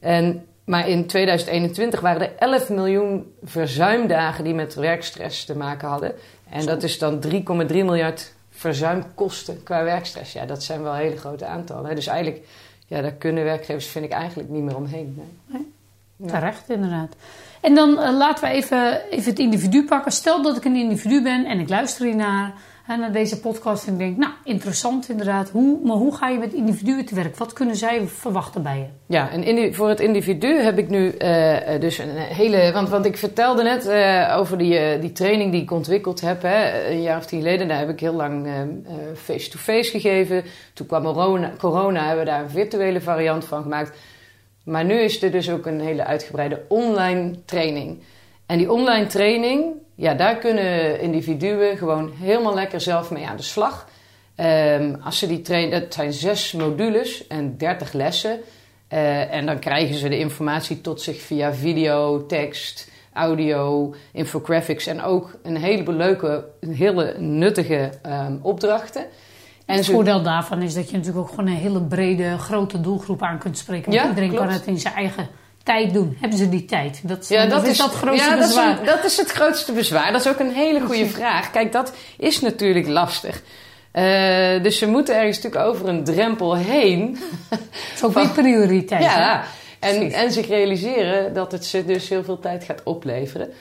En, 0.00 0.46
maar 0.64 0.88
in 0.88 1.06
2021 1.06 2.00
waren 2.00 2.20
er 2.20 2.32
11 2.38 2.68
miljoen 2.68 3.32
verzuimdagen 3.42 4.44
die 4.44 4.54
met 4.54 4.74
werkstress 4.74 5.44
te 5.44 5.56
maken 5.56 5.88
hadden. 5.88 6.14
En 6.50 6.66
dat 6.66 6.82
is 6.82 6.98
dan 6.98 7.24
3,3 7.26 7.40
miljard 7.68 8.32
verzuimkosten 8.50 9.62
qua 9.62 9.84
werkstress. 9.84 10.32
Ja, 10.32 10.46
dat 10.46 10.62
zijn 10.62 10.82
wel 10.82 10.94
hele 10.94 11.16
grote 11.16 11.46
aantallen. 11.46 11.88
Hè. 11.88 11.94
Dus 11.94 12.06
eigenlijk, 12.06 12.46
ja, 12.86 13.00
daar 13.00 13.12
kunnen 13.12 13.44
werkgevers, 13.44 13.86
vind 13.86 14.04
ik, 14.04 14.10
eigenlijk 14.10 14.48
niet 14.48 14.62
meer 14.62 14.76
omheen. 14.76 15.22
Nee. 15.46 15.70
Ja. 16.16 16.26
Terecht, 16.26 16.70
inderdaad. 16.70 17.16
En 17.60 17.74
dan 17.74 17.98
eh, 17.98 18.16
laten 18.16 18.44
we 18.44 18.50
even, 18.50 19.10
even 19.10 19.30
het 19.30 19.38
individu 19.38 19.84
pakken. 19.84 20.12
Stel 20.12 20.42
dat 20.42 20.56
ik 20.56 20.64
een 20.64 20.76
individu 20.76 21.22
ben 21.22 21.44
en 21.44 21.58
ik 21.58 21.68
luister 21.68 22.06
hiernaar, 22.06 22.52
hè, 22.92 22.98
naar 22.98 23.12
deze 23.12 23.40
podcast 23.40 23.86
en 23.86 23.98
denk, 23.98 24.16
nou, 24.16 24.32
interessant 24.44 25.08
inderdaad. 25.08 25.50
Hoe, 25.50 25.78
maar 25.84 25.96
hoe 25.96 26.16
ga 26.16 26.28
je 26.28 26.38
met 26.38 26.52
individuen 26.52 27.04
te 27.04 27.14
werk? 27.14 27.36
Wat 27.36 27.52
kunnen 27.52 27.76
zij 27.76 28.06
verwachten 28.06 28.62
bij 28.62 28.78
je? 28.78 28.86
Ja, 29.06 29.30
en 29.30 29.74
voor 29.74 29.88
het 29.88 30.00
individu 30.00 30.60
heb 30.60 30.78
ik 30.78 30.88
nu 30.88 31.10
eh, 31.10 31.74
eh, 31.74 31.80
dus 31.80 31.98
een 31.98 32.16
hele. 32.16 32.72
Want, 32.72 32.88
want 32.88 33.04
ik 33.04 33.16
vertelde 33.16 33.62
net 33.62 33.86
eh, 33.86 34.34
over 34.38 34.58
die, 34.58 34.98
die 34.98 35.12
training 35.12 35.52
die 35.52 35.62
ik 35.62 35.70
ontwikkeld 35.70 36.20
heb, 36.20 36.42
hè, 36.42 36.90
een 36.90 37.02
jaar 37.02 37.18
of 37.18 37.26
tien 37.26 37.38
geleden. 37.38 37.68
Daar 37.68 37.78
heb 37.78 37.88
ik 37.88 38.00
heel 38.00 38.12
lang 38.12 38.46
eh, 38.46 38.60
eh, 38.60 38.68
face-to-face 39.16 39.90
gegeven. 39.90 40.44
Toen 40.74 40.86
kwam 40.86 41.02
corona, 41.02 41.52
corona, 41.58 42.06
hebben 42.06 42.24
we 42.24 42.30
daar 42.30 42.42
een 42.42 42.50
virtuele 42.50 43.00
variant 43.00 43.44
van 43.44 43.62
gemaakt. 43.62 43.98
Maar 44.64 44.84
nu 44.84 45.00
is 45.00 45.22
er 45.22 45.30
dus 45.30 45.50
ook 45.50 45.66
een 45.66 45.80
hele 45.80 46.04
uitgebreide 46.04 46.62
online 46.68 47.44
training. 47.44 48.02
En 48.52 48.58
die 48.58 48.72
online 48.72 49.06
training, 49.06 49.64
ja, 49.94 50.14
daar 50.14 50.36
kunnen 50.36 51.00
individuen 51.00 51.76
gewoon 51.76 52.12
helemaal 52.20 52.54
lekker 52.54 52.80
zelf 52.80 53.10
mee 53.10 53.26
aan 53.26 53.36
de 53.36 53.42
slag. 53.42 53.88
Ehm, 54.34 54.94
als 55.04 55.18
ze 55.18 55.26
die 55.26 55.40
trainen, 55.40 55.80
dat 55.80 55.94
zijn 55.94 56.12
zes 56.12 56.52
modules 56.52 57.26
en 57.26 57.56
30 57.56 57.92
lessen. 57.92 58.40
Eh, 58.88 59.34
en 59.34 59.46
dan 59.46 59.58
krijgen 59.58 59.94
ze 59.94 60.08
de 60.08 60.18
informatie 60.18 60.80
tot 60.80 61.00
zich 61.00 61.20
via 61.20 61.54
video, 61.54 62.26
tekst, 62.26 62.90
audio, 63.12 63.94
infographics 64.12 64.86
en 64.86 65.02
ook 65.02 65.38
een 65.42 65.56
heleboel 65.56 65.94
leuke, 65.94 66.44
hele 66.60 67.14
nuttige 67.18 67.90
ehm, 68.02 68.36
opdrachten. 68.42 69.04
En 69.66 69.76
het 69.76 69.86
voordeel 69.86 70.22
daarvan 70.22 70.62
is 70.62 70.74
dat 70.74 70.90
je 70.90 70.96
natuurlijk 70.96 71.24
ook 71.24 71.30
gewoon 71.34 71.46
een 71.46 71.56
hele 71.56 71.82
brede, 71.82 72.38
grote 72.38 72.80
doelgroep 72.80 73.22
aan 73.22 73.38
kunt 73.38 73.58
spreken. 73.58 73.90
Want 73.90 74.02
Ja, 74.02 74.08
iedereen 74.08 74.28
klopt. 74.28 74.44
kan 74.44 74.52
het 74.54 74.66
in 74.66 74.78
zijn 74.78 74.94
eigen 74.94 75.28
tijd 75.64 75.92
doen. 75.92 76.16
Hebben 76.20 76.38
ze 76.38 76.48
die 76.48 76.64
tijd? 76.64 77.00
Dat 77.02 77.22
is, 77.22 77.28
Ja, 77.28 77.46
dat 77.46 77.66
is, 77.66 77.76
dat 77.78 77.86
het 77.90 77.96
grootste 77.96 78.30
ja, 78.30 78.36
dat 78.36 78.40
is 78.48 78.54
bezwaar. 78.54 78.78
een- 78.80 78.84
Dat 78.86 79.04
is, 79.04 79.16
het 79.16 79.30
grootste 79.30 79.72
bezwaar. 79.72 80.12
Dat 80.12 80.20
is 80.20 80.28
ook 80.28 80.38
een 80.38 80.52
hele 80.52 80.80
goede 80.80 81.06
vraag. 81.06 81.50
Kijk, 81.50 81.72
dat 81.72 81.92
is 82.18 82.40
natuurlijk 82.40 82.88
lastig. 82.88 83.42
Eh, 83.90 84.62
dus 84.62 84.78
ze 84.78 84.86
moeten 84.88 85.16
ergens 85.16 85.36
natuurlijk 85.40 85.64
over 85.70 85.88
een 85.88 86.04
drempel 86.04 86.56
heen. 86.56 87.18
Het 87.48 87.60
is 87.94 88.02
ook 88.04 88.14
weer 88.14 88.28
prioriteit. 88.28 89.04
hè? 89.06 89.18
Ja, 89.20 89.44
en, 89.80 89.96
Precies. 89.96 90.12
en 90.14 90.32
zich 90.32 90.48
realiseren 90.48 91.34
dat 91.34 91.52
het 91.52 91.64
ze 91.64 91.84
dus 91.84 92.08
heel 92.08 92.24
veel 92.24 92.38
tijd 92.38 92.64
gaat 92.64 92.82
opleveren. 92.84 93.52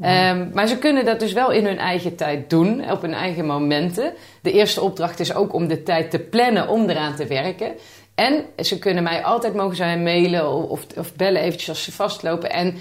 Ehm, 0.00 0.46
maar 0.52 0.66
ze 0.66 0.78
kunnen 0.78 1.04
dat 1.04 1.20
dus 1.20 1.32
wel 1.32 1.50
in 1.52 1.64
hun 1.66 1.78
eigen 1.78 2.16
tijd 2.16 2.50
doen, 2.50 2.90
op 2.90 3.02
hun 3.02 3.14
eigen 3.14 3.46
momenten. 3.46 4.12
De 4.42 4.52
eerste 4.52 4.80
opdracht 4.80 5.20
is 5.20 5.34
ook 5.34 5.52
om 5.52 5.68
de 5.68 5.82
tijd 5.82 6.10
te 6.10 6.18
plannen 6.18 6.68
om 6.68 6.88
eraan 6.90 7.14
te 7.14 7.26
werken. 7.26 7.72
En 8.16 8.44
ze 8.58 8.78
kunnen 8.78 9.02
mij 9.02 9.24
altijd 9.24 9.54
mogen 9.54 9.76
zij 9.76 9.98
mailen 9.98 10.68
of, 10.68 10.86
of 10.96 11.14
bellen 11.14 11.42
eventjes 11.42 11.68
als 11.68 11.84
ze 11.84 11.92
vastlopen. 11.92 12.50
En 12.50 12.76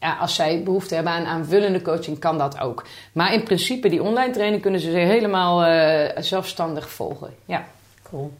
ja, 0.00 0.16
als 0.16 0.34
zij 0.34 0.62
behoefte 0.62 0.94
hebben 0.94 1.12
aan 1.12 1.24
aanvullende 1.24 1.82
coaching, 1.82 2.18
kan 2.18 2.38
dat 2.38 2.60
ook. 2.60 2.86
Maar 3.12 3.32
in 3.32 3.42
principe, 3.42 3.88
die 3.88 4.02
online 4.02 4.32
training 4.32 4.62
kunnen 4.62 4.80
ze 4.80 4.88
helemaal 4.88 5.64
eh, 5.64 6.22
zelfstandig 6.22 6.90
volgen. 6.90 7.34
Ja. 7.44 7.64
Cool. 8.02 8.32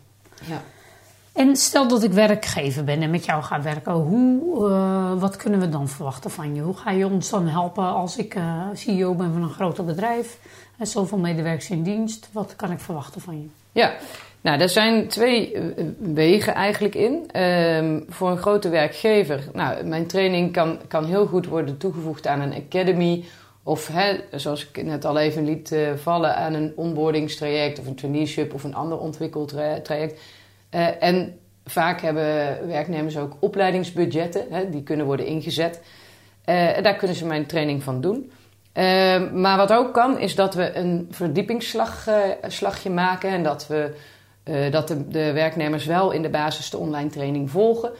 ja. 0.44 0.62
En 1.32 1.56
stel 1.56 1.88
dat 1.88 2.02
ik 2.02 2.12
werkgever 2.12 2.84
ben 2.84 3.02
en 3.02 3.10
met 3.10 3.24
jou 3.24 3.42
ga 3.42 3.62
werken, 3.62 3.92
hoe, 3.92 4.68
eh, 4.68 5.12
wat 5.20 5.36
kunnen 5.36 5.60
we 5.60 5.68
dan 5.68 5.88
verwachten 5.88 6.30
van 6.30 6.54
je? 6.54 6.60
Hoe 6.60 6.76
ga 6.76 6.90
je 6.90 7.06
ons 7.06 7.30
dan 7.30 7.46
helpen 7.46 7.84
als 7.84 8.16
ik 8.16 8.34
eh, 8.34 8.62
CEO 8.74 9.14
ben 9.14 9.32
van 9.32 9.42
een 9.42 9.50
groter 9.50 9.84
bedrijf 9.84 10.38
en 10.78 10.86
zoveel 10.86 11.18
medewerkers 11.18 11.70
in 11.70 11.82
dienst? 11.82 12.28
Wat 12.32 12.56
kan 12.56 12.70
ik 12.70 12.80
verwachten 12.80 13.20
van 13.20 13.40
je? 13.40 13.48
Ja, 13.72 13.92
nou, 14.48 14.60
daar 14.60 14.68
zijn 14.68 15.08
twee 15.08 15.52
eh, 15.52 15.62
wegen 15.98 16.54
eigenlijk 16.54 16.94
in. 16.94 17.30
Ehm, 17.30 18.00
voor 18.08 18.30
een 18.30 18.38
grote 18.38 18.68
werkgever, 18.68 19.44
nou, 19.52 19.84
mijn 19.84 20.06
training 20.06 20.52
kan, 20.52 20.78
kan 20.88 21.04
heel 21.04 21.26
goed 21.26 21.46
worden 21.46 21.76
toegevoegd 21.76 22.26
aan 22.26 22.40
een 22.40 22.54
academy. 22.54 23.24
Of 23.62 23.88
hè, 23.92 24.20
zoals 24.30 24.68
ik 24.68 24.84
net 24.84 25.04
al 25.04 25.18
even 25.18 25.44
liet 25.44 25.72
eh, 25.72 25.94
vallen, 25.96 26.36
aan 26.36 26.54
een 26.54 26.72
onboardingstraject 26.76 27.78
of 27.78 27.86
een 27.86 27.94
traineeship 27.94 28.54
of 28.54 28.64
een 28.64 28.74
ander 28.74 28.98
ontwikkeltraject. 28.98 30.20
Eh, 30.70 31.02
en 31.02 31.38
vaak 31.64 32.00
hebben 32.00 32.56
werknemers 32.66 33.18
ook 33.18 33.36
opleidingsbudgetten, 33.40 34.46
hè, 34.50 34.70
die 34.70 34.82
kunnen 34.82 35.06
worden 35.06 35.26
ingezet. 35.26 35.80
Daar 36.82 36.96
kunnen 36.96 37.16
ze 37.16 37.26
mijn 37.26 37.46
training 37.46 37.82
van 37.82 38.00
doen. 38.00 38.32
Ehm, 38.72 39.40
maar 39.40 39.56
wat 39.56 39.72
ook 39.72 39.94
kan, 39.94 40.18
is 40.18 40.34
dat 40.34 40.54
we 40.54 40.76
een 40.76 41.08
verdiepingsslagje 41.10 42.90
maken 42.90 43.30
en 43.30 43.42
dat, 43.42 43.66
we, 43.66 43.94
eh, 44.48 44.72
dat 44.72 44.88
de, 44.88 45.08
de 45.08 45.32
werknemers 45.32 45.84
wel 45.84 46.10
in 46.10 46.22
de 46.22 46.28
basis 46.28 46.70
de 46.70 46.78
online 46.78 47.10
training 47.10 47.50
volgen. 47.50 47.90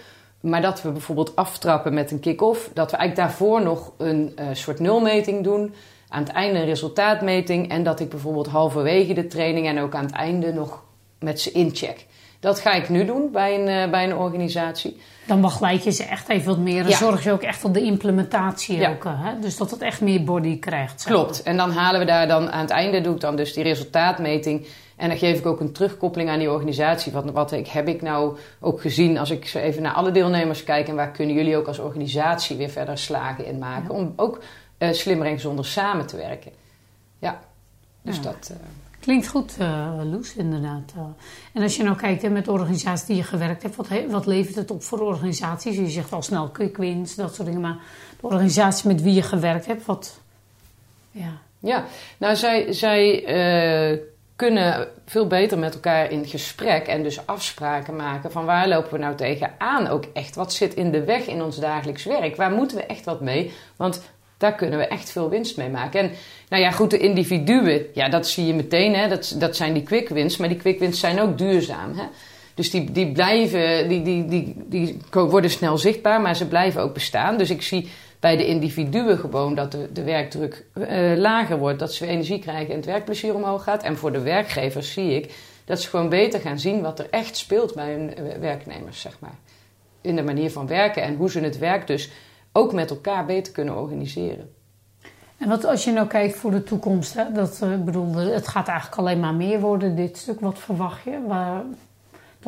Maar 0.41 0.63
dat 0.63 0.83
we 0.83 0.91
bijvoorbeeld 0.91 1.37
aftrappen 1.37 1.95
met 1.95 2.11
een 2.11 2.21
kick-off. 2.21 2.71
Dat 2.75 2.91
we 2.91 2.97
eigenlijk 2.97 3.29
daarvoor 3.29 3.63
nog 3.63 3.93
een 3.99 4.33
eh, 4.37 4.47
soort 4.53 4.79
nulmeting 4.81 5.45
doen. 5.45 5.75
Aan 6.09 6.23
het 6.23 6.33
einde 6.33 6.59
een 6.59 6.65
resultaatmeting. 6.65 7.71
En 7.71 7.83
dat 7.83 8.01
ik 8.01 8.09
bijvoorbeeld 8.09 8.47
halverwege 8.47 9.13
de 9.13 9.27
training 9.27 9.67
en 9.67 9.81
ook 9.81 9.95
aan 9.95 10.05
het 10.05 10.15
einde 10.15 10.53
nog 10.53 10.83
met 11.19 11.41
ze 11.41 11.51
incheck. 11.51 12.07
Dat 12.41 12.61
ga 12.61 12.73
ik 12.73 12.89
nu 12.89 13.05
doen 13.05 13.31
bij 13.33 13.55
een, 13.61 13.69
eh, 13.69 13.91
bij 13.91 14.05
een 14.05 14.17
organisatie. 14.17 15.01
Dan 15.27 15.41
begeleid 15.41 15.85
je 15.85 15.91
ze 15.91 16.05
echt 16.05 16.29
even 16.29 16.47
wat 16.47 16.59
meer 16.59 16.89
Ja. 16.89 16.97
zorg 16.97 17.25
je 17.25 17.33
ook 17.33 17.43
echt 17.43 17.65
op 17.65 17.75
de 17.75 17.83
implementatie. 17.83 18.77
Ja. 18.79 18.91
Ook, 18.91 19.05
hè? 19.05 19.39
Dus 19.41 19.57
dat 19.57 19.71
het 19.71 19.81
echt 19.83 20.01
meer 20.01 20.25
body 20.25 20.59
krijgt. 20.59 21.05
Klopt. 21.05 21.43
En 21.43 21.57
dan 21.57 21.71
halen 21.71 22.01
we 22.01 22.07
daar 22.07 22.29
dan 22.29 22.51
aan 22.51 22.61
het 22.61 22.71
einde 22.71 23.01
doe 23.01 23.15
ik 23.15 23.21
dan 23.21 23.37
dus 23.37 23.53
die 23.53 23.63
resultaatmeting. 23.63 24.67
En 24.99 25.09
dan 25.09 25.19
geef 25.19 25.39
ik 25.39 25.47
ook 25.47 25.61
een 25.61 25.73
terugkoppeling 25.73 26.31
aan 26.31 26.39
die 26.39 26.51
organisatie. 26.51 27.13
Wat, 27.13 27.31
wat 27.31 27.53
ik, 27.53 27.67
heb 27.69 27.89
ik 27.89 28.03
nou 28.03 28.37
ook 28.61 28.81
gezien 28.81 29.19
als 29.19 29.31
ik 29.31 29.47
zo 29.49 29.59
even 29.59 29.83
naar 29.83 29.93
alle 29.93 30.11
deelnemers 30.11 30.65
kijk. 30.65 30.89
En 30.89 30.95
waar 30.95 31.11
kunnen 31.11 31.35
jullie 31.35 31.57
ook 31.57 31.67
als 31.67 31.79
organisatie 31.79 32.57
weer 32.57 32.71
verder 32.71 32.99
slagen 32.99 33.47
in 33.47 33.59
maken. 33.59 33.95
Om 33.95 34.13
ook 34.17 34.43
eh, 34.79 34.93
slimmer 34.93 35.27
en 35.27 35.33
gezonder 35.33 35.65
samen 35.65 36.07
te 36.07 36.17
werken. 36.17 36.53
Ja, 37.19 37.41
dus 38.03 38.17
Ja. 38.17 38.23
dat... 38.23 38.49
eh, 38.53 38.57
Klinkt 39.01 39.29
goed, 39.29 39.55
eh 39.59 40.01
Loes, 40.11 40.35
inderdaad. 40.37 40.93
En 41.53 41.63
als 41.63 41.77
je 41.77 41.83
nou 41.83 41.97
kijkt 41.97 42.23
hè, 42.23 42.29
met 42.29 42.45
de 42.45 42.51
organisaties 42.53 43.07
die 43.07 43.17
je 43.17 43.23
gewerkt 43.23 43.63
hebt, 43.63 43.77
wat, 43.77 43.89
he- 43.89 44.09
wat 44.11 44.27
levert 44.27 44.55
het 44.55 44.71
op 44.71 44.83
voor 44.83 45.01
organisaties? 45.01 45.77
Je 45.77 45.89
zegt 45.89 46.13
al 46.13 46.23
snel 46.23 46.49
quick 46.49 46.77
wins, 46.77 47.15
dat 47.15 47.35
soort 47.35 47.47
dingen. 47.47 47.61
Maar 47.63 47.77
de 48.21 48.27
organisaties 48.27 48.83
met 48.83 49.03
wie 49.03 49.15
je 49.15 49.23
gewerkt 49.23 49.67
hebt, 49.67 49.85
wat. 49.87 50.21
Ja. 51.11 51.33
Ja, 51.59 51.85
nou 52.19 52.37
zij, 52.37 52.73
zij 52.73 53.25
kunnen 54.39 54.89
veel 55.07 55.27
beter 55.27 55.59
met 55.59 55.75
elkaar 55.75 56.11
in 56.11 56.27
gesprek 56.27 56.87
en 56.87 57.03
dus 57.03 57.27
afspraken 57.27 57.97
maken 57.97 58.33
van 58.33 58.45
waar 58.45 58.69
lopen 58.69 58.93
we 58.93 58.99
nou 58.99 59.15
tegenaan 59.15 59.87
ook 59.87 60.05
echt. 60.13 60.35
Wat 60.35 60.53
zit 60.53 60.75
in 60.75 60.91
de 60.91 61.05
weg 61.05 61.27
in 61.27 61.43
ons 61.43 61.57
dagelijks 61.57 62.05
werk? 62.05 62.37
Waar 62.37 62.51
moeten 62.51 62.77
we 62.77 62.87
echt 62.87 63.05
wat 63.05 63.21
mee? 63.21 63.53
Want 63.77 64.03
daar 64.37 64.55
kunnen 64.55 64.79
we 64.79 64.87
echt 64.87 65.11
veel 65.11 65.29
winst 65.29 65.57
mee 65.57 65.69
maken. 65.69 66.01
En 66.01 66.11
nou 66.49 66.63
ja, 66.63 66.71
goed, 66.71 66.91
de 66.91 66.99
individuen, 66.99 67.87
ja, 67.95 68.09
dat 68.09 68.29
zie 68.29 68.47
je 68.47 68.55
meteen, 68.55 68.95
hè, 68.95 69.09
dat, 69.09 69.35
dat 69.39 69.57
zijn 69.57 69.73
die 69.73 69.83
quick 69.83 70.09
wins, 70.09 70.37
maar 70.37 70.49
die 70.49 70.59
quick 70.59 70.79
wins 70.79 71.01
zijn 71.01 71.21
ook 71.21 71.39
duurzaam. 71.39 71.97
Hè? 71.97 72.05
Dus 72.55 72.71
die, 72.71 72.93
die 72.93 73.13
blijven, 73.13 73.89
die, 73.89 74.03
die, 74.03 74.25
die, 74.27 74.57
die 74.67 75.01
worden 75.11 75.51
snel 75.51 75.79
zichtbaar, 75.79 76.21
maar 76.21 76.37
ze 76.37 76.49
blijven 76.49 76.83
ook 76.83 76.95
bestaan. 76.95 77.39
Dus 77.39 77.51
ik 77.51 77.63
zie 77.63 77.89
bij 78.21 78.37
de 78.37 78.47
individuen 78.47 79.19
gewoon 79.19 79.55
dat 79.55 79.73
de, 79.73 79.93
de 79.93 80.03
werkdruk 80.03 80.67
eh, 80.73 81.17
lager 81.17 81.59
wordt, 81.59 81.79
dat 81.79 81.93
ze 81.93 82.07
energie 82.07 82.39
krijgen 82.39 82.71
en 82.71 82.77
het 82.77 82.87
werkplezier 82.87 83.35
omhoog 83.35 83.63
gaat. 83.63 83.83
En 83.83 83.97
voor 83.97 84.13
de 84.13 84.21
werkgevers 84.21 84.93
zie 84.93 85.15
ik 85.15 85.35
dat 85.65 85.81
ze 85.81 85.89
gewoon 85.89 86.09
beter 86.09 86.41
gaan 86.41 86.59
zien 86.59 86.83
wat 86.83 86.99
er 86.99 87.07
echt 87.11 87.37
speelt 87.37 87.75
bij 87.75 87.93
hun 87.93 88.15
eh, 88.15 88.39
werknemers, 88.39 89.01
zeg 89.01 89.21
maar. 89.21 89.35
In 90.01 90.17
de 90.17 90.23
manier 90.23 90.51
van 90.51 90.67
werken 90.67 91.03
en 91.03 91.17
hoe 91.17 91.31
ze 91.31 91.41
het 91.41 91.59
werk 91.59 91.87
dus 91.87 92.11
ook 92.53 92.73
met 92.73 92.91
elkaar 92.91 93.27
beter 93.27 93.53
kunnen 93.53 93.77
organiseren. 93.77 94.53
En 95.39 95.49
wat 95.49 95.65
als 95.65 95.85
je 95.85 95.93
nou 95.93 96.07
kijkt 96.07 96.37
voor 96.37 96.51
de 96.51 96.63
toekomst, 96.63 97.15
hè, 97.15 97.33
dat, 97.33 97.63
ik 97.63 97.85
bedoel, 97.85 98.15
het 98.15 98.49
gaat 98.49 98.69
eigenlijk 98.69 98.99
alleen 98.99 99.21
maar 99.21 99.35
meer 99.35 99.61
worden, 99.61 99.97
dit 99.97 100.17
stuk. 100.17 100.41
Wat 100.41 100.59
verwacht 100.59 101.05
je? 101.05 101.21
Waar, 101.27 101.63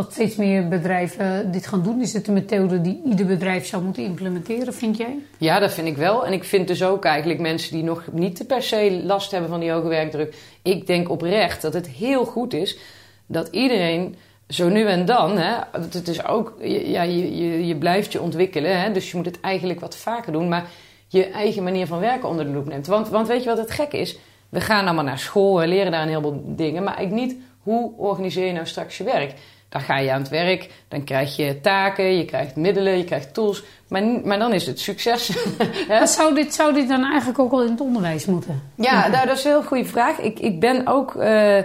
dat 0.03 0.13
steeds 0.13 0.37
meer 0.37 0.69
bedrijven 0.69 1.53
dit 1.53 1.67
gaan 1.67 1.83
doen? 1.83 2.01
Is 2.01 2.13
het 2.13 2.29
een 2.29 2.35
methode 2.35 2.81
die 2.81 3.03
ieder 3.05 3.27
bedrijf 3.27 3.67
zou 3.67 3.83
moeten 3.83 4.05
implementeren, 4.05 4.75
vind 4.75 4.97
jij? 4.97 5.19
Ja, 5.39 5.59
dat 5.59 5.73
vind 5.73 5.87
ik 5.87 5.97
wel. 5.97 6.27
En 6.27 6.33
ik 6.33 6.45
vind 6.45 6.69
dus 6.69 6.83
ook 6.83 7.05
eigenlijk 7.05 7.41
mensen 7.41 7.73
die 7.73 7.83
nog 7.83 8.05
niet 8.13 8.47
per 8.47 8.63
se 8.63 9.01
last 9.05 9.31
hebben 9.31 9.51
van 9.51 9.61
die 9.61 9.71
hoge 9.71 9.89
werkdruk. 9.89 10.35
Ik 10.63 10.87
denk 10.87 11.11
oprecht 11.11 11.63
dat 11.63 11.73
het 11.73 11.89
heel 11.89 12.25
goed 12.25 12.53
is 12.53 12.79
dat 13.27 13.49
iedereen 13.51 14.17
zo 14.49 14.69
nu 14.69 14.87
en 14.87 15.05
dan, 15.05 15.39
hè, 15.39 15.55
het 15.73 16.09
is 16.09 16.25
ook, 16.25 16.55
ja, 16.63 17.03
je, 17.03 17.37
je, 17.37 17.67
je 17.67 17.77
blijft 17.77 18.13
je 18.13 18.21
ontwikkelen, 18.21 18.81
hè, 18.81 18.93
dus 18.93 19.11
je 19.11 19.17
moet 19.17 19.27
het 19.27 19.41
eigenlijk 19.41 19.81
wat 19.81 19.97
vaker 19.97 20.33
doen, 20.33 20.49
maar 20.49 20.71
je 21.09 21.27
eigen 21.27 21.63
manier 21.63 21.87
van 21.87 21.99
werken 21.99 22.29
onder 22.29 22.45
de 22.45 22.53
loep 22.53 22.69
neemt. 22.69 22.87
Want, 22.87 23.09
want 23.09 23.29
weet 23.29 23.43
je 23.43 23.49
wat 23.49 23.59
het 23.59 23.71
gek 23.71 23.93
is? 23.93 24.19
We 24.49 24.61
gaan 24.61 24.85
allemaal 24.85 25.05
naar 25.05 25.19
school, 25.19 25.59
we 25.59 25.67
leren 25.67 25.93
daar 25.93 26.03
een 26.03 26.09
heleboel 26.09 26.43
dingen, 26.47 26.83
maar 26.83 26.97
eigenlijk 26.97 27.27
niet 27.27 27.41
hoe 27.63 27.93
organiseer 27.97 28.47
je 28.47 28.53
nou 28.53 28.67
straks 28.67 28.99
je 28.99 29.05
werk. 29.05 29.35
Dan 29.71 29.81
ga 29.81 29.99
je 29.99 30.13
aan 30.13 30.21
het 30.21 30.29
werk, 30.29 30.71
dan 30.89 31.05
krijg 31.05 31.37
je 31.37 31.61
taken, 31.61 32.17
je 32.17 32.25
krijgt 32.25 32.57
middelen, 32.57 32.99
je 32.99 33.05
krijgt 33.05 33.35
tools, 33.35 33.63
maar, 33.89 34.03
maar 34.03 34.39
dan 34.39 34.53
is 34.53 34.67
het 34.67 34.81
succes. 34.81 35.31
zou 36.17 36.35
dit, 36.35 36.55
zou 36.55 36.75
dit 36.75 36.89
dan 36.89 37.05
eigenlijk 37.05 37.39
ook 37.39 37.53
al 37.53 37.63
in 37.63 37.71
het 37.71 37.81
onderwijs 37.81 38.27
moeten? 38.27 38.63
Ja, 38.75 39.09
nou, 39.09 39.27
dat 39.27 39.39
is 39.39 39.45
een 39.45 39.51
heel 39.51 39.63
goede 39.63 39.85
vraag. 39.85 40.19
Ik, 40.19 40.39
ik 40.39 40.61
ben 40.61 40.87
ook, 40.87 41.15
eh, 41.15 41.59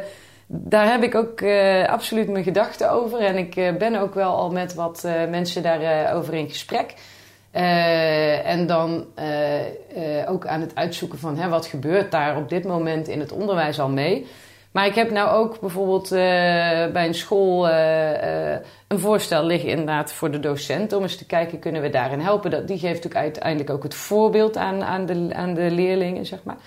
daar 0.47 0.91
heb 0.91 1.03
ik 1.03 1.15
ook 1.15 1.41
eh, 1.41 1.87
absoluut 1.87 2.29
mijn 2.29 2.43
gedachten 2.43 2.91
over. 2.91 3.19
En 3.19 3.37
ik 3.37 3.55
eh, 3.55 3.75
ben 3.75 3.95
ook 3.95 4.13
wel 4.13 4.35
al 4.35 4.51
met 4.51 4.73
wat 4.73 5.07
mensen 5.29 5.63
daarover 5.63 6.13
over 6.15 6.33
in 6.33 6.49
gesprek. 6.49 6.93
En 7.51 8.67
dan 8.67 9.05
ook 10.27 10.47
aan 10.47 10.61
het 10.61 10.75
uitzoeken 10.75 11.19
van 11.19 11.37
hè, 11.37 11.49
wat 11.49 11.65
gebeurt 11.65 12.11
daar 12.11 12.37
op 12.37 12.49
dit 12.49 12.63
moment 12.63 13.07
in 13.07 13.19
het 13.19 13.31
onderwijs 13.31 13.79
al 13.79 13.89
mee. 13.89 14.27
Maar 14.75 14.85
ik 14.85 14.95
heb 14.95 15.11
nou 15.11 15.29
ook 15.29 15.59
bijvoorbeeld 15.59 16.11
eh, 16.11 16.19
bij 16.91 17.07
een 17.07 17.13
school 17.13 17.69
eh, 17.69 18.53
eh, 18.53 18.61
een 18.87 18.99
voorstel 18.99 19.45
liggen 19.45 19.69
inderdaad 19.69 20.13
voor 20.13 20.31
de 20.31 20.39
docent. 20.39 20.93
Om 20.93 21.01
eens 21.01 21.15
te 21.15 21.25
kijken, 21.25 21.59
kunnen 21.59 21.81
we 21.81 21.89
daarin 21.89 22.19
helpen? 22.19 22.51
Dat, 22.51 22.67
die 22.67 22.77
geeft 22.77 22.93
natuurlijk 22.93 23.23
uiteindelijk 23.23 23.69
ook 23.69 23.83
het 23.83 23.95
voorbeeld 23.95 24.57
aan, 24.57 24.83
aan, 24.83 25.05
de, 25.05 25.29
aan 25.33 25.53
de 25.53 25.71
leerlingen, 25.71 26.25
zeg 26.25 26.43
maar. 26.43 26.57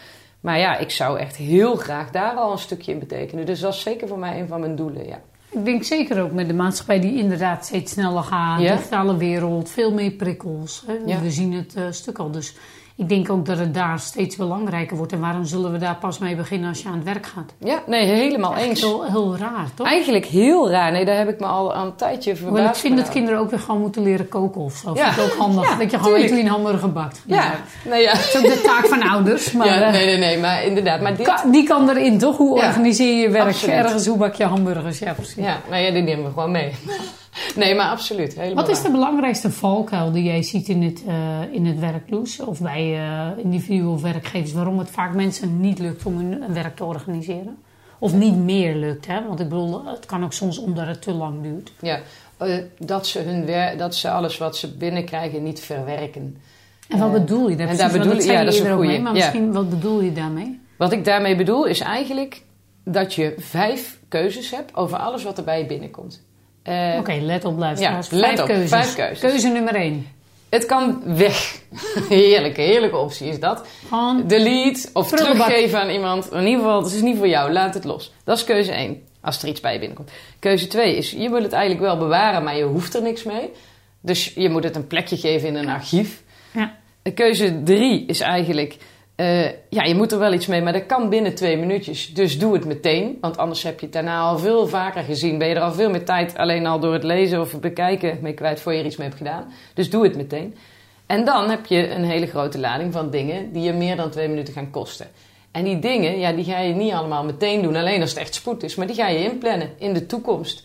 Maar 0.41 0.59
ja, 0.59 0.77
ik 0.77 0.91
zou 0.91 1.19
echt 1.19 1.37
heel 1.37 1.77
graag 1.77 2.11
daar 2.11 2.35
al 2.35 2.53
een 2.53 2.59
stukje 2.59 2.93
in 2.93 2.99
betekenen. 2.99 3.47
Dus 3.47 3.61
dat 3.61 3.75
is 3.75 3.81
zeker 3.81 4.09
voor 4.09 4.19
mij 4.19 4.41
een 4.41 4.49
van 4.49 4.61
mijn 4.61 4.77
doelen, 4.77 5.07
ja. 5.07 5.21
Ik 5.51 5.65
denk 5.65 5.85
zeker 5.85 6.23
ook 6.23 6.33
met 6.33 6.49
de 6.49 6.55
maatschappij 6.55 7.01
die 7.01 7.19
inderdaad 7.19 7.65
steeds 7.65 7.93
sneller 7.93 8.23
gaat, 8.23 8.61
Ja. 8.61 8.77
digitale 8.77 9.17
wereld, 9.17 9.71
veel 9.71 9.93
meer 9.93 10.11
prikkels. 10.11 10.85
Hè? 10.87 10.97
Ja. 11.07 11.21
We 11.21 11.31
zien 11.31 11.53
het 11.53 11.95
stuk 11.95 12.19
al. 12.19 12.31
Dus 12.31 12.55
ik 12.99 13.09
denk 13.09 13.31
ook 13.31 13.47
dat 13.47 13.59
het 13.59 13.75
daar 13.75 13.99
steeds 13.99 14.37
belangrijker 14.37 14.97
wordt. 14.97 15.13
En 15.13 15.21
waarom 15.21 15.45
zullen 15.45 15.73
we 15.73 15.79
daar 15.79 15.97
pas 15.97 16.19
mee 16.19 16.37
beginnen 16.37 16.69
als 16.69 16.83
je 16.83 16.89
aan 16.89 16.95
het 16.95 17.05
werk 17.05 17.27
gaat? 17.27 17.53
Ja, 17.59 17.83
nee, 17.87 18.07
helemaal 18.07 18.57
eens. 18.57 18.81
Heel, 18.81 19.05
heel 19.05 19.37
raar, 19.37 19.67
toch? 19.75 19.87
Eigenlijk 19.87 20.27
heel 20.27 20.71
raar. 20.71 20.93
Nee, 20.93 21.05
daar 21.05 21.17
heb 21.17 21.29
ik 21.29 21.41
me 21.41 21.47
al 21.47 21.75
een 21.75 21.95
tijdje 21.95 22.37
verbaasd. 22.37 22.57
Hoewel 22.57 22.69
ik 22.69 22.75
vind 22.75 22.97
dat 22.97 23.09
kinderen 23.09 23.41
ook 23.41 23.51
weer 23.51 23.59
gewoon 23.59 23.81
moeten 23.81 24.03
leren 24.03 24.29
koken 24.29 24.61
of 24.61 24.75
zo. 24.77 24.93
Ja. 24.95 25.13
Vind 25.13 25.27
ik 25.27 25.33
ook 25.33 25.39
handig. 25.39 25.71
Ja, 25.71 25.77
dat 25.77 25.91
je 25.91 25.99
gewoon 25.99 26.21
je 26.21 26.31
een 26.31 26.49
hamburger 26.49 26.93
bakt. 26.93 27.23
Ja, 27.27 27.55
nee, 27.85 28.03
ja. 28.03 28.13
Dat 28.13 28.21
is 28.21 28.37
ook 28.37 28.43
de 28.43 28.61
taak 28.61 28.87
van 28.87 29.03
ouders. 29.03 29.53
Maar 29.53 29.67
ja 29.67 29.81
eh, 29.81 29.93
nee, 29.93 30.07
nee, 30.07 30.19
nee, 30.19 30.39
maar 30.39 30.65
inderdaad. 30.65 31.01
Maar 31.01 31.17
dit... 31.17 31.45
die 31.51 31.67
kan 31.67 31.89
erin, 31.89 32.19
toch? 32.19 32.37
Hoe 32.37 32.55
organiseer 32.55 33.15
je 33.15 33.21
je 33.21 33.31
werk? 33.31 33.47
absoluut. 33.49 33.75
Ergens, 33.75 34.07
hoe 34.07 34.19
bak 34.19 34.35
je 34.35 34.45
hamburgers? 34.45 34.99
Ja, 34.99 35.13
precies. 35.13 35.45
Ja, 35.45 35.61
nou 35.71 35.83
ja, 35.83 35.91
die 35.93 36.03
nemen 36.03 36.25
we 36.25 36.31
gewoon 36.31 36.51
mee. 36.51 36.73
Nee, 37.57 37.75
maar 37.75 37.91
absoluut. 37.91 38.35
Helemaal 38.35 38.65
Wat 38.65 38.77
is 38.77 38.83
de 38.83 38.91
belangrijkste 38.91 39.51
valkuil 39.51 40.13
die 40.13 40.23
jij 40.25 40.43
ziet 40.43 40.69
in 40.69 40.83
het, 40.83 41.03
eh 41.07 41.41
in 41.53 41.67
het 41.67 41.79
werk, 41.79 42.11
Loes? 42.11 42.41
Of 42.41 42.61
bij 42.61 42.99
eh 42.99 43.45
individuele 43.45 44.01
werkgevers? 44.01 44.53
Waarom 44.53 44.79
het 44.79 44.91
vaak 44.91 45.15
mensen 45.15 45.61
niet 45.61 45.79
lukt 45.79 46.05
om 46.07 46.17
hun 46.17 46.53
werk 46.53 46.77
te 46.77 46.85
organiseren? 46.85 47.57
Of 47.99 48.13
niet 48.13 48.37
meer 48.37 48.75
lukt, 48.75 49.07
hè? 49.07 49.27
Want 49.27 49.41
ik 49.41 49.49
bedoel, 49.49 49.87
het 49.87 50.07
kan 50.07 50.25
ook 50.25 50.33
soms 50.33 50.59
omdat 50.59 50.87
het 50.87 51.03
te 51.03 51.13
lang 51.13 51.43
duurt. 51.43 51.73
Ja, 51.81 52.01
eh, 52.37 52.57
dat, 52.79 53.07
ze 53.07 53.19
hun 53.19 53.79
dat 53.79 53.95
ze 53.95 54.11
alles 54.11 54.39
wat 54.39 54.57
ze 54.57 54.77
binnenkrijgen 54.77 55.43
niet 55.43 55.61
verwerken. 55.61 56.37
En 56.89 56.99
wat 56.99 57.13
bedoel 57.13 57.49
je 57.49 57.57
daar 57.57 57.69
en 57.69 57.77
precies? 57.77 57.93
daar 57.93 58.01
bedoel 58.01 58.15
dat 58.15 58.23
zei 58.23 58.33
ja, 58.35 58.39
je 58.39 58.45
dat 58.45 58.55
is 58.55 58.61
een 58.61 58.73
goeie. 58.75 58.89
mee, 58.89 59.01
maar 59.01 59.15
Ja. 59.15 59.19
misschien, 59.19 59.53
wat 59.53 59.71
bedoel 59.71 60.01
je 60.01 60.13
daarmee? 60.13 60.61
Wat 60.77 60.93
ik 60.93 61.05
daarmee 61.05 61.37
bedoel 61.37 61.65
is 61.65 61.81
eigenlijk 61.81 62.43
dat 62.85 63.15
je 63.15 63.35
vijf 63.39 63.99
keuzes 64.09 64.51
hebt 64.51 64.75
over 64.77 64.99
alles 64.99 65.23
wat 65.23 65.39
er 65.39 65.45
bij 65.45 65.59
je 65.59 65.67
binnenkomt. 65.67 66.23
Eh, 66.69 66.99
Oké, 66.99 67.13
let 67.21 67.45
op, 67.45 67.59
luisteraars. 67.59 68.09
Ja, 68.11 68.17
let 68.17 68.27
vijf 68.27 68.41
op, 68.41 68.47
keuzes. 68.47 68.69
vijf 68.71 68.95
keuzes. 68.95 69.19
Keuze 69.31 69.49
nummer 69.49 69.75
één. 69.75 70.07
Het 70.49 70.67
kan 70.67 71.03
weg. 71.05 71.59
Heerlijke, 72.09 72.61
heerlijke 72.61 72.97
optie 72.97 73.29
is 73.29 73.41
dat. 73.41 73.67
Gewoon, 73.89 74.27
Delete 74.27 74.89
of 74.93 75.09
teruggeven 75.09 75.81
aan 75.81 75.89
iemand. 75.91 76.33
In 76.33 76.45
ieder 76.47 76.59
geval, 76.61 76.83
het 76.83 76.93
is 76.93 77.01
niet 77.01 77.17
voor 77.17 77.29
jou. 77.29 77.53
Laat 77.53 77.75
het 77.75 77.85
los. 77.85 78.13
Dat 78.25 78.37
is 78.37 78.45
keuze 78.45 78.73
1. 78.73 79.03
Als 79.21 79.43
er 79.43 79.49
iets 79.49 79.61
bij 79.61 79.73
je 79.73 79.79
binnenkomt. 79.79 80.11
Keuze 80.39 80.67
2 80.67 80.97
is, 80.97 81.11
je 81.11 81.31
wil 81.31 81.43
het 81.43 81.53
eigenlijk 81.53 81.83
wel 81.85 81.97
bewaren, 81.99 82.43
maar 82.45 82.57
je 82.57 82.65
hoeft 82.65 82.95
er 82.95 83.03
niks 83.03 83.23
mee. 83.23 83.51
Dus 84.01 84.33
je 84.35 84.49
moet 84.51 84.65
het 84.65 84.77
een 84.77 84.87
plekje 84.87 85.17
geven 85.17 85.49
in 85.49 85.55
een 85.55 85.69
archief. 85.69 86.23
ja. 86.53 86.77
En 87.03 87.15
Keuze 87.15 87.63
3 87.63 88.07
is 88.07 88.21
eigenlijk, 88.21 88.77
eh, 89.19 89.45
ja, 89.69 89.83
je 89.83 89.95
moet 89.95 90.13
er 90.13 90.19
wel 90.19 90.33
iets 90.33 90.47
mee, 90.47 90.63
maar 90.63 90.73
dat 90.73 90.87
kan 90.87 91.09
binnen 91.09 91.35
twee 91.35 91.57
minuutjes. 91.57 92.15
Dus 92.15 92.39
doe 92.39 92.53
het 92.53 92.65
meteen, 92.65 93.19
want 93.21 93.37
anders 93.37 93.63
heb 93.63 93.81
je 93.81 93.87
het 93.87 93.95
daarna 93.95 94.21
al 94.21 94.39
veel 94.39 94.67
vaker 94.67 95.03
gezien. 95.03 95.39
Ben 95.39 95.49
je 95.49 95.55
er 95.55 95.61
al 95.61 95.73
veel 95.73 95.91
meer 95.91 96.05
tijd 96.05 96.37
alleen 96.37 96.67
al 96.67 96.81
door 96.81 96.93
het 96.93 97.03
lezen 97.03 97.41
of 97.41 97.53
het 97.53 97.61
bekijken 97.61 98.19
mee 98.23 98.33
kwijt 98.33 98.61
voor 98.61 98.73
je 98.73 98.79
er 98.79 98.87
iets 98.87 98.97
mee 98.97 99.07
hebt 99.07 99.19
gedaan. 99.21 99.53
Dus 99.75 99.91
doe 99.91 100.05
het 100.05 100.17
meteen. 100.17 100.57
En 101.07 101.25
dan 101.25 101.51
heb 101.51 101.67
je 101.67 101.91
een 101.91 102.05
hele 102.05 102.27
grote 102.27 102.59
lading 102.59 102.93
van 102.93 103.11
dingen 103.11 103.53
die 103.53 103.63
je 103.63 103.73
meer 103.73 103.97
dan 103.97 104.11
twee 104.11 104.29
minuten 104.29 104.55
gaan 104.55 104.71
kosten. 104.71 105.07
En 105.51 105.65
die 105.65 105.79
dingen, 105.79 106.19
ja, 106.19 106.33
die 106.33 106.45
ga 106.45 106.59
je 106.59 106.75
niet 106.75 106.93
allemaal 106.93 107.25
meteen 107.25 107.63
doen, 107.63 107.77
alleen 107.77 108.01
als 108.01 108.11
het 108.11 108.19
echt 108.19 108.35
spoed 108.35 108.63
is, 108.63 108.75
maar 108.75 108.87
die 108.87 108.97
ga 108.97 109.09
je 109.09 109.31
inplannen 109.31 109.71
in 109.79 109.93
de 109.93 110.07
toekomst. 110.07 110.65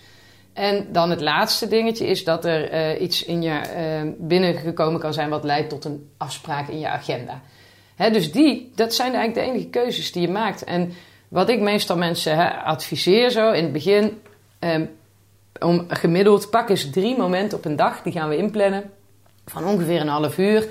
En 0.53 0.87
dan 0.91 1.09
het 1.09 1.21
laatste 1.21 1.67
dingetje 1.67 2.07
is 2.07 2.23
dat 2.23 2.45
er 2.45 2.69
eh, 2.69 3.01
iets 3.01 3.23
in 3.23 3.41
je 3.41 3.51
eh, 3.51 4.01
binnengekomen 4.17 4.99
kan 4.99 5.13
zijn 5.13 5.29
wat 5.29 5.43
leidt 5.43 5.69
tot 5.69 5.85
een 5.85 6.09
afspraak 6.17 6.67
in 6.67 6.79
je 6.79 6.87
agenda. 6.87 7.41
Dus 7.97 8.31
die, 8.31 8.71
dat 8.75 8.93
zijn 8.93 9.13
eigenlijk 9.13 9.47
de 9.47 9.53
enige 9.53 9.69
keuzes 9.69 10.11
die 10.11 10.21
je 10.21 10.33
maakt. 10.33 10.63
En 10.63 10.93
wat 11.27 11.49
ik 11.49 11.59
meestal 11.59 11.97
mensen 11.97 12.63
adviseer 12.63 13.29
zo 13.29 13.51
in 13.51 13.63
het 13.63 13.73
begin, 13.73 14.21
ehm, 14.59 14.85
om 15.59 15.85
gemiddeld 15.87 16.49
pak 16.49 16.69
eens 16.69 16.89
drie 16.89 17.17
momenten 17.17 17.57
op 17.57 17.65
een 17.65 17.75
dag, 17.75 18.01
die 18.01 18.13
gaan 18.13 18.29
we 18.29 18.37
inplannen, 18.37 18.91
van 19.45 19.65
ongeveer 19.65 20.01
een 20.01 20.07
half 20.07 20.37
uur. 20.37 20.67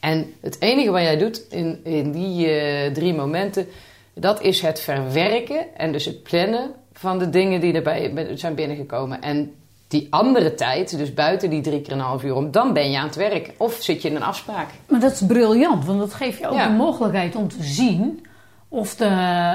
En 0.00 0.34
het 0.40 0.60
enige 0.60 0.90
wat 0.90 1.02
jij 1.02 1.16
doet 1.16 1.44
in, 1.50 1.80
in 1.84 2.12
die 2.12 2.48
eh, 2.48 2.92
drie 2.92 3.14
momenten, 3.14 3.66
dat 4.14 4.42
is 4.42 4.60
het 4.60 4.80
verwerken 4.80 5.76
en 5.76 5.92
dus 5.92 6.04
het 6.04 6.22
plannen 6.22 6.74
van 6.92 7.18
de 7.18 7.30
dingen 7.30 7.60
die 7.60 7.72
erbij 7.72 8.28
zijn 8.34 8.54
binnengekomen. 8.54 9.22
En 9.22 9.54
die 9.90 10.06
andere 10.10 10.54
tijd, 10.54 10.98
dus 10.98 11.14
buiten 11.14 11.50
die 11.50 11.60
drie 11.60 11.80
keer 11.80 11.92
een 11.92 12.00
half 12.00 12.24
uur 12.24 12.34
om, 12.34 12.50
dan 12.50 12.72
ben 12.72 12.90
je 12.90 12.98
aan 12.98 13.06
het 13.06 13.16
werk. 13.16 13.52
Of 13.56 13.74
zit 13.80 14.02
je 14.02 14.08
in 14.08 14.16
een 14.16 14.22
afspraak. 14.22 14.68
Maar 14.88 15.00
dat 15.00 15.12
is 15.12 15.22
briljant, 15.26 15.84
want 15.84 15.98
dat 15.98 16.14
geeft 16.14 16.38
je 16.38 16.48
ook 16.48 16.56
Ja. 16.56 16.66
de 16.66 16.72
mogelijkheid 16.74 17.36
om 17.36 17.48
te 17.48 17.56
zien 17.62 18.26
of 18.68 18.94
de, 18.94 19.08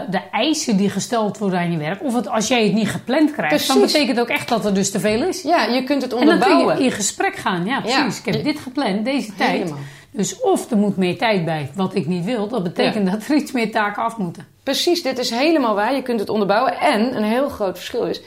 de 0.09 0.21
eisen 0.31 0.77
die 0.77 0.89
gesteld 0.89 1.37
worden 1.37 1.59
aan 1.59 1.71
je 1.71 1.77
werk, 1.77 2.03
of 2.03 2.13
het, 2.15 2.27
als 2.27 2.47
jij 2.47 2.63
het 2.63 2.73
niet 2.73 2.89
gepland 2.89 3.31
krijgt, 3.31 3.67
dan 3.67 3.79
betekent 3.81 4.19
ook 4.19 4.27
echt 4.27 4.49
dat 4.49 4.65
er 4.65 4.73
dus 4.73 4.91
te 4.91 4.99
veel 4.99 5.23
is. 5.23 5.41
Ja, 5.41 5.65
je 5.65 5.83
kunt 5.83 6.01
het 6.01 6.13
En 6.13 6.17
dan 6.17 6.27
kun 6.27 6.33
onderbouwen. 6.37 6.77
je 6.77 6.83
in 6.83 6.91
gesprek 6.91 7.35
gaan. 7.35 7.65
Ja, 7.65 7.81
precies. 7.81 8.19
Ik 8.23 8.33
heb 8.33 8.43
dit 8.43 8.59
gepland, 8.59 9.05
deze 9.05 9.35
tijd. 9.35 9.51
Helemaal. 9.51 9.77
Dus 10.11 10.41
of 10.41 10.71
er 10.71 10.77
moet 10.77 10.97
meer 10.97 11.17
tijd 11.17 11.45
bij, 11.45 11.69
wat 11.75 11.95
ik 11.95 12.07
niet 12.07 12.25
wil. 12.25 12.47
Dat 12.47 12.63
betekent 12.63 13.11
dat 13.11 13.27
er 13.27 13.35
iets 13.35 13.51
meer 13.51 13.71
taken 13.71 14.03
af 14.03 14.17
moeten. 14.17 14.45
Precies, 14.63 15.01
dit 15.03 15.17
is 15.19 15.29
helemaal 15.29 15.75
waar. 15.75 15.95
Je 15.95 16.01
kunt 16.01 16.19
het 16.19 16.29
onderbouwen. 16.29 16.79
En 16.79 17.15
een 17.17 17.23
heel 17.23 17.49
groot 17.49 17.75
verschil 17.77 18.03
is... 18.03 18.21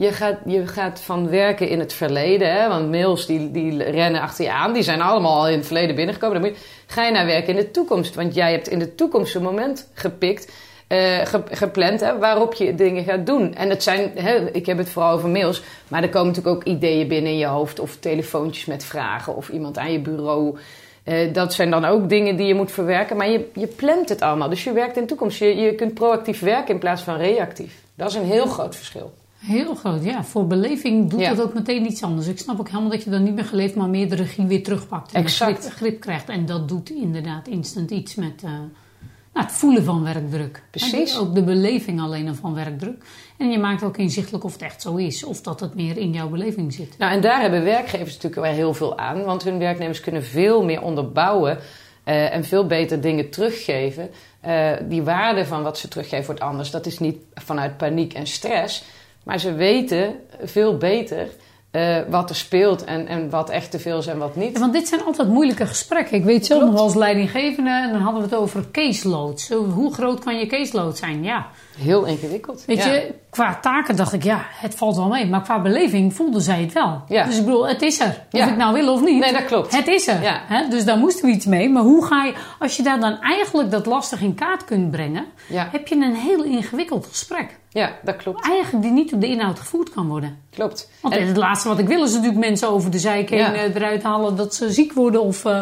Je 0.00 0.12
gaat, 0.12 0.36
je 0.46 0.66
gaat 0.66 1.00
van 1.00 1.28
werken 1.28 1.68
in 1.68 1.78
het 1.78 1.92
verleden, 1.92 2.52
hè, 2.52 2.68
want 2.68 2.90
mails 2.90 3.26
die, 3.26 3.50
die 3.50 3.82
rennen 3.82 4.20
achter 4.20 4.44
je 4.44 4.52
aan, 4.52 4.72
die 4.72 4.82
zijn 4.82 5.00
allemaal 5.00 5.38
al 5.38 5.48
in 5.48 5.56
het 5.56 5.66
verleden 5.66 5.94
binnengekomen. 5.94 6.42
Dan 6.42 6.52
ga 6.86 7.04
je 7.04 7.12
naar 7.12 7.26
werken 7.26 7.48
in 7.48 7.56
de 7.64 7.70
toekomst, 7.70 8.14
want 8.14 8.34
jij 8.34 8.50
hebt 8.52 8.68
in 8.68 8.78
de 8.78 8.94
toekomst 8.94 9.34
een 9.34 9.42
moment 9.42 9.88
gepikt, 9.94 10.52
eh, 10.86 11.18
ge- 11.24 11.42
gepland, 11.50 12.00
hè, 12.00 12.18
waarop 12.18 12.54
je 12.54 12.74
dingen 12.74 13.04
gaat 13.04 13.26
doen. 13.26 13.54
En 13.54 13.70
het 13.70 13.82
zijn, 13.82 14.10
hè, 14.14 14.50
ik 14.50 14.66
heb 14.66 14.78
het 14.78 14.88
vooral 14.88 15.12
over 15.12 15.28
mails, 15.28 15.62
maar 15.88 16.02
er 16.02 16.08
komen 16.08 16.28
natuurlijk 16.28 16.56
ook 16.56 16.64
ideeën 16.64 17.08
binnen 17.08 17.32
in 17.32 17.38
je 17.38 17.46
hoofd, 17.46 17.80
of 17.80 17.96
telefoontjes 17.96 18.64
met 18.64 18.84
vragen, 18.84 19.36
of 19.36 19.48
iemand 19.48 19.78
aan 19.78 19.92
je 19.92 20.00
bureau. 20.00 20.58
Eh, 21.04 21.32
dat 21.32 21.54
zijn 21.54 21.70
dan 21.70 21.84
ook 21.84 22.08
dingen 22.08 22.36
die 22.36 22.46
je 22.46 22.54
moet 22.54 22.72
verwerken, 22.72 23.16
maar 23.16 23.30
je, 23.30 23.50
je 23.54 23.66
plant 23.66 24.08
het 24.08 24.20
allemaal. 24.20 24.48
Dus 24.48 24.64
je 24.64 24.72
werkt 24.72 24.96
in 24.96 25.02
de 25.02 25.08
toekomst. 25.08 25.38
Je, 25.38 25.56
je 25.56 25.74
kunt 25.74 25.94
proactief 25.94 26.40
werken 26.40 26.74
in 26.74 26.80
plaats 26.80 27.02
van 27.02 27.16
reactief. 27.16 27.74
Dat 27.94 28.08
is 28.08 28.14
een 28.14 28.24
heel 28.24 28.46
groot 28.46 28.76
verschil. 28.76 29.12
Heel 29.38 29.74
groot, 29.74 30.04
ja. 30.04 30.24
Voor 30.24 30.46
beleving 30.46 31.10
doet 31.10 31.20
Ja. 31.20 31.34
dat 31.34 31.46
ook 31.46 31.54
meteen 31.54 31.86
iets 31.86 32.02
anders. 32.02 32.26
Ik 32.26 32.38
snap 32.38 32.60
ook 32.60 32.68
helemaal 32.68 32.90
dat 32.90 33.02
je 33.04 33.10
dan 33.10 33.22
niet 33.22 33.34
meer 33.34 33.44
geleefd, 33.44 33.74
maar 33.74 33.88
meer 33.88 34.08
de 34.08 34.14
regie 34.14 34.46
weer 34.46 34.62
terugpakt. 34.62 35.12
En 35.12 35.22
Exact. 35.22 35.60
Grip, 35.60 35.72
grip 35.72 36.00
krijgt. 36.00 36.28
En 36.28 36.46
dat 36.46 36.68
doet 36.68 36.90
inderdaad 36.90 37.48
instant 37.48 37.90
iets 37.90 38.14
met 38.14 38.42
eh, 38.44 38.50
nou, 38.50 39.46
het 39.46 39.52
voelen 39.52 39.84
van 39.84 40.02
werkdruk. 40.04 40.62
Precies. 40.70 41.14
En 41.14 41.20
ook 41.20 41.34
de 41.34 41.42
beleving 41.42 42.00
alleen 42.00 42.28
al 42.28 42.34
van 42.34 42.54
werkdruk. 42.54 43.04
En 43.36 43.50
je 43.50 43.58
maakt 43.58 43.82
ook 43.82 43.96
inzichtelijk 43.96 44.44
of 44.44 44.52
het 44.52 44.62
echt 44.62 44.82
zo 44.82 44.96
is. 44.96 45.24
Of 45.24 45.40
dat 45.40 45.60
het 45.60 45.74
meer 45.74 45.96
in 45.96 46.12
jouw 46.12 46.28
beleving 46.28 46.72
zit. 46.72 46.98
Nou, 46.98 47.12
en 47.12 47.20
daar 47.20 47.40
hebben 47.40 47.64
werkgevers 47.64 48.14
natuurlijk 48.14 48.42
wel 48.42 48.52
heel 48.52 48.74
veel 48.74 48.98
aan. 48.98 49.24
Want 49.24 49.42
hun 49.42 49.58
werknemers 49.58 50.00
kunnen 50.00 50.24
veel 50.24 50.64
meer 50.64 50.82
onderbouwen 50.82 51.58
eh, 52.04 52.34
en 52.34 52.44
veel 52.44 52.66
beter 52.66 53.00
dingen 53.00 53.30
teruggeven. 53.30 54.10
Eh, 54.40 54.72
die 54.88 55.02
waarde 55.02 55.46
van 55.46 55.62
wat 55.62 55.78
ze 55.78 55.88
teruggeven 55.88 56.26
wordt 56.26 56.40
anders. 56.40 56.70
Dat 56.70 56.86
is 56.86 56.98
niet 56.98 57.16
vanuit 57.34 57.76
paniek 57.76 58.14
en 58.14 58.26
stress. 58.26 58.84
Maar 59.28 59.40
ze 59.40 59.52
weten 59.54 60.14
veel 60.42 60.76
beter 60.76 61.28
eh, 61.70 61.98
wat 62.08 62.30
er 62.30 62.36
speelt 62.36 62.84
en, 62.84 63.06
en 63.06 63.30
wat 63.30 63.50
echt 63.50 63.70
te 63.70 63.78
veel 63.78 63.98
is 63.98 64.06
en 64.06 64.18
wat 64.18 64.36
niet. 64.36 64.52
Ja, 64.52 64.60
want 64.60 64.72
dit 64.72 64.88
zijn 64.88 65.02
altijd 65.04 65.28
moeilijke 65.28 65.66
gesprekken. 65.66 66.16
Ik 66.16 66.24
weet 66.24 66.46
zelf 66.46 66.62
nog 66.62 66.78
als 66.80 66.94
leidinggevende, 66.94 67.70
en 67.70 67.92
dan 67.92 68.00
hadden 68.00 68.22
we 68.22 68.28
het 68.28 68.36
over 68.38 68.70
caseload. 68.72 69.48
Hoe 69.74 69.92
groot 69.94 70.20
kan 70.24 70.38
je 70.38 70.46
caseload 70.46 70.96
zijn? 70.98 71.22
Ja, 71.24 71.46
Heel 71.78 72.04
ingewikkeld. 72.04 72.64
Weet 72.66 72.84
Ja. 72.84 72.92
je, 72.92 73.14
qua 73.38 73.58
taken 73.60 73.96
dacht 73.96 74.12
ik, 74.12 74.22
ja, 74.22 74.40
het 74.48 74.74
valt 74.74 74.96
wel 74.96 75.08
mee. 75.08 75.26
Maar 75.26 75.42
qua 75.42 75.60
beleving 75.60 76.14
voelden 76.14 76.40
zij 76.42 76.60
het 76.60 76.72
wel. 76.72 77.02
Ja. 77.08 77.24
Dus 77.24 77.38
ik 77.38 77.44
bedoel, 77.44 77.68
het 77.68 77.82
is 77.82 78.00
er. 78.00 78.06
Of 78.08 78.40
Ja. 78.40 78.48
ik 78.48 78.56
nou 78.56 78.74
wil 78.74 78.92
of 78.92 79.00
niet. 79.04 79.20
Nee, 79.20 79.32
dat 79.32 79.44
klopt. 79.44 79.76
Het 79.76 79.86
is 79.86 80.06
er. 80.08 80.22
Ja. 80.22 80.40
Hè? 80.46 80.68
Dus 80.68 80.84
daar 80.84 80.98
moesten 80.98 81.24
we 81.26 81.30
iets 81.34 81.46
mee. 81.46 81.68
Maar 81.70 81.82
hoe 81.82 82.04
ga 82.06 82.24
je, 82.24 82.34
als 82.58 82.76
je 82.76 82.82
daar 82.82 83.00
dan 83.00 83.20
eigenlijk 83.20 83.70
dat 83.70 83.86
lastig 83.86 84.20
in 84.20 84.34
kaart 84.34 84.64
kunt 84.64 84.90
brengen, 84.90 85.24
Ja. 85.48 85.68
heb 85.72 85.86
je 85.88 85.94
een 85.94 86.14
heel 86.14 86.44
ingewikkeld 86.44 87.06
gesprek. 87.06 87.56
Ja, 87.70 87.90
dat 88.02 88.16
klopt. 88.16 88.48
Eigenlijk 88.48 88.82
die 88.84 88.92
niet 88.92 89.12
op 89.12 89.20
de 89.20 89.26
inhoud 89.28 89.58
gevoerd 89.58 89.90
kan 89.90 90.08
worden. 90.08 90.36
klopt. 90.50 90.90
Want 91.00 91.14
En- 91.14 91.26
het 91.26 91.36
laatste 91.36 91.68
wat 91.68 91.78
ik 91.78 91.86
wil 91.88 92.02
is 92.04 92.12
natuurlijk 92.12 92.38
mensen 92.38 92.68
over 92.68 92.90
de 92.90 92.98
zeik 92.98 93.30
heen 93.30 93.40
eh, 93.40 93.74
eruit 93.74 94.02
halen 94.02 94.36
dat 94.36 94.54
ze 94.54 94.72
ziek 94.72 94.92
worden 94.92 95.22
of 95.22 95.44
eh, 95.44 95.60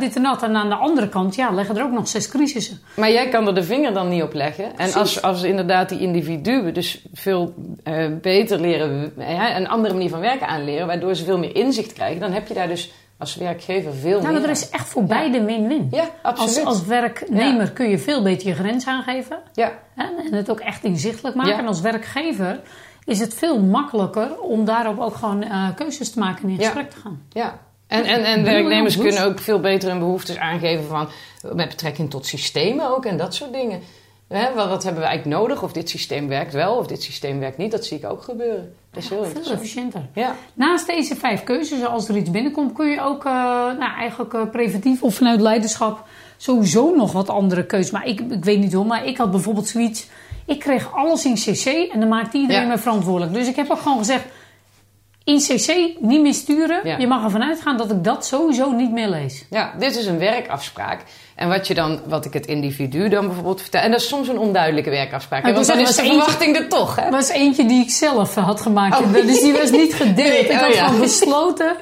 dit 0.00 0.16
en 0.16 0.22
dat. 0.22 0.42
En 0.42 0.56
aan 0.56 0.68
de 0.68 0.74
andere 0.74 1.08
kant, 1.08 1.34
ja, 1.34 1.50
leggen 1.50 1.76
er 1.76 1.82
ook 1.84 1.90
nog 1.92 2.08
zes 2.08 2.28
crisissen. 2.28 2.80
Maar 2.96 3.10
jij 3.10 3.28
kan 3.28 3.46
er 3.46 3.54
de 3.54 3.62
vinger 3.62 3.92
dan 3.94 4.08
niet 4.08 4.22
op 4.22 4.32
leggen. 4.34 4.64
En 4.64 4.72
Precies. 4.74 4.94
als, 4.96 5.22
als 5.22 5.42
inderdaad 5.42 5.88
die 5.88 5.98
individuen 6.00 6.74
dus 6.74 7.02
veel 7.16 7.54
eh, 7.82 8.06
beter 8.22 8.60
leren, 8.60 9.12
een 9.56 9.68
andere 9.68 9.94
manier 9.94 10.10
van 10.10 10.20
werken 10.20 10.48
aanleren, 10.48 10.86
waardoor 10.86 11.14
ze 11.14 11.24
veel 11.24 11.38
meer 11.38 11.56
inzicht 11.56 11.92
krijgen, 11.92 12.20
dan 12.20 12.32
heb 12.32 12.48
je 12.48 12.54
daar 12.54 12.68
dus 12.68 12.92
als 13.18 13.36
werkgever 13.36 13.94
veel 13.94 14.22
Ja, 14.22 14.30
meer 14.30 14.42
er 14.42 14.50
is 14.50 14.68
echt 14.68 14.88
voor 14.88 15.04
beide 15.04 15.44
win-win. 15.44 15.88
Ja, 15.90 16.10
absoluut. 16.22 16.56
Als, 16.56 16.64
als 16.64 16.84
werknemer 16.86 17.72
kun 17.72 17.88
je 17.88 17.98
veel 17.98 18.22
beter 18.22 18.48
je 18.48 18.54
grens 18.54 18.86
aangeven. 18.86 19.38
Ja, 19.52 19.72
hè, 19.94 20.04
En 20.04 20.32
het 20.32 20.50
ook 20.50 20.60
echt 20.60 20.84
inzichtelijk 20.84 21.36
maken. 21.36 21.58
En 21.58 21.66
als 21.66 21.80
werkgever 21.80 22.60
is 23.04 23.20
het 23.20 23.34
veel 23.34 23.60
makkelijker 23.60 24.40
om 24.40 24.64
daarop 24.64 25.00
ook 25.00 25.14
gewoon 25.14 25.42
eh, 25.42 25.68
keuzes 25.74 26.10
te 26.10 26.18
maken 26.18 26.42
en 26.42 26.50
in 26.50 26.58
gesprek 26.58 26.90
te 26.90 26.96
gaan. 26.96 27.22
ja. 27.32 27.64
En, 27.86 28.04
en, 28.04 28.24
en 28.24 28.44
werknemers 28.44 28.96
kunnen 28.96 29.24
ook 29.24 29.38
veel 29.38 29.60
beter 29.60 29.88
hun 29.88 29.98
behoeftes 29.98 30.36
aangeven 30.38 30.84
van, 30.84 31.08
met 31.52 31.68
betrekking 31.68 32.10
tot 32.10 32.26
systemen 32.26 32.90
ook 32.96 33.04
en 33.04 33.16
dat 33.16 33.34
soort 33.34 33.52
dingen. 33.52 33.80
Hè, 34.28 34.54
wat, 34.54 34.82
hebben 34.82 35.02
we 35.02 35.08
eigenlijk 35.08 35.38
nodig? 35.40 35.62
Of 35.62 35.72
dit 35.72 35.90
systeem 35.90 36.28
werkt 36.28 36.52
wel 36.52 36.76
of 36.76 36.86
dit 36.86 37.02
systeem 37.02 37.38
werkt 37.38 37.56
niet. 37.58 37.70
Dat 37.70 37.84
zie 37.84 37.98
ik 37.98 38.10
ook 38.10 38.22
gebeuren. 38.22 38.74
Dat 38.90 39.02
is 39.02 39.08
heel 39.08 39.24
Veel 39.24 39.52
efficiënter. 39.52 40.00
Ja. 40.14 40.34
Naast 40.54 40.86
deze 40.86 41.16
vijf 41.16 41.44
keuzes, 41.44 41.84
als 41.84 42.08
er 42.08 42.16
iets 42.16 42.30
binnenkomt, 42.30 42.72
kun 42.72 42.86
je 42.86 43.00
ook 43.00 43.24
eh, 43.24 43.32
nou, 43.78 43.94
eigenlijk 43.98 44.34
eh, 44.34 44.40
preventief 44.50 45.02
of 45.02 45.14
vanuit 45.14 45.40
leiderschap 45.40 46.04
sowieso 46.36 46.94
nog 46.94 47.12
wat 47.12 47.28
andere 47.28 47.66
keuzes. 47.66 47.90
Maar 47.90 48.06
ik, 48.06 48.20
ik 48.20 48.44
weet 48.44 48.58
niet 48.58 48.72
hoe, 48.72 48.84
maar 48.84 49.04
ik 49.06 49.16
had 49.16 49.30
bijvoorbeeld 49.30 49.68
zoiets. 49.68 50.06
Ik 50.46 50.58
kreeg 50.58 50.94
alles 50.94 51.24
in 51.24 51.34
CC 51.34 51.66
en 51.92 52.00
dan 52.00 52.08
maakt 52.08 52.34
iedereen 52.34 52.62
Ja. 52.62 52.68
me 52.68 52.78
verantwoordelijk. 52.78 53.34
Dus 53.34 53.48
ik 53.48 53.56
heb 53.56 53.70
ook 53.70 53.80
gewoon 53.80 53.98
gezegd: 53.98 54.24
in 55.24 55.38
CC 55.38 56.00
niet 56.00 56.20
meer 56.20 56.34
sturen. 56.34 56.80
Ja. 56.84 56.98
Je 56.98 57.06
mag 57.06 57.24
ervan 57.24 57.42
uitgaan 57.42 57.76
dat 57.76 57.90
ik 57.90 58.04
dat 58.04 58.26
sowieso 58.26 58.70
niet 58.70 58.92
meer 58.92 59.08
lees. 59.08 59.44
Ja, 59.50 59.74
dit 59.78 59.96
is 59.96 60.06
een 60.06 60.18
werkafspraak. 60.18 61.02
En 61.36 61.48
wat 61.48 61.66
je 61.66 61.74
dan, 61.74 62.00
wat 62.06 62.24
ik 62.24 62.32
het 62.32 62.46
individu 62.46 63.08
dan 63.08 63.26
bijvoorbeeld 63.26 63.60
vertel. 63.60 63.80
En 63.80 63.90
dat 63.90 64.00
is 64.00 64.08
soms 64.08 64.28
een 64.28 64.38
onduidelijke 64.38 64.90
werkafspraak. 64.90 65.42
Maar 65.42 65.52
Want 65.52 65.66
wil 65.66 65.76
dan 65.76 65.84
is 65.84 65.96
de 65.96 66.04
verwachting 66.04 66.56
er 66.56 66.68
toch, 66.68 66.96
hè? 66.96 67.02
Er 67.02 67.10
was 67.10 67.28
eentje 67.28 67.66
die 67.66 67.82
ik 67.82 67.90
zelf 67.90 68.36
eh, 68.36 68.44
had 68.44 68.60
gemaakt. 68.60 68.98
Oh. 68.98 69.12
Dus 69.12 69.40
die 69.40 69.52
was 69.52 69.70
niet 69.70 69.94
gedeeld. 69.94 70.16
Nee, 70.16 70.38
ik 70.38 70.50
oh 70.50 70.60
had 70.60 70.74
ja. 70.74 70.86
gewoon 70.86 71.00
besloten. 71.00 71.76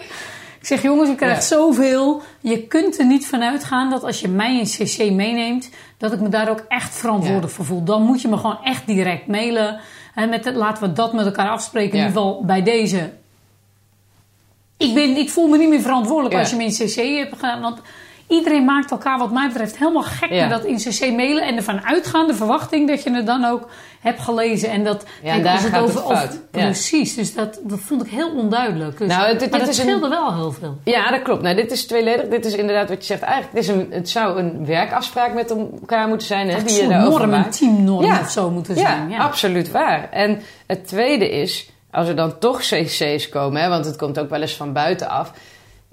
Ik 0.60 0.66
zeg, 0.66 0.82
jongens, 0.82 1.10
ik 1.10 1.16
krijg 1.16 1.34
Ja. 1.34 1.40
zoveel. 1.40 2.22
Je 2.40 2.66
kunt 2.66 2.98
er 2.98 3.06
niet 3.06 3.26
van 3.26 3.42
uitgaan 3.42 3.90
dat 3.90 4.04
als 4.04 4.20
je 4.20 4.28
mij 4.28 4.58
in 4.58 4.64
CC 4.64 5.10
meeneemt, 5.10 5.70
dat 5.98 6.12
ik 6.12 6.20
me 6.20 6.28
daar 6.28 6.50
ook 6.50 6.64
echt 6.68 6.94
verantwoordelijk 6.94 7.52
voor 7.52 7.64
voel. 7.64 7.84
Dan 7.84 8.02
moet 8.02 8.22
je 8.22 8.28
me 8.28 8.36
gewoon 8.36 8.58
echt 8.62 8.86
direct 8.86 9.26
mailen. 9.26 9.80
En 10.14 10.28
met 10.28 10.44
het, 10.44 10.54
laten 10.54 10.82
we 10.82 10.92
dat 10.92 11.12
met 11.12 11.26
elkaar 11.26 11.48
afspreken. 11.48 11.92
In 11.92 11.98
ieder 11.98 12.12
geval 12.12 12.44
bij 12.44 12.62
deze. 12.62 13.12
Ik, 14.76 14.94
ben, 14.94 15.16
ik 15.16 15.30
voel 15.30 15.48
me 15.48 15.58
niet 15.58 15.68
meer 15.68 15.80
verantwoordelijk 15.80 16.34
als 16.34 16.50
je 16.50 16.56
me 16.56 16.64
in 16.64 16.70
CC 16.70 16.94
hebt 16.94 17.34
gedaan. 17.34 17.60
Want 17.60 17.80
iedereen 18.28 18.64
maakt 18.64 18.90
elkaar, 18.90 19.18
wat 19.18 19.32
mij 19.32 19.48
betreft, 19.48 19.78
helemaal 19.78 20.02
gek 20.02 20.30
Ja. 20.30 20.40
met 20.46 20.50
dat 20.50 20.64
in 20.64 20.76
CC 20.76 21.12
mailen. 21.16 21.42
En 21.46 21.56
ervan 21.56 21.84
uitgaande 21.84 22.34
verwachting 22.34 22.88
dat 22.88 23.02
je 23.02 23.10
het 23.14 23.26
dan 23.26 23.44
ook 23.44 23.68
hebt 24.00 24.20
gelezen. 24.20 24.70
En 24.70 24.84
dat, 24.84 25.04
Ja, 25.22 25.38
daar 25.38 25.52
als 25.52 25.62
gaat 25.64 25.72
het 25.72 25.82
over- 25.82 26.16
fout. 26.16 26.32
Ja. 26.52 26.64
Precies, 26.64 27.14
dus 27.14 27.34
dat, 27.34 27.58
dat 27.62 27.78
vond 27.80 28.04
ik 28.04 28.10
heel 28.10 28.30
onduidelijk. 28.30 28.98
Dus, 28.98 29.08
Nou, 29.08 29.30
dit- 29.30 29.40
dit 29.40 29.50
maar 29.50 29.60
dat 29.60 29.68
is 29.68 29.78
een- 29.78 29.84
scheelde 29.84 30.08
wel 30.08 30.34
heel 30.34 30.52
veel. 30.52 30.78
Ja, 30.84 31.10
dat 31.10 31.22
klopt. 31.22 31.42
Nou, 31.42 31.54
dit 31.56 31.72
is 31.72 31.86
tweeledig. 31.86 32.28
Dit 32.28 32.44
is 32.44 32.54
inderdaad 32.54 32.88
wat 32.88 32.98
je 32.98 33.04
zegt. 33.04 33.22
Eigenlijk, 33.22 33.54
dit 33.54 33.62
is 33.64 33.68
een, 33.68 33.86
het 33.90 34.08
zou 34.08 34.38
een 34.38 34.66
werkafspraak 34.66 35.34
met 35.34 35.50
elkaar 35.50 36.08
moeten 36.08 36.26
zijn. 36.26 36.48
Hè, 36.48 36.62
die 36.62 36.82
je 36.82 36.88
daarover 36.88 37.28
norm, 37.28 37.32
een 37.44 37.50
teamnorm 37.50 38.04
Ja. 38.04 38.20
of 38.20 38.30
zo 38.30 38.50
moeten 38.50 38.76
zijn. 38.76 39.10
Ja, 39.10 39.18
absoluut 39.18 39.70
waar. 39.70 40.08
En 40.10 40.40
het 40.66 40.86
tweede 40.86 41.30
is, 41.30 41.70
als 41.90 42.08
er 42.08 42.16
dan 42.16 42.38
toch 42.38 42.58
cc's 42.60 43.28
komen, 43.28 43.62
hè, 43.62 43.68
want 43.68 43.84
het 43.84 43.96
komt 43.96 44.18
ook 44.18 44.30
wel 44.30 44.40
eens 44.40 44.54
van 44.56 44.72
buitenaf. 44.72 45.32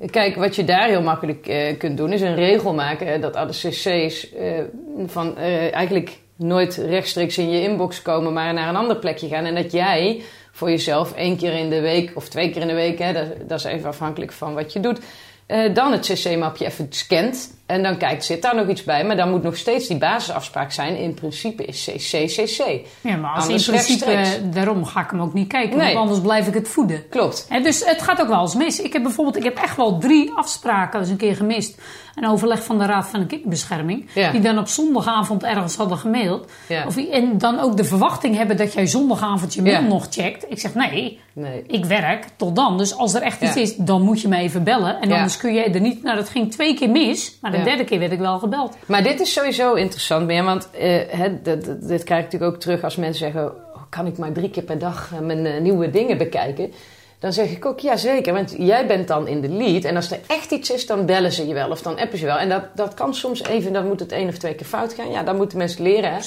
Kijk, 0.09 0.35
wat 0.35 0.55
je 0.55 0.63
daar 0.63 0.87
heel 0.87 1.01
makkelijk 1.01 1.47
eh, 1.47 1.77
kunt 1.77 1.97
doen, 1.97 2.13
is 2.13 2.21
een 2.21 2.35
regel 2.35 2.73
maken 2.73 3.07
hè, 3.07 3.19
dat 3.19 3.35
alle 3.35 3.51
cc's 3.51 4.33
eh, 4.33 4.61
van, 5.05 5.37
eh, 5.37 5.73
eigenlijk 5.73 6.19
nooit 6.35 6.75
rechtstreeks 6.75 7.37
in 7.37 7.49
je 7.49 7.61
inbox 7.61 8.01
komen, 8.01 8.33
maar 8.33 8.53
naar 8.53 8.69
een 8.69 8.75
ander 8.75 8.97
plekje 8.97 9.27
gaan. 9.27 9.45
En 9.45 9.55
dat 9.55 9.71
jij 9.71 10.21
voor 10.51 10.69
jezelf 10.69 11.13
één 11.13 11.37
keer 11.37 11.53
in 11.53 11.69
de 11.69 11.81
week 11.81 12.11
of 12.15 12.29
twee 12.29 12.49
keer 12.49 12.61
in 12.61 12.67
de 12.67 12.73
week, 12.73 12.99
hè, 12.99 13.13
dat, 13.13 13.49
dat 13.49 13.59
is 13.59 13.65
even 13.65 13.89
afhankelijk 13.89 14.31
van 14.31 14.53
wat 14.53 14.73
je 14.73 14.79
doet, 14.79 14.99
eh, 15.45 15.73
dan 15.73 15.91
het 15.91 16.01
cc-mapje 16.01 16.65
even 16.65 16.87
scant. 16.89 17.60
En 17.71 17.83
dan 17.83 17.97
kijkt, 17.97 18.25
zit 18.25 18.41
daar 18.41 18.55
nog 18.55 18.67
iets 18.67 18.83
bij? 18.83 19.03
Maar 19.05 19.15
dan 19.15 19.29
moet 19.29 19.43
nog 19.43 19.55
steeds 19.57 19.87
die 19.87 19.97
basisafspraak 19.97 20.71
zijn. 20.71 20.97
In 20.97 21.13
principe 21.13 21.65
is 21.65 21.89
cc, 21.93 22.25
cc. 22.27 22.63
Ja, 23.01 23.15
maar 23.15 23.33
als 23.35 23.43
Anders 23.43 23.67
in 23.67 23.73
principe, 23.73 24.05
rechtstreeks. 24.11 24.53
daarom 24.55 24.85
ga 24.85 25.01
ik 25.01 25.09
hem 25.09 25.21
ook 25.21 25.33
niet 25.33 25.47
kijken. 25.47 25.77
Nee. 25.77 25.85
Want 25.87 25.97
anders 25.97 26.21
blijf 26.21 26.47
ik 26.47 26.53
het 26.53 26.67
voeden. 26.67 27.09
Klopt. 27.09 27.45
Hè, 27.49 27.61
dus 27.61 27.85
het 27.85 28.01
gaat 28.01 28.21
ook 28.21 28.27
wel 28.27 28.41
eens 28.41 28.55
mis. 28.55 28.81
Ik 28.81 28.93
heb 28.93 29.03
bijvoorbeeld, 29.03 29.37
ik 29.37 29.43
heb 29.43 29.57
echt 29.57 29.75
wel 29.75 29.97
drie 29.97 30.31
afspraken 30.35 30.99
eens 30.99 31.09
een 31.09 31.17
keer 31.17 31.35
gemist. 31.35 31.81
Een 32.15 32.27
overleg 32.29 32.63
van 32.63 32.77
de 32.79 32.85
Raad 32.85 33.07
van 33.07 33.19
de 33.19 33.25
Kinderbescherming. 33.25 34.09
Ja. 34.13 34.31
Die 34.31 34.41
dan 34.41 34.57
op 34.59 34.67
zondagavond 34.67 35.43
ergens 35.43 35.75
hadden 35.75 35.97
gemaild. 35.97 36.51
Ja. 36.67 36.85
Of, 36.85 36.97
en 36.97 37.37
dan 37.37 37.59
ook 37.59 37.77
de 37.77 37.83
verwachting 37.83 38.35
hebben 38.35 38.57
dat 38.57 38.73
jij 38.73 38.85
zondagavond 38.87 39.53
je 39.53 39.61
mail 39.61 39.73
Ja. 39.81 39.87
nog 39.87 40.07
checkt. 40.09 40.45
Ik 40.49 40.59
zeg 40.59 40.73
nee, 40.73 41.19
Nee. 41.33 41.63
ik 41.67 41.85
werk 41.85 42.25
tot 42.35 42.55
dan. 42.55 42.77
Dus 42.77 42.95
als 42.97 43.13
er 43.13 43.21
echt 43.21 43.41
iets 43.41 43.55
is, 43.55 43.75
dan 43.75 44.01
moet 44.01 44.21
je 44.21 44.27
me 44.27 44.37
even 44.37 44.63
bellen. 44.63 45.01
En 45.01 45.11
anders 45.11 45.37
kun 45.37 45.53
jij 45.53 45.73
er 45.73 45.81
niet... 45.81 46.03
Nou, 46.03 46.15
dat 46.17 46.29
ging 46.29 46.51
twee 46.51 46.73
keer 46.75 46.89
mis. 46.89 47.37
Maar 47.41 47.51
de 47.63 47.69
derde 47.69 47.83
keer 47.83 47.99
werd 47.99 48.11
ik 48.11 48.19
wel 48.19 48.39
gebeld. 48.39 48.75
Maar 48.85 49.03
dit 49.03 49.19
is 49.19 49.33
sowieso 49.33 49.73
interessant 49.73 50.25
meer, 50.25 50.43
want 50.43 50.69
eh, 50.71 50.99
hè, 51.07 51.41
dit, 51.41 51.65
dit- 51.65 51.87
dit 51.87 52.03
krijg 52.03 52.19
ik 52.25 52.31
natuurlijk 52.31 52.53
ook 52.53 52.59
terug 52.61 52.83
als 52.83 52.95
mensen 52.95 53.31
zeggen: 53.31 53.45
"Oh, 53.51 53.81
kan 53.89 54.05
ik 54.05 54.17
maar 54.17 54.31
drie 54.31 54.49
keer 54.49 54.63
per 54.63 54.79
dag 54.79 55.11
eh, 55.13 55.19
mijn 55.19 55.45
eh, 55.45 55.61
nieuwe 55.61 55.89
dingen 55.89 56.17
bekijken? 56.17 56.71
Dan 57.21 57.33
zeg 57.33 57.51
ik 57.51 57.65
ook 57.65 57.79
ja 57.79 57.97
zeker, 57.97 58.33
want 58.33 58.55
jij 58.57 58.87
bent 58.87 59.07
dan 59.07 59.27
in 59.27 59.41
de 59.41 59.49
lead. 59.49 59.83
En 59.83 59.95
als 59.95 60.11
er 60.11 60.19
echt 60.27 60.51
iets 60.51 60.71
is, 60.71 60.85
dan 60.85 61.05
bellen 61.05 61.31
ze 61.31 61.47
je 61.47 61.53
wel 61.53 61.69
of 61.69 61.81
dan 61.81 61.97
appen 61.99 62.17
ze 62.17 62.25
je 62.25 62.31
wel. 62.31 62.39
En 62.39 62.49
dat, 62.49 62.63
dat 62.75 62.93
kan 62.93 63.13
soms 63.15 63.43
even, 63.43 63.73
dan 63.73 63.87
moet 63.87 63.99
het 63.99 64.11
één 64.11 64.27
of 64.27 64.37
twee 64.37 64.53
keer 64.55 64.65
fout 64.65 64.93
gaan. 64.93 65.11
Ja, 65.11 65.23
dan 65.23 65.35
moeten 65.35 65.57
mensen 65.57 65.83
leren. 65.83 66.13
Hè? 66.13 66.19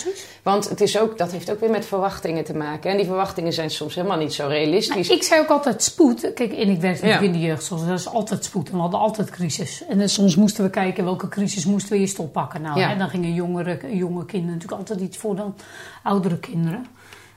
Want 0.42 0.68
het 0.68 0.80
is 0.80 0.98
ook, 0.98 1.18
dat 1.18 1.32
heeft 1.32 1.50
ook 1.50 1.60
weer 1.60 1.70
met 1.70 1.86
verwachtingen 1.86 2.44
te 2.44 2.54
maken. 2.56 2.90
En 2.90 2.96
die 2.96 3.06
verwachtingen 3.06 3.52
zijn 3.52 3.70
soms 3.70 3.94
helemaal 3.94 4.16
niet 4.18 4.32
zo 4.34 4.46
realistisch. 4.46 5.08
Ik 5.08 5.22
zei 5.22 5.40
ook 5.40 5.48
altijd 5.48 5.82
spoed. 5.82 6.32
Kijk, 6.34 6.52
en 6.52 6.68
ik 6.68 6.80
werkte 6.80 7.06
Ja. 7.06 7.18
in 7.18 7.32
de 7.32 7.40
jeugdzorg. 7.40 7.86
Dat 7.86 7.98
is 7.98 8.08
altijd 8.08 8.44
spoed. 8.44 8.68
En 8.68 8.74
we 8.74 8.80
hadden 8.80 9.00
altijd 9.00 9.30
crisis. 9.30 9.84
En 9.88 9.98
dan 9.98 10.08
soms 10.08 10.36
moesten 10.36 10.64
we 10.64 10.70
kijken 10.70 11.04
welke 11.04 11.28
crisis 11.28 11.64
moesten 11.64 11.92
we 11.92 11.98
eerst 11.98 12.18
oppakken. 12.18 12.62
Nou, 12.62 12.78
Ja. 12.80 12.88
hè, 12.88 12.96
dan 12.96 13.08
gingen 13.08 13.34
jongere, 13.34 13.78
jonge 13.96 14.24
kinderen 14.24 14.54
natuurlijk 14.54 14.80
altijd 14.80 15.00
iets 15.00 15.16
voor 15.16 15.36
dan 15.36 15.54
oudere 16.02 16.38
kinderen. 16.38 16.86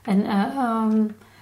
En, 0.02 0.24
eh, 0.26 0.30
ehm, 0.30 0.96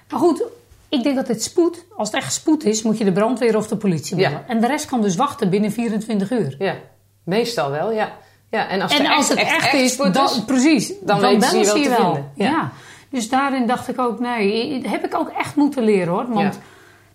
maar 0.09 0.19
goed, 0.19 0.43
ik 0.89 1.03
denk 1.03 1.15
dat 1.15 1.27
het 1.27 1.43
spoed, 1.43 1.85
als 1.97 2.11
het 2.11 2.17
echt 2.17 2.33
spoed 2.33 2.65
is, 2.65 2.81
moet 2.81 2.97
je 2.97 3.03
de 3.03 3.11
brandweer 3.11 3.57
of 3.57 3.67
de 3.67 3.75
politie 3.77 4.17
Ja. 4.17 4.29
bellen. 4.29 4.47
En 4.47 4.61
de 4.61 4.67
rest 4.67 4.85
kan 4.85 5.01
dus 5.01 5.15
wachten 5.15 5.49
binnen 5.49 5.71
24 5.71 6.31
uur. 6.31 6.55
Ja, 6.59 6.75
meestal 7.23 7.71
wel, 7.71 7.91
ja. 7.91 8.11
ja 8.49 8.67
en 8.67 8.81
als, 8.81 8.99
En 8.99 9.05
als 9.05 9.29
echt, 9.29 9.29
het 9.29 9.37
echt, 9.39 9.63
echt 9.65 9.73
is, 9.73 9.97
dan, 9.97 10.25
is, 10.25 10.43
precies, 10.45 10.87
dan 10.87 11.19
dan, 11.19 11.19
weten 11.19 11.49
bellen 11.49 11.65
ze 11.65 11.79
je 11.79 11.89
wel 11.89 11.95
te 11.97 12.01
wel. 12.03 12.13
vinden. 12.13 12.31
Ja. 12.35 12.45
Ja. 12.49 12.71
Dus 13.09 13.29
daarin 13.29 13.67
dacht 13.67 13.87
ik 13.89 13.99
ook, 13.99 14.19
nee, 14.19 14.81
heb 14.87 15.05
ik 15.05 15.15
ook 15.15 15.29
echt 15.29 15.55
moeten 15.55 15.83
leren 15.83 16.07
hoor. 16.13 16.25
Want 16.29 16.53
Ja. 16.53 16.61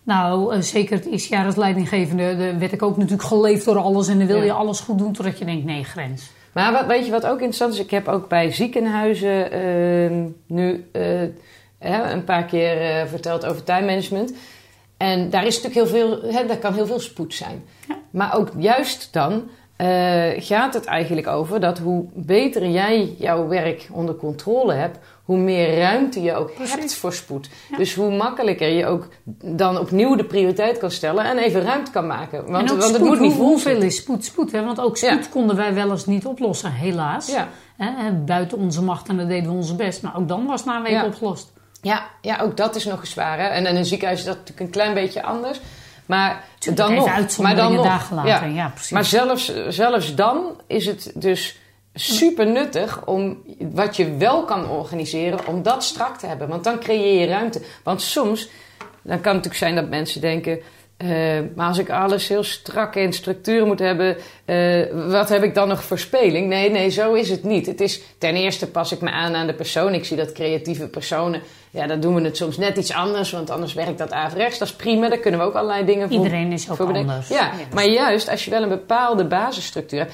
nou, 0.02 0.54
eh, 0.54 0.60
zeker 0.60 0.96
het 0.96 1.06
eerste 1.06 1.34
jaar 1.34 1.46
als 1.46 1.56
leidinggevende 1.56 2.36
de, 2.36 2.58
werd 2.58 2.72
ik 2.72 2.82
ook 2.82 2.96
natuurlijk 2.96 3.28
geleefd 3.28 3.64
door 3.64 3.78
alles. 3.78 4.08
En 4.08 4.18
dan 4.18 4.26
wil 4.26 4.42
je 4.42 4.52
alles 4.52 4.80
goed 4.80 4.98
doen 4.98 5.12
totdat 5.12 5.38
je 5.38 5.44
denkt, 5.44 5.64
nee, 5.64 5.84
grens. 5.84 6.30
Maar 6.52 6.72
wat, 6.72 6.86
weet 6.86 7.04
je 7.04 7.10
wat 7.10 7.26
ook 7.26 7.36
interessant 7.38 7.74
is? 7.74 7.80
Ik 7.80 7.90
heb 7.90 8.08
ook 8.08 8.28
bij 8.28 8.52
ziekenhuizen 8.52 9.52
ehm, 9.52 10.26
nu 10.46 10.88
eh, 10.92 11.02
hè, 11.82 12.12
een 12.12 12.24
paar 12.24 12.44
keer 12.44 12.80
eh, 12.80 13.06
verteld 13.06 13.46
over 13.46 13.64
time 13.64 13.86
management. 13.86 14.32
En 14.96 15.30
daar 15.30 15.46
is 15.46 15.62
natuurlijk 15.62 15.90
heel 15.92 16.00
veel, 16.00 16.32
hè, 16.32 16.46
daar 16.46 16.56
kan 16.56 16.74
heel 16.74 16.86
veel 16.86 17.00
spoed 17.00 17.34
zijn. 17.34 17.64
Ja. 17.88 17.94
Maar 18.10 18.36
ook 18.36 18.48
juist 18.58 19.08
dan 19.12 19.42
eh, 19.76 19.88
gaat 20.36 20.74
het 20.74 20.84
eigenlijk 20.84 21.26
over 21.26 21.60
dat 21.60 21.78
hoe 21.78 22.04
beter 22.14 22.66
jij 22.68 23.14
jouw 23.18 23.48
werk 23.48 23.88
onder 23.92 24.14
controle 24.14 24.72
hebt, 24.72 24.98
hoe 25.24 25.36
meer 25.38 25.78
ruimte 25.78 26.22
je 26.22 26.34
ook 26.34 26.54
Precies. 26.54 26.74
hebt 26.74 26.94
voor 26.94 27.12
spoed. 27.12 27.48
Ja. 27.70 27.76
Dus 27.76 27.94
hoe 27.94 28.10
makkelijker 28.16 28.68
je 28.68 28.86
ook 28.86 29.08
dan 29.44 29.78
opnieuw 29.78 30.14
de 30.16 30.24
prioriteit 30.24 30.78
kan 30.78 30.90
stellen 30.90 31.24
en 31.24 31.38
even 31.38 31.62
ruimte 31.62 31.90
kan 31.90 32.06
maken. 32.06 32.50
Want, 32.50 32.68
want 32.70 32.82
spoed, 32.82 32.96
het 32.96 33.02
moet 33.08 33.20
niet 33.20 33.32
hoe- 33.32 33.42
hoeveel 33.46 33.82
is 33.82 33.96
spoed? 33.96 34.24
Spoed, 34.24 34.52
hè? 34.52 34.64
Want 34.64 34.80
ook 34.80 34.96
spoed 34.96 35.24
Ja. 35.24 35.30
konden 35.30 35.56
wij 35.56 35.74
wel 35.74 35.90
eens 35.90 36.06
niet 36.06 36.26
oplossen, 36.26 36.72
helaas. 36.72 37.26
Ja. 37.32 37.48
Hè, 37.76 38.12
buiten 38.12 38.58
onze 38.58 38.82
macht 38.82 39.08
en 39.08 39.16
dat 39.16 39.28
deden 39.28 39.50
we 39.50 39.56
onze 39.56 39.74
best. 39.76 40.02
Maar 40.02 40.16
ook 40.16 40.28
dan 40.28 40.46
was 40.46 40.60
het 40.60 40.68
na 40.68 40.76
een 40.76 40.82
week 40.82 41.04
opgelost. 41.04 41.51
Ja, 41.82 42.06
ja, 42.20 42.38
ook 42.40 42.56
dat 42.56 42.76
is 42.76 42.84
nog 42.84 43.00
eens 43.00 43.10
zwaar. 43.10 43.38
Hè? 43.38 43.46
En 43.46 43.66
in 43.66 43.76
een 43.76 43.84
ziekenhuis 43.84 44.18
is 44.18 44.24
dat 44.24 44.36
natuurlijk 44.36 44.66
een 44.66 44.70
klein 44.70 44.94
beetje 44.94 45.22
anders. 45.22 45.60
Maar 46.06 46.44
dan 46.74 46.94
nog. 46.94 47.38
Maar 47.38 47.56
dan 47.56 47.72
nog. 47.72 47.84
daar 47.84 48.00
gelaten, 48.00 48.54
ja, 48.54 48.68
precies. 48.68 48.90
Maar 48.90 49.04
zelfs, 49.04 49.52
zelfs 49.68 50.14
dan 50.14 50.60
is 50.66 50.86
het 50.86 51.12
dus 51.14 51.58
super 51.94 52.46
nuttig 52.46 53.06
om 53.06 53.42
wat 53.58 53.96
je 53.96 54.16
wel 54.16 54.44
kan 54.44 54.68
organiseren, 54.68 55.46
om 55.46 55.62
dat 55.62 55.84
strak 55.84 56.18
te 56.18 56.26
hebben. 56.26 56.48
Want 56.48 56.64
dan 56.64 56.78
creëer 56.78 57.20
je 57.20 57.26
ruimte. 57.26 57.62
Want 57.82 58.02
soms, 58.02 58.48
dan 58.78 58.90
kan 59.02 59.16
het 59.16 59.24
natuurlijk 59.24 59.54
zijn 59.54 59.74
dat 59.74 59.88
mensen 59.88 60.20
denken. 60.20 60.60
Eh, 61.02 61.38
maar 61.54 61.68
als 61.68 61.78
ik 61.78 61.90
alles 61.90 62.28
heel 62.28 62.42
strak 62.42 62.94
in 62.94 63.12
structuren 63.12 63.66
moet 63.66 63.78
hebben, 63.78 64.16
eh, 64.44 64.80
wat 65.10 65.28
heb 65.28 65.42
ik 65.42 65.54
dan 65.54 65.68
nog 65.68 65.84
voor 65.84 65.98
speling? 65.98 66.48
Nee, 66.48 66.70
nee, 66.70 66.90
zo 66.90 67.12
is 67.12 67.30
het 67.30 67.44
niet. 67.44 67.66
Het 67.66 67.80
is 67.80 68.02
ten 68.18 68.34
eerste 68.34 68.70
pas 68.70 68.92
ik 68.92 69.00
me 69.00 69.10
aan 69.10 69.34
aan 69.34 69.46
de 69.46 69.54
persoon. 69.54 69.94
Ik 69.94 70.04
zie 70.04 70.16
dat 70.16 70.32
creatieve 70.32 70.86
personen, 70.86 71.42
ja, 71.70 71.86
dan 71.86 72.00
doen 72.00 72.14
we 72.14 72.20
het 72.20 72.36
soms 72.36 72.56
net 72.56 72.76
iets 72.76 72.92
anders, 72.92 73.30
want 73.30 73.50
anders 73.50 73.74
werkt 73.74 73.98
dat 73.98 74.12
averechts. 74.12 74.58
Dat 74.58 74.68
is 74.68 74.74
prima, 74.74 75.08
daar 75.08 75.18
kunnen 75.18 75.40
we 75.40 75.46
ook 75.46 75.54
allerlei 75.54 75.84
dingen 75.84 76.08
voor. 76.08 76.16
Iedereen 76.16 76.52
is 76.52 76.70
ook 76.70 76.78
anders. 76.78 77.28
Ja, 77.28 77.52
maar 77.74 77.88
juist 77.88 78.28
als 78.28 78.44
je 78.44 78.50
wel 78.50 78.62
een 78.62 78.68
bepaalde 78.68 79.24
basisstructuur 79.24 79.98
hebt, 79.98 80.12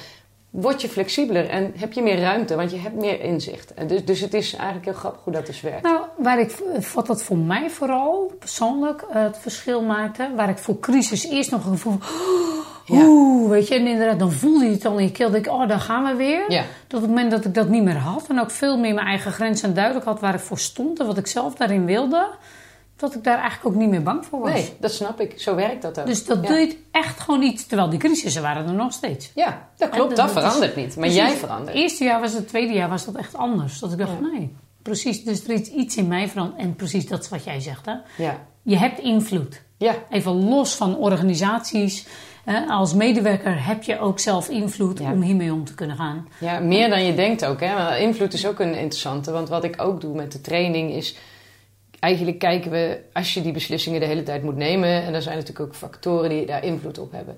word 0.49 0.81
je 0.81 0.89
flexibeler 0.89 1.49
en 1.49 1.73
heb 1.75 1.93
je 1.93 2.01
meer 2.01 2.19
ruimte, 2.19 2.55
want 2.55 2.71
je 2.71 2.77
hebt 2.77 2.95
meer 2.95 3.21
inzicht. 3.21 3.73
En 3.73 3.87
dus, 3.87 4.05
dus 4.05 4.19
het 4.19 4.33
is 4.33 4.53
eigenlijk 4.53 4.85
heel 4.85 4.93
grappig 4.93 5.21
hoe 5.23 5.33
dat 5.33 5.45
dus 5.45 5.61
werkt. 5.61 5.81
Nou, 5.83 6.01
waar 6.17 6.39
ik, 6.39 6.55
wat 6.93 7.07
dat 7.07 7.23
voor 7.23 7.37
mij 7.37 7.69
vooral 7.69 8.31
persoonlijk 8.39 9.01
eh, 9.01 9.23
het 9.23 9.37
verschil 9.37 9.81
maakte, 9.81 10.29
waar 10.35 10.49
ik 10.49 10.57
voor 10.57 10.79
crisis 10.79 11.27
eerst 11.29 11.51
nog 11.51 11.65
een 11.65 11.71
gevoel 11.71 11.97
van, 11.99 12.97
Ja. 12.97 13.05
oeh, 13.05 13.49
weet 13.49 13.67
je, 13.67 13.75
en 13.75 13.87
inderdaad, 13.87 14.19
dan 14.19 14.31
voelde 14.31 14.65
je 14.65 14.71
het 14.71 14.85
al 14.85 14.97
in 14.97 15.03
je 15.03 15.11
keel, 15.11 15.29
denk 15.31 15.45
ik, 15.45 15.51
oh, 15.51 15.67
daar 15.67 15.79
gaan 15.79 16.03
we 16.03 16.15
weer. 16.15 16.51
Ja. 16.51 16.61
Op 16.85 17.01
het 17.01 17.07
moment 17.07 17.31
dat 17.31 17.45
ik 17.45 17.53
dat 17.53 17.69
niet 17.69 17.83
meer 17.83 17.97
had 17.97 18.25
en 18.29 18.39
ook 18.39 18.51
veel 18.51 18.77
meer 18.77 18.93
mijn 18.93 19.07
eigen 19.07 19.31
grenzen 19.31 19.73
duidelijk 19.73 20.05
had 20.05 20.19
waar 20.19 20.33
ik 20.33 20.39
voor 20.39 20.59
stond 20.59 20.99
en 20.99 21.05
wat 21.05 21.17
ik 21.17 21.27
zelf 21.27 21.55
daarin 21.55 21.85
wilde, 21.85 22.27
dat 22.99 23.15
ik 23.15 23.23
daar 23.23 23.39
eigenlijk 23.39 23.65
ook 23.75 23.81
niet 23.81 23.89
meer 23.89 24.03
bang 24.03 24.25
voor 24.25 24.39
was. 24.39 24.51
Nee, 24.51 24.73
dat 24.79 24.91
snap 24.91 25.21
ik. 25.21 25.41
Zo 25.41 25.55
werkt 25.55 25.81
dat 25.81 25.99
ook. 25.99 26.05
Dus 26.05 26.25
dat 26.25 26.37
ja. 26.41 26.47
deed 26.47 26.77
echt 26.91 27.19
gewoon 27.19 27.41
iets, 27.41 27.65
terwijl 27.65 27.89
die 27.89 27.99
crisissen 27.99 28.41
waren 28.41 28.67
er 28.67 28.73
nog 28.73 28.93
steeds. 28.93 29.31
Ja, 29.35 29.67
dat 29.77 29.89
En 29.89 29.95
klopt. 29.95 30.15
dat- 30.15 30.25
Dat, 30.25 30.35
dat 30.35 30.43
is- 30.43 30.49
verandert 30.49 30.75
niet. 30.75 30.85
Maar 30.95 30.95
Precies. 30.95 31.15
jij 31.17 31.29
Het 31.29 31.37
verandert. 31.39 31.77
eerste 31.77 32.03
jaar 32.03 32.19
was 32.19 32.29
het, 32.31 32.39
het 32.39 32.47
tweede 32.47 32.73
jaar 32.73 32.89
was 32.89 33.05
dat 33.05 33.15
echt 33.15 33.35
anders. 33.35 33.79
Dat 33.79 33.91
ik 33.91 33.97
dacht, 33.97 34.21
nee, 34.33 34.55
precies, 34.81 35.23
dus 35.23 35.43
er 35.43 35.49
is 35.53 35.67
iets 35.69 35.95
in 35.97 36.07
mij 36.07 36.27
veranderd. 36.29 36.59
En 36.61 36.75
precies 36.75 37.07
dat 37.07 37.23
is 37.23 37.29
wat 37.29 37.43
jij 37.43 37.59
zegt, 37.59 37.85
hè. 37.85 37.93
Ja. 38.23 38.37
Je 38.63 38.77
hebt 38.77 38.99
invloed. 38.99 39.61
Ja. 39.77 39.95
Even 40.09 40.49
los 40.49 40.75
van 40.75 40.97
organisaties, 40.97 42.05
als 42.69 42.93
medewerker 42.93 43.65
heb 43.65 43.83
je 43.83 43.99
ook 43.99 44.19
zelf 44.19 44.49
invloed 44.49 44.99
om 44.99 45.21
hiermee 45.21 45.53
om 45.53 45.63
te 45.65 45.73
kunnen 45.75 45.95
gaan. 45.97 46.27
Ja, 46.39 46.59
meer 46.59 46.89
dan 46.89 47.03
je 47.05 47.15
denkt 47.15 47.45
ook. 47.45 47.59
Hè? 47.59 47.97
invloed 47.97 48.33
is 48.33 48.47
ook 48.47 48.59
een 48.59 48.73
interessante. 48.77 49.31
Want 49.31 49.49
wat 49.49 49.63
ik 49.63 49.81
ook 49.81 50.01
doe 50.01 50.15
met 50.15 50.31
de 50.31 50.41
training 50.41 50.91
is... 50.93 51.15
Eigenlijk 51.99 52.39
kijken 52.39 52.71
we, 52.71 52.99
als 53.13 53.33
je 53.33 53.41
die 53.41 53.51
beslissingen 53.51 53.99
de 53.99 54.05
hele 54.05 54.23
tijd 54.23 54.43
moet 54.43 54.55
nemen... 54.55 55.03
en 55.03 55.13
er 55.13 55.21
zijn 55.21 55.37
natuurlijk 55.37 55.67
ook 55.67 55.75
factoren 55.75 56.29
die 56.29 56.45
daar 56.45 56.63
invloed 56.63 56.97
op 56.97 57.11
hebben... 57.11 57.37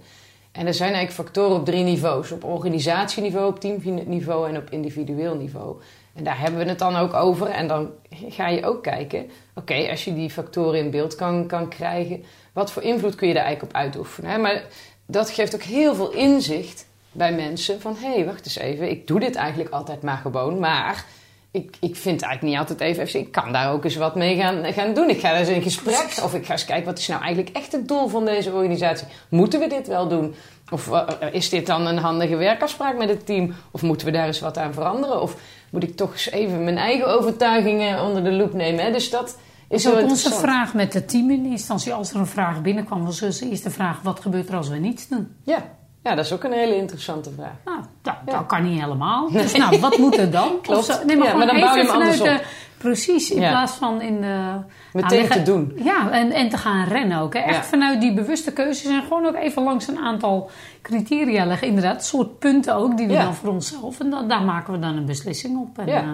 En 0.52 0.68
er 0.68 0.74
zijn 0.74 0.94
eigenlijk 0.94 1.28
factoren 1.28 1.56
op 1.56 1.66
drie 1.66 1.84
niveaus: 1.84 2.32
op 2.32 2.44
organisatieniveau, 2.44 3.48
op 3.48 3.60
teamniveau 3.60 4.50
en 4.50 4.58
op 4.58 4.70
individueel 4.70 5.36
niveau. 5.36 5.82
En 6.14 6.24
daar 6.24 6.40
hebben 6.40 6.60
we 6.60 6.70
het 6.70 6.80
dan 6.80 6.96
ook 6.96 7.14
over. 7.14 7.48
En 7.48 7.68
dan 7.68 7.90
ga 8.10 8.48
je 8.48 8.66
ook 8.66 8.84
kijken: 8.84 9.30
oké, 9.56 9.90
als 9.90 10.06
je 10.06 10.14
die 10.14 10.30
factoren 10.30 10.80
in 10.80 10.92
beeld 10.92 11.16
kan, 11.16 11.48
kan 11.48 11.70
krijgen, 11.70 12.24
wat 12.54 12.72
voor 12.72 12.84
invloed 12.84 13.16
kun 13.16 13.28
je 13.28 13.34
daar 13.34 13.44
eigenlijk 13.44 13.74
op 13.74 13.82
uitoefenen? 13.82 14.42
Maar 14.42 14.64
dat 15.06 15.30
geeft 15.30 15.56
ook 15.56 15.64
heel 15.64 15.96
veel 15.96 16.12
inzicht 16.12 16.88
bij 17.12 17.34
mensen: 17.34 17.82
van 17.82 17.96
hé, 18.00 18.14
hey, 18.14 18.26
wacht 18.26 18.46
eens 18.46 18.58
even, 18.58 18.90
ik 18.90 19.08
doe 19.08 19.20
dit 19.20 19.36
eigenlijk 19.36 19.70
altijd 19.70 20.02
maar 20.02 20.18
gewoon, 20.18 20.60
maar 20.60 21.06
ik, 21.52 21.76
ik 21.80 21.96
vind 21.96 22.22
eigenlijk 22.22 22.42
niet 22.42 22.70
altijd 22.70 22.98
even 22.98 23.20
Ik 23.20 23.32
kan 23.32 23.52
daar 23.52 23.72
ook 23.72 23.84
eens 23.84 23.96
wat 23.96 24.16
mee 24.16 24.36
gaan, 24.36 24.74
gaan 24.74 24.94
doen. 24.94 25.10
Ik 25.10 25.20
ga 25.20 25.38
eens 25.38 25.50
in 25.50 25.62
gesprek. 25.62 26.14
Of 26.24 26.34
ik 26.34 26.46
ga 26.46 26.52
eens 26.52 26.66
kijken 26.66 26.86
wat 26.86 26.98
is 26.98 27.08
nou 27.08 27.22
eigenlijk 27.22 27.56
echt 27.56 27.72
het 27.72 27.88
doel 27.88 28.08
van 28.08 28.26
deze 28.26 28.52
organisatie. 28.52 29.08
Moeten 29.30 29.60
we 29.60 29.68
dit 29.68 29.88
wel 29.88 30.08
doen? 30.08 30.36
Of 30.70 30.88
uh, 30.88 31.08
is 31.32 31.50
dit 31.50 31.66
dan 31.66 31.86
een 31.86 31.98
handige 31.98 32.36
werkafspraak 32.36 32.98
met 32.98 33.10
het 33.10 33.26
team? 33.26 33.54
Of 33.72 33.82
moeten 33.82 34.06
we 34.06 34.14
daar 34.14 34.26
eens 34.26 34.40
wat 34.40 34.58
aan 34.58 34.74
veranderen? 34.74 35.22
Of 35.22 35.36
moet 35.70 35.84
ik 35.84 35.96
toch 35.96 36.12
eens 36.12 36.30
even 36.30 36.64
mijn 36.64 36.78
eigen 36.78 37.08
overtuigingen 37.08 38.02
onder 38.04 38.24
de 38.24 38.32
loep 38.32 38.54
nemen? 38.54 38.86
Hè? 38.86 38.92
Dus 38.92 39.10
dat 39.10 39.38
is 39.70 39.90
ook 39.90 40.02
onze 40.02 40.32
vraag 40.32 40.74
met 40.74 40.94
het 40.94 41.10
team 41.10 41.32
in 41.32 41.46
instantie. 41.46 41.94
Als 41.94 42.12
er 42.12 42.20
een 42.20 42.28
vraag 42.28 42.62
binnenkwam, 42.62 43.06
was 43.06 43.20
dus 43.20 43.42
eerst 43.42 43.64
de 43.64 43.70
vraag: 43.70 44.02
wat 44.02 44.20
gebeurt 44.20 44.50
er 44.50 44.56
als 44.56 44.70
we 44.70 44.78
niets 44.78 45.08
doen? 45.08 45.36
Ja. 45.44 45.80
Ja, 46.04 46.16
dat 46.16 46.26
is 46.26 46.34
ook 46.34 46.44
een 46.44 46.52
hele 46.52 46.76
interessante 46.76 47.32
vraag. 47.32 47.56
Nou, 47.66 47.80
dat, 48.02 48.16
dat 48.26 48.46
kan 48.46 48.64
niet 48.64 48.82
helemaal. 48.82 49.30
Dus 49.32 49.54
nou, 49.54 49.80
wat 49.80 49.98
moet 49.98 50.18
er 50.18 50.32
dan? 50.32 50.50
Klopt. 50.62 51.04
nee, 51.06 51.18
maar, 51.18 51.28
ja, 51.28 51.36
maar 51.36 51.48
dan 51.48 51.60
bouw 51.60 51.76
je 51.76 51.82
hem 51.82 51.90
anders 51.90 52.22
op. 52.22 52.46
precies, 52.78 53.32
in 53.32 53.38
plaats 53.38 53.74
van 53.74 54.02
in 54.02 54.22
de... 54.22 54.56
Meteen 54.94 55.30
te 55.30 55.42
doen. 55.42 55.74
Ja, 55.84 56.12
en, 56.12 56.32
en 56.32 56.50
te 56.50 56.58
gaan 56.58 56.88
rennen 56.88 57.20
ook. 57.20 57.34
Hè. 57.34 57.40
Echt 57.40 57.66
vanuit 57.66 58.02
die 58.02 58.14
bewuste 58.14 58.54
keuzes 58.54 58.92
en 58.92 59.02
gewoon 59.02 59.26
ook 59.26 59.36
even 59.36 59.64
langs 59.64 59.88
een 59.88 60.00
aantal 60.00 60.50
criteria 60.82 61.46
leggen. 61.46 61.68
Inderdaad, 61.68 62.06
soort 62.06 62.40
punten 62.40 62.76
ook 62.76 62.98
die 62.98 63.08
we 63.08 63.14
dan 63.14 63.36
voor 63.36 63.50
onszelf... 63.50 64.00
En 64.00 64.10
dan, 64.10 64.28
daar 64.28 64.44
maken 64.44 64.74
we 64.74 64.80
dan 64.80 64.98
een 64.98 65.06
beslissing 65.06 65.58
op. 65.60 65.78
En, 65.78 65.88
ja. 65.88 66.04
Uh, 66.04 66.12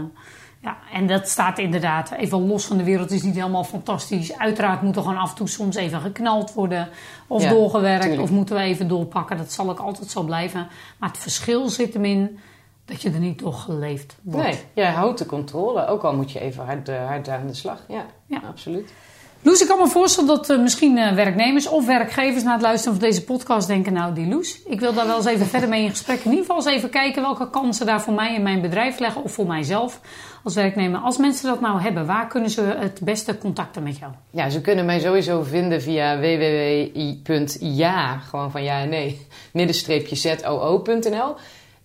ja, 0.60 0.78
en 0.94 1.08
dat 1.08 1.28
staat 1.28 1.58
inderdaad 1.58 2.12
even 2.12 2.48
los 2.48 2.66
van 2.66 2.78
de 2.78 2.84
wereld. 2.84 3.12
is 3.12 3.24
niet 3.24 3.36
helemaal 3.36 3.64
fantastisch. 3.64 4.38
Uiteraard 4.38 4.82
moet 4.82 4.96
er 4.96 5.02
gewoon 5.02 5.18
af 5.18 5.30
en 5.30 5.36
toe 5.36 5.50
soms 5.50 5.76
even 5.76 6.02
geknald 6.02 6.54
worden. 6.54 6.90
Of 7.28 7.44
doorgewerkt. 7.44 8.18
Of 8.18 8.30
moeten 8.30 8.56
we 8.56 8.62
even 8.62 8.88
doorpakken. 8.88 9.38
Dat 9.38 9.52
zal 9.52 9.70
ook 9.70 9.80
altijd 9.80 10.10
zo 10.10 10.24
blijven. 10.24 10.68
Maar 10.98 11.10
het 11.10 11.18
verschil 11.18 11.70
zit 11.70 11.94
hem 11.94 12.06
in 12.06 12.40
dat 12.86 13.02
je 13.02 13.12
er 13.12 13.20
niet 13.20 13.40
door 13.40 13.54
geleefd 13.54 14.18
wordt. 14.22 14.48
Nee, 14.48 14.60
jij 14.74 14.92
houdt 14.92 15.18
de 15.20 15.26
controle. 15.26 15.88
Ook 15.88 16.04
al 16.04 16.16
moet 16.16 16.32
je 16.32 16.40
even 16.40 16.66
hard, 16.66 16.90
hard 16.90 17.30
aan 17.30 17.48
de 17.48 17.54
slag. 17.54 17.84
Ja, 17.88 18.06
ja. 18.26 18.42
absoluut. 18.48 18.94
Loes, 19.42 19.62
ik 19.62 19.68
kan 19.68 19.80
me 19.80 19.88
voorstellen 19.88 20.28
dat 20.28 20.50
uh, 20.50 20.62
misschien 20.62 20.98
uh, 20.98 21.12
werknemers 21.12 21.68
of 21.68 21.86
werkgevers 21.86 22.44
na 22.44 22.52
het 22.54 22.62
luisteren 22.62 23.00
van 23.00 23.08
deze 23.08 23.24
podcast 23.24 23.68
denken: 23.68 23.94
Nou, 23.94 24.14
die 24.14 24.28
Loes, 24.28 24.62
ik 24.66 24.80
wil 24.80 24.94
daar 24.94 25.08
wel 25.08 25.18
eens 25.18 25.26
even 25.26 25.46
verder 25.46 25.70
mee 25.70 25.84
in 25.84 25.90
gesprek. 25.90 26.20
In 26.20 26.30
ieder 26.30 26.40
geval 26.40 26.56
eens 26.56 26.66
even 26.66 26.90
kijken 26.90 27.22
welke 27.22 27.50
kansen 27.50 27.86
daar 27.86 28.02
voor 28.02 28.14
mij 28.14 28.36
en 28.36 28.42
mijn 28.42 28.62
bedrijf 28.62 29.00
leggen 29.00 29.24
of 29.24 29.32
voor 29.32 29.48
mijzelf 29.48 30.02
als 30.44 30.56
werknemer. 30.56 31.00
Als 31.00 31.18
mensen 31.18 31.50
dat 31.50 31.62
nou 31.62 31.82
hebben, 31.82 32.06
waar 32.06 32.28
kunnen 32.28 32.50
ze 32.50 32.62
het 32.62 33.00
beste 33.04 33.38
contacten 33.38 33.84
met 33.84 33.98
jou? 33.98 34.12
Ja, 34.32 34.50
ze 34.50 34.62
kunnen 34.62 34.86
mij 34.86 35.00
sowieso 35.00 35.44
vinden 35.44 35.82
via 35.82 36.20
www.ja, 36.20 38.18
gewoon 38.18 38.52
van 38.52 38.64
ja 38.64 38.80
en 38.80 38.90
nee, 38.90 39.28
middenstreepje 39.54 40.16
zoo.nl. 40.16 41.36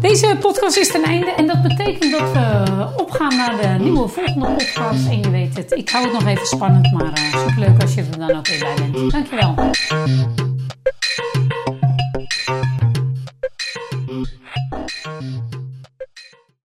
Deze 0.00 0.36
podcast 0.40 0.76
is 0.76 0.90
ten 0.90 1.02
einde 1.02 1.30
en 1.30 1.46
dat 1.46 1.62
betekent 1.62 2.12
dat 2.12 2.32
we 2.32 2.64
opgaan 2.96 3.36
naar 3.36 3.56
de 3.60 3.68
nieuwe 3.84 4.08
volgende 4.08 4.46
podcast. 4.46 5.06
En 5.08 5.18
je 5.18 5.30
weet 5.30 5.56
het, 5.56 5.72
ik 5.72 5.88
hou 5.88 6.04
het 6.04 6.12
nog 6.12 6.26
even 6.26 6.46
spannend, 6.46 6.92
maar 6.92 7.18
superleuk 7.46 7.82
als 7.82 7.94
je 7.94 8.04
er 8.12 8.18
dan 8.18 8.36
ook 8.36 8.48
weer 8.48 8.58
bij 8.58 8.74
bent. 8.74 9.10
Dankjewel. 9.10 9.54